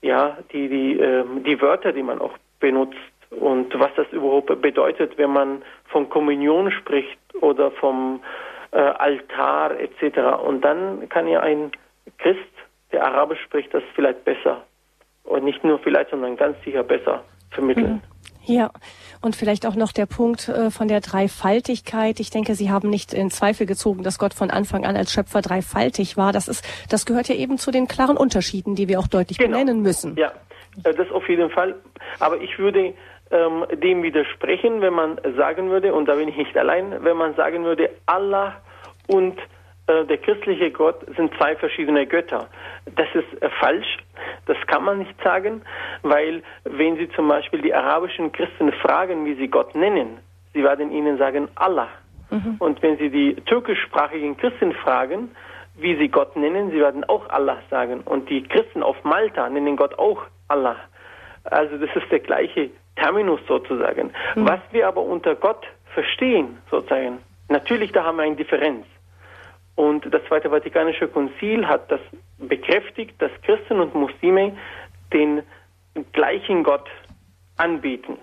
ja, 0.00 0.38
die, 0.52 0.68
die, 0.68 0.98
äh, 0.98 1.24
die 1.44 1.60
Wörter, 1.60 1.92
die 1.92 2.02
man 2.02 2.20
auch 2.20 2.36
benutzt 2.60 2.98
und 3.30 3.78
was 3.78 3.90
das 3.96 4.06
überhaupt 4.12 4.60
bedeutet, 4.60 5.16
wenn 5.16 5.32
man 5.32 5.62
von 5.86 6.08
Kommunion 6.08 6.70
spricht 6.70 7.18
oder 7.40 7.70
vom 7.70 8.20
äh, 8.72 8.78
Altar 8.78 9.78
etc. 9.78 10.42
Und 10.44 10.62
dann 10.62 11.08
kann 11.08 11.28
ja 11.28 11.40
ein 11.40 11.72
Christ, 12.18 12.40
der 12.92 13.06
Arabisch 13.06 13.40
spricht, 13.42 13.72
das 13.72 13.82
vielleicht 13.94 14.24
besser 14.24 14.64
und 15.24 15.44
nicht 15.44 15.64
nur 15.64 15.78
vielleicht, 15.78 16.10
sondern 16.10 16.36
ganz 16.36 16.62
sicher 16.64 16.82
besser 16.82 17.24
vermitteln. 17.50 18.02
Ja, 18.44 18.70
und 19.20 19.36
vielleicht 19.36 19.66
auch 19.66 19.76
noch 19.76 19.92
der 19.92 20.06
Punkt 20.06 20.48
äh, 20.48 20.70
von 20.70 20.88
der 20.88 21.00
Dreifaltigkeit. 21.00 22.18
Ich 22.18 22.30
denke, 22.30 22.54
Sie 22.54 22.70
haben 22.70 22.90
nicht 22.90 23.14
in 23.14 23.30
Zweifel 23.30 23.66
gezogen, 23.66 24.02
dass 24.02 24.18
Gott 24.18 24.34
von 24.34 24.50
Anfang 24.50 24.84
an 24.84 24.96
als 24.96 25.12
Schöpfer 25.12 25.42
dreifaltig 25.42 26.16
war. 26.16 26.32
Das 26.32 26.48
ist, 26.48 26.64
das 26.88 27.06
gehört 27.06 27.28
ja 27.28 27.36
eben 27.36 27.58
zu 27.58 27.70
den 27.70 27.86
klaren 27.86 28.16
Unterschieden, 28.16 28.74
die 28.74 28.88
wir 28.88 28.98
auch 28.98 29.06
deutlich 29.06 29.38
genau. 29.38 29.58
benennen 29.58 29.82
müssen. 29.82 30.16
Ja, 30.16 30.32
äh, 30.84 30.92
das 30.94 31.10
auf 31.10 31.28
jeden 31.28 31.50
Fall. 31.50 31.76
Aber 32.18 32.40
ich 32.40 32.58
würde 32.58 32.94
ähm, 33.30 33.64
dem 33.82 34.02
widersprechen, 34.02 34.80
wenn 34.80 34.94
man 34.94 35.20
sagen 35.36 35.70
würde, 35.70 35.94
und 35.94 36.06
da 36.06 36.16
bin 36.16 36.28
ich 36.28 36.36
nicht 36.36 36.56
allein, 36.56 37.04
wenn 37.04 37.16
man 37.16 37.34
sagen 37.34 37.64
würde, 37.64 37.90
Allah 38.06 38.56
und 39.06 39.38
der 39.88 40.18
christliche 40.18 40.70
Gott 40.70 41.04
sind 41.16 41.34
zwei 41.36 41.56
verschiedene 41.56 42.06
Götter. 42.06 42.48
Das 42.94 43.08
ist 43.14 43.42
äh, 43.42 43.50
falsch, 43.60 43.98
das 44.46 44.56
kann 44.66 44.84
man 44.84 44.98
nicht 44.98 45.14
sagen, 45.22 45.62
weil 46.02 46.42
wenn 46.64 46.96
Sie 46.96 47.08
zum 47.10 47.28
Beispiel 47.28 47.62
die 47.62 47.74
arabischen 47.74 48.32
Christen 48.32 48.72
fragen, 48.72 49.24
wie 49.24 49.34
sie 49.34 49.48
Gott 49.48 49.74
nennen, 49.74 50.18
sie 50.54 50.62
werden 50.62 50.92
ihnen 50.92 51.18
sagen 51.18 51.48
Allah. 51.56 51.88
Mhm. 52.30 52.56
Und 52.58 52.82
wenn 52.82 52.96
Sie 52.98 53.10
die 53.10 53.34
türkischsprachigen 53.46 54.36
Christen 54.36 54.72
fragen, 54.72 55.30
wie 55.76 55.96
sie 55.96 56.08
Gott 56.08 56.36
nennen, 56.36 56.70
sie 56.70 56.80
werden 56.80 57.04
auch 57.04 57.28
Allah 57.30 57.58
sagen. 57.70 58.00
Und 58.02 58.28
die 58.28 58.42
Christen 58.42 58.82
auf 58.82 59.02
Malta 59.04 59.48
nennen 59.48 59.76
Gott 59.76 59.98
auch 59.98 60.22
Allah. 60.48 60.76
Also 61.44 61.76
das 61.78 61.90
ist 61.96 62.10
der 62.10 62.20
gleiche 62.20 62.70
Terminus 62.96 63.40
sozusagen. 63.48 64.10
Mhm. 64.34 64.48
Was 64.48 64.60
wir 64.70 64.86
aber 64.86 65.02
unter 65.02 65.34
Gott 65.34 65.66
verstehen, 65.94 66.58
sozusagen, 66.70 67.18
natürlich 67.48 67.92
da 67.92 68.04
haben 68.04 68.16
wir 68.16 68.24
eine 68.24 68.36
Differenz. 68.36 68.84
Und 69.74 70.12
das 70.12 70.22
Zweite 70.28 70.50
Vatikanische 70.50 71.08
Konzil 71.08 71.66
hat 71.66 71.90
das 71.90 72.00
bekräftigt, 72.38 73.14
dass 73.20 73.30
Christen 73.42 73.80
und 73.80 73.94
Muslime 73.94 74.56
den 75.12 75.42
gleichen 76.12 76.62
Gott 76.62 76.88
anbieten, 77.56 78.18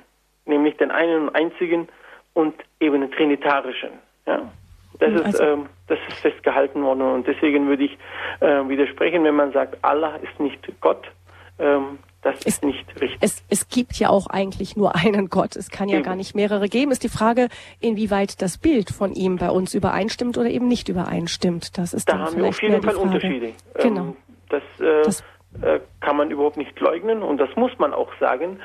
nämlich 0.45 0.77
den 0.77 0.91
einen 0.91 1.23
und 1.27 1.35
einzigen 1.35 1.87
und 2.33 2.53
eben 2.79 3.01
den 3.01 3.11
trinitarischen. 3.11 3.91
Ja. 4.25 4.51
Das, 4.99 5.13
ist, 5.13 5.25
also 5.25 5.43
ähm, 5.43 5.69
das 5.87 5.97
ist 6.09 6.19
festgehalten 6.19 6.83
worden 6.83 7.01
und 7.01 7.25
deswegen 7.27 7.67
würde 7.67 7.85
ich 7.85 7.97
äh, 8.41 8.67
widersprechen, 8.67 9.23
wenn 9.23 9.35
man 9.35 9.53
sagt, 9.53 9.77
Allah 9.81 10.15
ist 10.17 10.39
nicht 10.39 10.59
Gott. 10.81 11.09
Ähm, 11.57 11.99
das 12.21 12.35
es, 12.39 12.45
ist 12.45 12.65
nicht 12.65 12.87
richtig. 12.99 13.17
Es, 13.21 13.43
es 13.49 13.69
gibt 13.69 13.95
ja 13.97 14.09
auch 14.09 14.27
eigentlich 14.27 14.75
nur 14.75 14.95
einen 14.95 15.29
Gott. 15.29 15.55
Es 15.55 15.69
kann 15.69 15.87
ja 15.87 15.97
eben. 15.97 16.05
gar 16.05 16.15
nicht 16.15 16.35
mehrere 16.35 16.67
geben. 16.67 16.91
Ist 16.91 17.03
die 17.03 17.09
Frage, 17.09 17.47
inwieweit 17.79 18.41
das 18.41 18.57
Bild 18.57 18.89
von 18.89 19.13
ihm 19.13 19.37
bei 19.37 19.49
uns 19.49 19.73
übereinstimmt 19.73 20.37
oder 20.37 20.49
eben 20.49 20.67
nicht 20.67 20.89
übereinstimmt. 20.89 21.77
Das 21.77 21.93
ist 21.93 22.09
da 22.09 22.13
dann 22.13 22.25
haben 22.25 22.37
wir 22.37 22.49
auf 22.49 22.61
jeden 22.61 22.81
Fall 22.81 22.95
Frage. 22.95 23.07
Unterschiede. 23.07 23.53
Genau. 23.81 24.01
Ähm, 24.01 24.17
das, 24.49 24.63
äh, 24.79 25.03
das 25.03 25.23
äh, 25.61 25.79
kann 26.01 26.17
man 26.17 26.29
überhaupt 26.31 26.57
nicht 26.57 26.77
leugnen 26.79 27.23
und 27.23 27.37
das 27.37 27.49
muss 27.55 27.71
man 27.79 27.93
auch 27.93 28.11
sagen. 28.19 28.59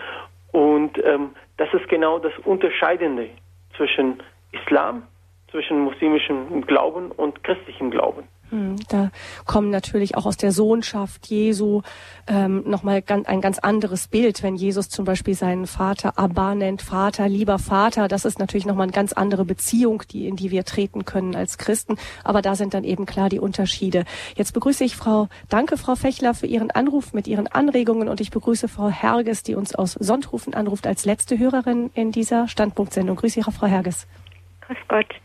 Und 0.53 1.03
ähm, 1.05 1.31
das 1.57 1.73
ist 1.75 1.89
genau 1.89 2.19
das 2.19 2.33
Unterscheidende 2.45 3.29
zwischen 3.77 4.23
Islam, 4.53 5.05
zwischen 5.51 5.81
muslimischem 5.81 6.67
Glauben 6.67 7.11
und 7.13 7.43
christlichem 7.45 7.91
Glauben. 7.91 8.25
Hm, 8.55 8.77
da 8.89 9.11
kommen 9.47 9.71
natürlich 9.71 10.17
auch 10.17 10.27
aus 10.27 10.37
der 10.37 10.53
Sohnschaft 10.53 11.27
Jesu 11.27 11.83
ähm, 12.29 12.63
nochmal 12.65 13.03
ein 13.09 13.41
ganz 13.41 13.59
anderes 13.59 14.07
Bild, 14.07 14.45
wenn 14.45 14.55
Jesus 14.55 14.89
zum 14.89 15.05
Beispiel 15.05 15.35
seinen 15.35 15.67
Vater 15.67 16.17
Abba 16.21 16.55
nennt, 16.55 16.81
Vater, 16.81 17.29
lieber 17.29 17.59
Vater. 17.59 18.07
Das 18.07 18.25
ist 18.25 18.39
natürlich 18.39 18.65
nochmal 18.65 18.85
eine 18.85 18.93
ganz 18.93 19.13
andere 19.13 19.45
Beziehung, 19.45 20.05
die, 20.09 20.29
in 20.29 20.37
die 20.37 20.53
wir 20.53 20.65
treten 20.65 21.05
können 21.05 21.35
als 21.35 21.59
Christen. 21.59 21.97
Aber 22.23 22.43
da 22.43 22.55
sind 22.55 22.75
dann 22.75 22.85
eben 22.85 23.07
klar 23.07 23.29
die 23.29 23.41
Unterschiede. 23.41 24.05
Jetzt 24.37 24.53
begrüße 24.53 24.85
ich 24.85 24.95
Frau, 24.95 25.29
danke 25.49 25.77
Frau 25.77 25.97
Fechler 25.97 26.33
für 26.33 26.47
Ihren 26.47 26.71
Anruf 26.71 27.13
mit 27.13 27.27
Ihren 27.27 27.49
Anregungen 27.49 28.09
und 28.09 28.21
ich 28.21 28.31
begrüße 28.31 28.69
Frau 28.69 28.89
Herges, 28.89 29.43
die 29.43 29.57
uns 29.57 29.75
aus 29.75 29.95
Sontrufen 29.95 30.55
anruft 30.55 30.87
als 30.87 31.05
letzte 31.05 31.41
Hörerin 31.41 31.91
in 31.95 32.13
dieser 32.13 32.47
Standpunktsendung. 32.47 33.17
Grüße 33.17 33.43
Sie, 33.43 33.43
Frau 33.43 33.67
Herges. 33.67 34.07
Grüß 34.61 34.79
Gott. 34.87 35.24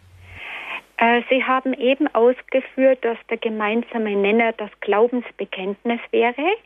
Äh, 1.00 1.22
Sie 1.30 1.44
haben 1.44 1.74
eben 1.74 2.08
ausgeführt, 2.14 3.00
dass 3.04 3.18
der 3.30 3.38
gemeinsame 3.38 4.16
Nenner 4.16 4.52
das 4.54 4.70
Glaubensbekenntnis 4.82 6.00
wäre. 6.12 6.58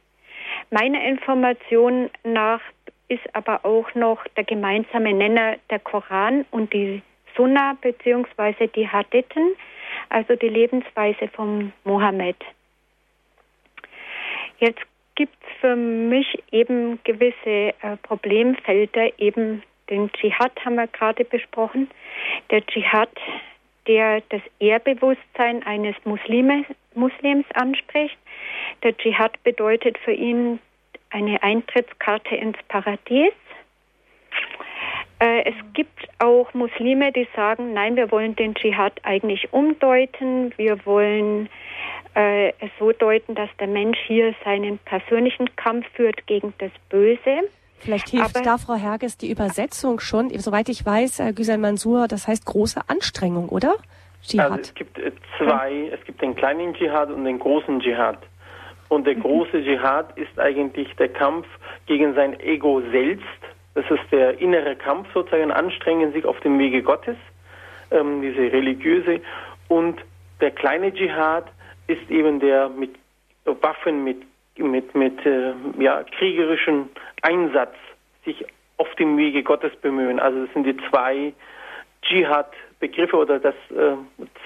Meiner 0.71 1.03
Information 1.03 2.09
nach 2.23 2.61
ist 3.09 3.23
aber 3.33 3.63
auch 3.63 3.93
noch 3.93 4.23
der 4.35 4.43
gemeinsame 4.43 5.13
Nenner 5.13 5.57
der 5.69 5.79
Koran 5.79 6.45
und 6.51 6.73
die 6.73 7.01
Sunna 7.35 7.77
bzw. 7.81 8.67
die 8.67 8.87
Hadithen, 8.87 9.55
also 10.09 10.35
die 10.35 10.49
Lebensweise 10.49 11.27
von 11.27 11.71
Mohammed. 11.83 12.37
Jetzt 14.59 14.81
gibt 15.15 15.35
es 15.43 15.59
für 15.59 15.75
mich 15.75 16.41
eben 16.51 16.99
gewisse 17.03 17.73
äh, 17.81 17.97
Problemfelder, 18.01 19.11
eben 19.19 19.61
den 19.89 20.11
Dschihad 20.13 20.53
haben 20.65 20.75
wir 20.75 20.87
gerade 20.87 21.25
besprochen. 21.25 21.89
Der 22.49 22.65
Dschihad 22.65 23.09
der 23.87 24.21
das 24.29 24.41
Ehrbewusstsein 24.59 25.63
eines 25.63 25.95
Muslime, 26.05 26.65
Muslims 26.95 27.45
anspricht. 27.53 28.17
Der 28.83 28.95
Dschihad 28.97 29.41
bedeutet 29.43 29.97
für 29.97 30.13
ihn 30.13 30.59
eine 31.09 31.41
Eintrittskarte 31.43 32.35
ins 32.35 32.57
Paradies. 32.67 33.33
Äh, 35.19 35.43
es 35.45 35.55
gibt 35.73 36.07
auch 36.19 36.53
Muslime, 36.53 37.11
die 37.11 37.27
sagen, 37.35 37.73
nein, 37.73 37.95
wir 37.95 38.11
wollen 38.11 38.35
den 38.35 38.55
Dschihad 38.55 38.99
eigentlich 39.03 39.53
umdeuten. 39.53 40.53
Wir 40.57 40.85
wollen 40.85 41.49
äh, 42.15 42.49
es 42.49 42.71
so 42.79 42.91
deuten, 42.91 43.35
dass 43.35 43.49
der 43.59 43.67
Mensch 43.67 43.97
hier 44.07 44.35
seinen 44.43 44.79
persönlichen 44.79 45.55
Kampf 45.55 45.87
führt 45.93 46.25
gegen 46.27 46.53
das 46.57 46.71
Böse. 46.89 47.49
Vielleicht 47.83 48.09
hilft 48.09 48.35
Aber 48.35 48.43
da, 48.43 48.57
Frau 48.57 48.75
Herges, 48.75 49.17
die 49.17 49.29
Übersetzung 49.29 49.99
schon. 49.99 50.29
Soweit 50.39 50.69
ich 50.69 50.85
weiß, 50.85 51.19
Herr 51.19 51.33
Güsel 51.33 51.57
Mansur, 51.57 52.07
das 52.07 52.27
heißt 52.27 52.45
große 52.45 52.81
Anstrengung, 52.87 53.49
oder? 53.49 53.75
Dschihad. 54.25 54.51
Also 54.51 54.61
es 54.61 54.73
gibt 54.73 54.97
äh, 54.97 55.11
zwei, 55.37 55.89
es 55.91 56.03
gibt 56.05 56.21
den 56.21 56.35
kleinen 56.35 56.73
Dschihad 56.73 57.11
und 57.11 57.25
den 57.25 57.39
großen 57.39 57.81
Dschihad. 57.81 58.19
Und 58.87 59.05
der 59.05 59.15
mhm. 59.15 59.21
große 59.21 59.63
Dschihad 59.63 60.17
ist 60.17 60.39
eigentlich 60.39 60.95
der 60.95 61.09
Kampf 61.09 61.45
gegen 61.85 62.13
sein 62.13 62.39
Ego 62.39 62.81
selbst. 62.91 63.25
Das 63.75 63.85
ist 63.89 64.03
der 64.11 64.39
innere 64.39 64.75
Kampf 64.75 65.07
sozusagen, 65.13 65.51
anstrengen 65.51 66.13
sich 66.13 66.25
auf 66.25 66.39
dem 66.41 66.59
Wege 66.59 66.83
Gottes, 66.83 67.17
ähm, 67.91 68.21
diese 68.21 68.51
religiöse. 68.51 69.19
Und 69.67 69.99
der 70.39 70.51
kleine 70.51 70.93
Dschihad 70.93 71.45
ist 71.87 72.09
eben 72.09 72.39
der 72.39 72.69
mit 72.69 72.95
Waffen, 73.45 74.03
mit 74.03 74.21
mit, 74.57 74.93
mit 74.95 75.25
äh, 75.25 75.53
ja, 75.79 76.03
kriegerischem 76.17 76.89
Einsatz 77.21 77.73
sich 78.25 78.45
auf 78.77 78.93
dem 78.95 79.17
Wege 79.17 79.43
Gottes 79.43 79.71
bemühen. 79.81 80.19
Also 80.19 80.45
das 80.45 80.53
sind 80.53 80.65
die 80.65 80.77
zwei 80.89 81.33
Dschihad-Begriffe 82.03 83.15
oder 83.15 83.39
das 83.39 83.55
äh, 83.71 83.95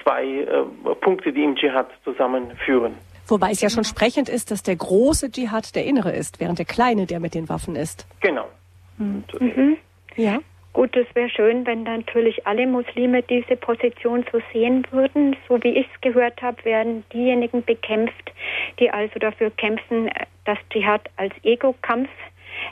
zwei 0.02 0.24
äh, 0.24 0.94
Punkte, 1.00 1.32
die 1.32 1.44
im 1.44 1.56
Dschihad 1.56 1.88
zusammenführen. 2.04 2.94
Wobei 3.26 3.50
es 3.50 3.60
ja 3.60 3.68
schon 3.68 3.84
sprechend 3.84 4.28
ist, 4.28 4.50
dass 4.50 4.62
der 4.62 4.76
große 4.76 5.30
Dschihad 5.30 5.74
der 5.74 5.84
innere 5.84 6.12
ist, 6.12 6.40
während 6.40 6.58
der 6.58 6.66
kleine 6.66 7.06
der 7.06 7.20
mit 7.20 7.34
den 7.34 7.48
Waffen 7.48 7.76
ist. 7.76 8.06
Genau. 8.20 8.48
Mhm. 8.96 9.76
Ja. 10.16 10.38
Gut, 10.78 10.94
es 10.94 11.12
wäre 11.16 11.28
schön, 11.28 11.66
wenn 11.66 11.82
natürlich 11.82 12.46
alle 12.46 12.64
Muslime 12.64 13.20
diese 13.24 13.56
Position 13.56 14.24
so 14.30 14.40
sehen 14.52 14.86
würden. 14.92 15.34
So 15.48 15.60
wie 15.64 15.70
ich 15.76 15.88
es 15.92 16.00
gehört 16.02 16.40
habe, 16.40 16.64
werden 16.64 17.02
diejenigen 17.12 17.64
bekämpft, 17.64 18.32
die 18.78 18.88
also 18.88 19.18
dafür 19.18 19.50
kämpfen, 19.50 20.08
dass 20.44 20.56
Dschihad 20.70 21.10
als 21.16 21.34
Ego-Kampf 21.42 22.08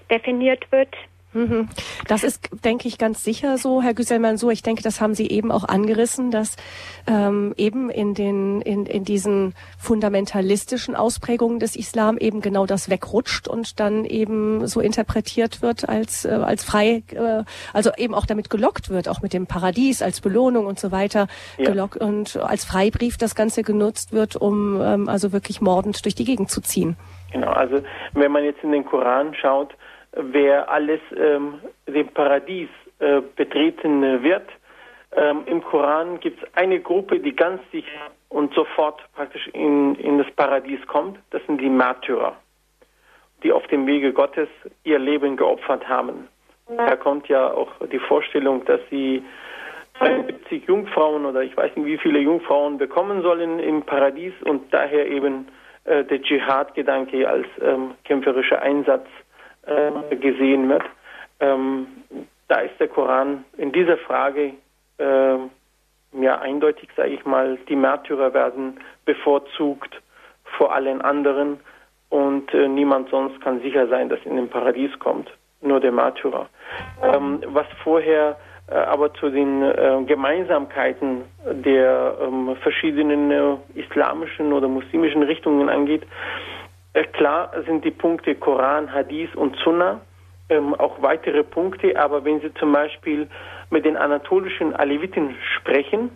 definiert 0.09 0.71
wird. 0.71 0.95
Mhm. 1.37 1.69
Das 2.09 2.25
ist, 2.25 2.49
denke 2.65 2.89
ich, 2.89 2.97
ganz 2.97 3.23
sicher 3.23 3.59
so, 3.59 3.83
Herr 3.83 3.93
Güselmann-Sur. 3.93 4.53
Ich 4.53 4.63
denke, 4.63 4.83
das 4.83 5.03
haben 5.03 5.15
Sie 5.15 5.29
eben 5.29 5.53
auch 5.53 5.65
angerissen, 5.65 6.31
dass 6.31 6.57
ähm, 7.07 7.53
eben 7.59 7.91
in 7.91 8.15
den 8.15 8.63
in, 8.63 8.87
in 8.87 9.05
diesen 9.05 9.55
fundamentalistischen 9.79 10.97
Ausprägungen 10.97 11.59
des 11.59 11.77
Islam 11.77 12.17
eben 12.17 12.41
genau 12.41 12.65
das 12.65 12.89
wegrutscht 12.89 13.49
und 13.49 13.79
dann 13.81 14.07
eben 14.07 14.67
so 14.67 14.81
interpretiert 14.81 15.61
wird 15.61 15.89
als 15.89 16.25
äh, 16.25 16.31
als 16.31 16.65
frei, 16.65 17.03
äh, 17.13 17.45
also 17.75 17.91
eben 17.99 18.15
auch 18.15 18.25
damit 18.25 18.49
gelockt 18.49 18.89
wird, 18.89 19.09
auch 19.09 19.21
mit 19.21 19.35
dem 19.35 19.47
Paradies 19.47 20.01
als 20.01 20.23
Belohnung 20.23 20.67
und 20.67 20.81
so 20.81 20.91
weiter 20.91 21.27
Ja. 21.59 21.71
gelockt 21.71 21.99
und 21.99 22.37
als 22.39 22.65
Freibrief 22.65 23.19
das 23.19 23.35
Ganze 23.35 23.63
genutzt 23.63 24.13
wird, 24.13 24.37
um 24.37 24.81
ähm, 24.81 25.09
also 25.09 25.33
wirklich 25.33 25.61
mordend 25.61 26.03
durch 26.05 26.15
die 26.15 26.25
Gegend 26.25 26.51
zu 26.51 26.63
ziehen. 26.63 26.97
Genau, 27.33 27.51
also 27.51 27.83
wenn 28.15 28.33
man 28.33 28.45
jetzt 28.45 28.63
in 28.63 28.73
den 28.73 28.85
Koran 28.85 29.35
schaut, 29.35 29.75
wer 30.17 30.71
alles 30.71 31.01
ähm, 31.17 31.61
dem 31.87 32.09
Paradies 32.09 32.69
äh, 32.99 33.21
betreten 33.37 34.03
äh, 34.03 34.23
wird, 34.23 34.49
ähm, 35.17 35.43
im 35.47 35.63
Koran 35.63 36.21
gibt 36.21 36.43
es 36.43 36.49
eine 36.55 36.81
Gruppe, 36.81 37.21
die 37.21 37.35
ganz 37.35 37.61
sicher 37.71 38.11
und 38.29 38.53
sofort 38.55 39.01
praktisch 39.15 39.47
in, 39.49 39.95
in 39.97 40.19
das 40.19 40.31
Paradies 40.33 40.85
kommt. 40.87 41.19
Das 41.31 41.45
sind 41.47 41.61
die 41.61 41.71
Märtyrer, 41.71 42.37
die 43.43 43.53
auf 43.53 43.67
dem 43.69 43.87
Wege 43.87 44.13
Gottes 44.13 44.49
ihr 44.85 44.99
Leben 44.99 45.37
geopfert 45.37 45.89
haben. 45.89 46.29
Da 46.69 46.97
kommt 46.97 47.29
ja 47.29 47.53
auch 47.53 47.71
die 47.93 48.01
Vorstellung, 48.01 48.65
dass 48.65 48.81
sie 48.91 49.23
72 49.99 50.67
Jungfrauen 50.67 51.25
oder 51.25 51.43
ich 51.43 51.57
weiß 51.57 51.77
nicht 51.77 51.87
wie 51.87 51.99
viele 51.99 52.19
Jungfrauen 52.19 52.77
bekommen 52.77 53.23
sollen 53.23 53.59
im 53.61 53.83
Paradies 53.83 54.35
und 54.45 54.73
daher 54.75 55.07
eben 55.07 55.49
äh, 55.85 56.05
der 56.05 56.21
Dschihad-Gedanke 56.21 57.29
als 57.29 57.47
ähm, 57.63 57.95
kämpferischer 58.05 58.61
Einsatz 58.61 59.07
äh, 59.67 60.17
gesehen 60.17 60.69
wird. 60.69 60.85
Ähm, 61.41 61.87
da 62.49 62.61
ist 62.61 62.79
der 62.79 62.89
Koran 62.89 63.45
in 63.57 63.73
dieser 63.73 63.99
Frage 63.99 64.55
äh, 64.99 65.37
ja 66.13 66.39
eindeutig, 66.41 66.89
sage 66.97 67.11
ich 67.11 67.25
mal, 67.25 67.59
die 67.69 67.77
Märtyrer 67.77 68.33
werden 68.33 68.81
bevorzugt 69.05 70.01
vor 70.57 70.75
allen 70.75 71.03
anderen 71.03 71.61
und 72.09 72.53
äh, 72.55 72.69
niemand 72.69 73.11
sonst 73.11 73.41
kann 73.41 73.61
sicher 73.61 73.89
sein, 73.89 74.09
dass 74.09 74.21
in 74.25 74.37
den 74.37 74.49
Paradies 74.49 74.97
kommt, 74.99 75.31
nur 75.61 75.81
der 75.81 75.93
Märtyrer. 75.93 76.49
Ähm, 77.03 77.43
was 77.49 77.67
vorher 77.83 78.37
äh, 78.69 78.75
aber 78.75 79.13
zu 79.15 79.31
den 79.31 79.63
äh, 79.63 80.03
Gemeinsamkeiten 80.07 81.23
der 81.45 82.17
ähm, 82.21 82.57
verschiedenen 82.63 83.31
äh, 83.31 83.57
islamischen 83.75 84.53
oder 84.53 84.69
muslimischen 84.69 85.23
Richtungen 85.23 85.69
angeht, 85.69 86.03
klar 87.05 87.51
sind 87.67 87.85
die 87.85 87.91
Punkte 87.91 88.35
Koran, 88.35 88.93
Hadith 88.93 89.35
und 89.35 89.57
Sunna 89.57 90.01
ähm, 90.49 90.75
auch 90.75 91.03
weitere 91.03 91.43
Punkte, 91.43 91.99
aber 91.99 92.25
wenn 92.25 92.41
Sie 92.41 92.53
zum 92.55 92.73
Beispiel 92.73 93.29
mit 93.71 93.85
den 93.85 93.97
anatolischen 93.97 94.75
Aleviten 94.75 95.35
sprechen, 95.57 96.11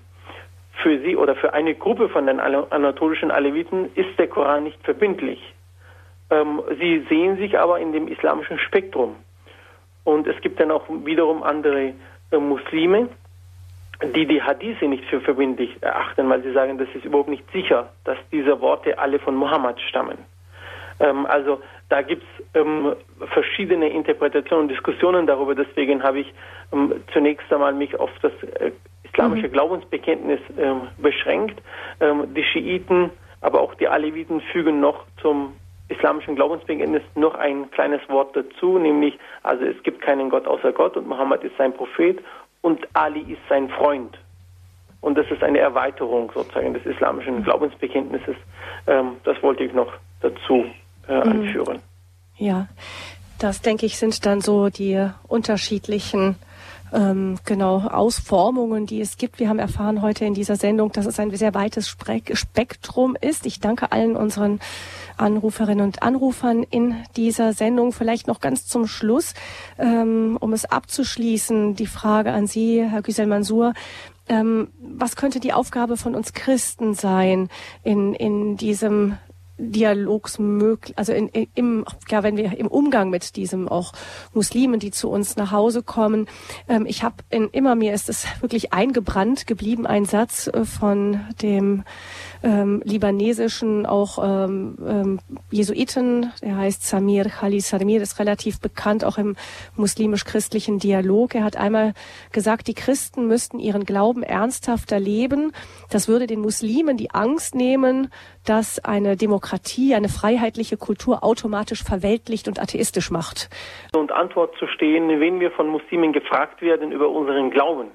für 0.83 0.99
sie 1.01 1.17
oder 1.17 1.35
für 1.37 1.53
eine 1.53 1.75
Gruppe 1.75 2.09
von 2.09 2.27
den 2.27 2.41
Ana- 2.41 2.67
anatolischen 2.71 3.31
Aleviten 3.31 3.91
ist 3.95 4.19
der 4.19 4.29
Koran 4.29 4.65
nicht 4.65 4.83
verbindlich. 4.83 5.41
Ähm, 6.31 6.63
sie 6.79 7.05
sehen 7.09 7.37
sich 7.37 7.59
aber 7.59 7.81
in 7.81 7.93
dem 7.93 8.09
islamischen 8.09 8.59
Spektrum. 8.59 9.17
Und 10.05 10.27
es 10.27 10.41
gibt 10.41 10.61
dann 10.61 10.71
auch 10.71 10.85
wiederum 10.89 11.43
andere 11.43 11.93
äh, 12.31 12.39
Muslime, 12.39 13.09
die 14.15 14.27
die 14.27 14.43
Hadithe 14.43 14.89
nicht 14.89 15.05
für 15.07 15.21
verbindlich 15.21 15.77
erachten, 15.83 16.29
weil 16.31 16.43
sie 16.43 16.53
sagen, 16.53 16.79
das 16.79 16.89
ist 16.95 17.05
überhaupt 17.05 17.29
nicht 17.29 17.45
sicher, 17.53 17.91
dass 18.05 18.17
diese 18.33 18.61
Worte 18.61 18.99
alle 18.99 19.19
von 19.19 19.35
Mohammed 19.35 19.79
stammen. 19.81 20.19
Ähm, 21.01 21.27
also 21.27 21.61
da 21.89 22.03
gibt 22.03 22.23
es 22.23 22.61
ähm, 22.61 22.95
verschiedene 23.33 23.89
Interpretationen 23.89 24.65
und 24.65 24.69
Diskussionen 24.69 25.27
darüber. 25.27 25.55
Deswegen 25.55 26.03
habe 26.03 26.21
ich 26.21 26.33
ähm, 26.73 27.03
zunächst 27.13 27.53
einmal 27.53 27.75
mich 27.75 27.99
auf 27.99 28.11
das 28.23 28.33
äh, 28.43 28.71
islamische 29.03 29.49
Glaubensbekenntnis 29.49 30.41
ähm, 30.59 30.83
beschränkt. 30.99 31.61
Ähm, 32.01 32.33
die 32.35 32.45
Schiiten, 32.45 33.11
aber 33.41 33.61
auch 33.61 33.75
die 33.75 33.89
Aleviten 33.89 34.41
fügen 34.53 34.81
noch 34.81 35.05
zum 35.21 35.55
islamischen 35.89 36.37
Glaubensbekenntnis 36.37 37.03
noch 37.17 37.35
ein 37.35 37.71
kleines 37.73 38.01
Wort 38.09 38.37
dazu, 38.37 38.79
nämlich 38.79 39.19
also 39.43 39.65
es 39.65 39.83
gibt 39.83 40.01
keinen 40.01 40.31
Gott 40.31 40.47
außer 40.47 40.73
Gott 40.73 40.97
und 40.97 41.09
Mohammed 41.09 41.43
ist 41.43 41.57
sein 41.59 41.73
Prophet 41.73 42.23
und 42.61 42.87
Ali 42.93 43.23
ist 43.23 43.43
sein 43.49 43.69
Freund. 43.71 44.17
Und 45.01 45.17
das 45.17 45.29
ist 45.31 45.43
eine 45.43 45.59
Erweiterung 45.59 46.31
sozusagen 46.33 46.75
des 46.75 46.85
islamischen 46.85 47.43
Glaubensbekenntnisses. 47.43 48.37
Ähm, 48.87 49.17
das 49.25 49.43
wollte 49.43 49.65
ich 49.65 49.73
noch 49.73 49.93
dazu 50.21 50.67
äh, 51.11 51.15
anführen. 51.15 51.81
Ja, 52.37 52.69
das 53.39 53.61
denke 53.61 53.87
ich 53.87 53.99
sind 53.99 54.25
dann 54.27 54.41
so 54.41 54.69
die 54.69 55.09
unterschiedlichen 55.27 56.37
ähm, 56.93 57.39
genau 57.45 57.81
Ausformungen, 57.81 58.87
die 58.87 59.01
es 59.01 59.17
gibt. 59.17 59.39
Wir 59.39 59.49
haben 59.49 59.59
erfahren 59.59 60.03
heute 60.03 60.25
in 60.25 60.35
dieser 60.35 60.57
Sendung, 60.57 60.93
dass 60.93 61.07
es 61.07 61.21
ein 61.21 61.35
sehr 61.35 61.55
weites 61.55 61.89
Spektrum 61.89 63.17
ist. 63.21 63.47
Ich 63.47 63.61
danke 63.61 63.93
allen 63.93 64.17
unseren 64.17 64.61
Anruferinnen 65.17 65.85
und 65.85 66.03
Anrufern 66.03 66.65
in 66.65 66.97
dieser 67.17 67.53
Sendung. 67.53 67.93
Vielleicht 67.93 68.27
noch 68.27 68.41
ganz 68.41 68.67
zum 68.67 68.87
Schluss, 68.87 69.35
ähm, 69.79 70.37
um 70.41 70.53
es 70.53 70.65
abzuschließen, 70.65 71.77
die 71.77 71.87
Frage 71.87 72.33
an 72.33 72.47
Sie, 72.47 72.83
Herr 72.83 73.03
Güsel 73.03 73.27
Mansur. 73.27 73.75
Ähm, 74.29 74.69
was 74.81 75.17
könnte 75.17 75.41
die 75.41 75.53
Aufgabe 75.53 75.97
von 75.97 76.15
uns 76.15 76.33
Christen 76.33 76.95
sein 76.95 77.49
in, 77.83 78.15
in 78.15 78.57
diesem 78.57 79.19
Dialogs 79.61 80.39
möglich, 80.39 80.97
also 80.99 81.13
in, 81.13 81.29
im, 81.55 81.85
ja, 82.09 82.23
wenn 82.23 82.37
wir 82.37 82.57
im 82.59 82.67
Umgang 82.67 83.11
mit 83.11 83.37
diesem 83.37 83.69
auch 83.69 83.93
Muslimen, 84.33 84.81
die 84.81 84.91
zu 84.91 85.11
uns 85.11 85.37
nach 85.37 85.53
Hause 85.53 85.83
kommen. 85.83 86.27
Ähm, 86.69 86.87
ich 86.87 87.03
habe 87.03 87.17
in 87.29 87.49
immer 87.49 87.75
mir 87.75 87.93
ist 87.93 88.09
es 88.09 88.27
wirklich 88.41 88.73
eingebrannt 88.73 89.47
geblieben 89.47 89.87
ein 89.87 90.05
Satz 90.05 90.49
äh, 90.49 90.65
von 90.65 91.21
dem 91.43 91.85
ähm, 92.43 92.83
libanesischen 92.85 93.87
auch 93.87 94.19
ähm, 94.23 94.77
ähm, 94.87 95.19
Jesuiten, 95.51 96.33
der 96.43 96.57
heißt 96.57 96.87
Samir 96.87 97.25
Khalil 97.25 97.61
Samir, 97.61 98.01
ist 98.01 98.19
relativ 98.19 98.61
bekannt 98.61 99.05
auch 99.05 99.19
im 99.19 99.37
muslimisch-christlichen 99.77 100.79
Dialog. 100.79 101.35
Er 101.35 101.45
hat 101.45 101.57
einmal 101.57 101.95
gesagt, 102.33 102.69
die 102.69 102.75
Christen 102.75 103.27
müssten 103.27 103.59
ihren 103.59 103.85
Glauben 103.85 104.23
ernsthafter 104.23 104.99
leben. 104.99 105.53
Das 105.91 106.09
würde 106.09 106.27
den 106.27 106.41
Muslimen 106.41 106.97
die 106.97 107.11
Angst 107.11 107.55
nehmen, 107.55 108.11
dass 108.47 108.83
eine 108.85 109.17
Demokratie, 109.17 109.95
eine 109.95 110.09
freiheitliche 110.09 110.77
Kultur 110.77 111.23
automatisch 111.23 111.83
verweltlicht 111.83 112.49
und 112.49 112.59
atheistisch 112.59 113.11
macht. 113.11 113.51
Und 113.95 114.13
Antwort 114.13 114.57
zu 114.59 114.67
stehen, 114.67 115.09
wenn 115.21 115.41
wir 115.41 115.51
von 115.51 115.69
Muslimen 115.69 116.13
gefragt 116.13 116.63
werden, 116.63 116.93
über 116.93 117.09
unseren 117.09 117.51
Glauben 117.51 117.89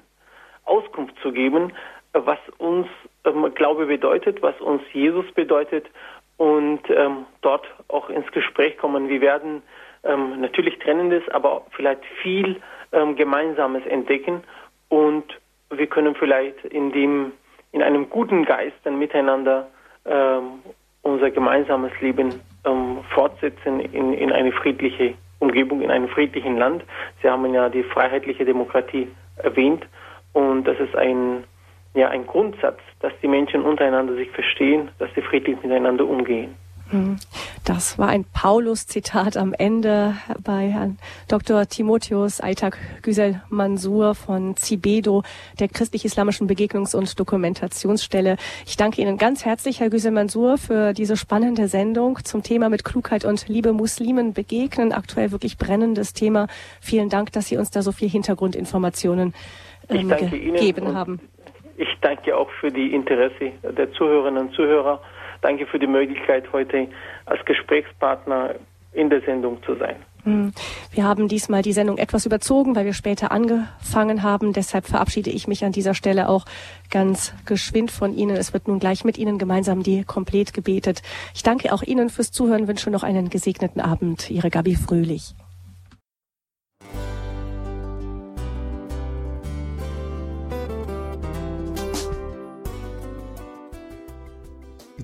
Auskunft 0.64 1.14
zu 1.22 1.32
geben, 1.32 1.72
was 2.12 2.38
uns 2.58 2.86
ähm, 3.26 3.52
Glaube 3.54 3.86
bedeutet, 3.86 4.42
was 4.42 4.58
uns 4.60 4.82
Jesus 4.92 5.30
bedeutet 5.32 5.86
und 6.36 6.80
ähm, 6.90 7.26
dort 7.42 7.66
auch 7.88 8.08
ins 8.10 8.30
Gespräch 8.32 8.76
kommen. 8.78 9.08
Wir 9.08 9.20
werden 9.20 9.62
ähm, 10.04 10.40
natürlich 10.40 10.78
Trennendes, 10.78 11.22
aber 11.30 11.66
vielleicht 11.70 12.04
viel 12.22 12.60
ähm, 12.92 13.16
Gemeinsames 13.16 13.84
entdecken 13.86 14.42
und 14.88 15.24
wir 15.70 15.86
können 15.86 16.14
vielleicht 16.14 16.64
in 16.66 16.92
dem 16.92 17.32
in 17.72 17.82
einem 17.82 18.08
guten 18.08 18.44
Geist 18.44 18.76
dann 18.84 18.98
miteinander 18.98 19.66
ähm, 20.06 20.62
unser 21.02 21.30
gemeinsames 21.30 21.92
Leben 22.00 22.40
fortsetzen 23.14 23.78
in, 23.78 24.12
in 24.12 24.32
eine 24.32 24.50
friedliche 24.50 25.14
Umgebung, 25.38 25.82
in 25.82 25.90
einem 25.90 26.08
friedlichen 26.08 26.56
Land. 26.56 26.82
Sie 27.22 27.28
haben 27.28 27.52
ja 27.54 27.68
die 27.68 27.84
freiheitliche 27.84 28.44
Demokratie 28.44 29.08
erwähnt 29.36 29.86
und 30.32 30.64
das 30.64 30.78
ist 30.80 30.96
ein 30.96 31.44
ja 31.96 32.08
ein 32.08 32.26
Grundsatz, 32.26 32.78
dass 33.00 33.12
die 33.22 33.28
Menschen 33.28 33.62
untereinander 33.62 34.14
sich 34.14 34.30
verstehen, 34.30 34.90
dass 34.98 35.08
sie 35.14 35.22
friedlich 35.22 35.62
miteinander 35.62 36.06
umgehen. 36.06 36.54
Das 37.64 37.98
war 37.98 38.08
ein 38.08 38.24
Paulus-Zitat 38.24 39.36
am 39.36 39.52
Ende 39.52 40.14
bei 40.44 40.68
Herrn 40.68 40.98
Dr. 41.26 41.66
Timotheus 41.66 42.40
Aytak 42.40 42.78
Güsel 43.02 43.42
Mansur 43.48 44.14
von 44.14 44.56
Cibedo, 44.56 45.24
der 45.58 45.66
christlich-islamischen 45.66 46.48
Begegnungs- 46.48 46.94
und 46.94 47.18
Dokumentationsstelle. 47.18 48.36
Ich 48.66 48.76
danke 48.76 49.02
Ihnen 49.02 49.18
ganz 49.18 49.44
herzlich, 49.44 49.80
Herr 49.80 49.90
Güsel 49.90 50.12
Mansur, 50.12 50.58
für 50.58 50.92
diese 50.92 51.16
spannende 51.16 51.66
Sendung 51.66 52.20
zum 52.24 52.44
Thema 52.44 52.68
mit 52.68 52.84
Klugheit 52.84 53.24
und 53.24 53.48
Liebe 53.48 53.72
Muslimen 53.72 54.32
begegnen. 54.32 54.92
Aktuell 54.92 55.32
wirklich 55.32 55.58
brennendes 55.58 56.12
Thema. 56.12 56.46
Vielen 56.80 57.08
Dank, 57.08 57.32
dass 57.32 57.48
Sie 57.48 57.56
uns 57.56 57.70
da 57.70 57.82
so 57.82 57.90
viel 57.90 58.08
Hintergrundinformationen 58.08 59.34
ähm, 59.88 60.08
gegeben 60.08 60.94
haben. 60.94 61.20
Danke 62.06 62.36
auch 62.36 62.50
für 62.60 62.70
die 62.70 62.94
Interesse 62.94 63.50
der 63.76 63.90
Zuhörerinnen 63.90 64.46
und 64.46 64.54
Zuhörer 64.54 65.00
Danke 65.42 65.66
für 65.66 65.78
die 65.78 65.86
Möglichkeit, 65.86 66.44
heute 66.52 66.88
als 67.24 67.44
Gesprächspartner 67.44 68.54
in 68.92 69.10
der 69.10 69.20
Sendung 69.22 69.62
zu 69.64 69.74
sein. 69.74 69.96
Hm. 70.22 70.52
Wir 70.92 71.04
haben 71.04 71.28
diesmal 71.28 71.62
die 71.62 71.72
Sendung 71.72 71.98
etwas 71.98 72.26
überzogen, 72.26 72.74
weil 72.74 72.84
wir 72.84 72.94
später 72.94 73.30
angefangen 73.30 74.22
haben. 74.22 74.52
Deshalb 74.52 74.86
verabschiede 74.86 75.30
ich 75.30 75.46
mich 75.46 75.64
an 75.64 75.72
dieser 75.72 75.94
Stelle 75.94 76.28
auch 76.28 76.44
ganz 76.90 77.34
geschwind 77.44 77.90
von 77.90 78.14
Ihnen. 78.14 78.36
Es 78.36 78.52
wird 78.52 78.66
nun 78.66 78.80
gleich 78.80 79.04
mit 79.04 79.18
Ihnen 79.18 79.38
gemeinsam 79.38 79.82
die 79.82 80.04
Komplett 80.04 80.54
gebetet. 80.54 81.02
Ich 81.34 81.42
danke 81.42 81.72
auch 81.72 81.82
Ihnen 81.82 82.08
fürs 82.08 82.32
Zuhören, 82.32 82.66
wünsche 82.66 82.90
noch 82.90 83.02
einen 83.02 83.30
gesegneten 83.30 83.80
Abend. 83.80 84.30
Ihre 84.30 84.50
Gabi 84.50 84.74
Fröhlich. 84.74 85.34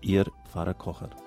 Ihr 0.00 0.26
Pfarrer 0.44 0.74
Kocher. 0.74 1.25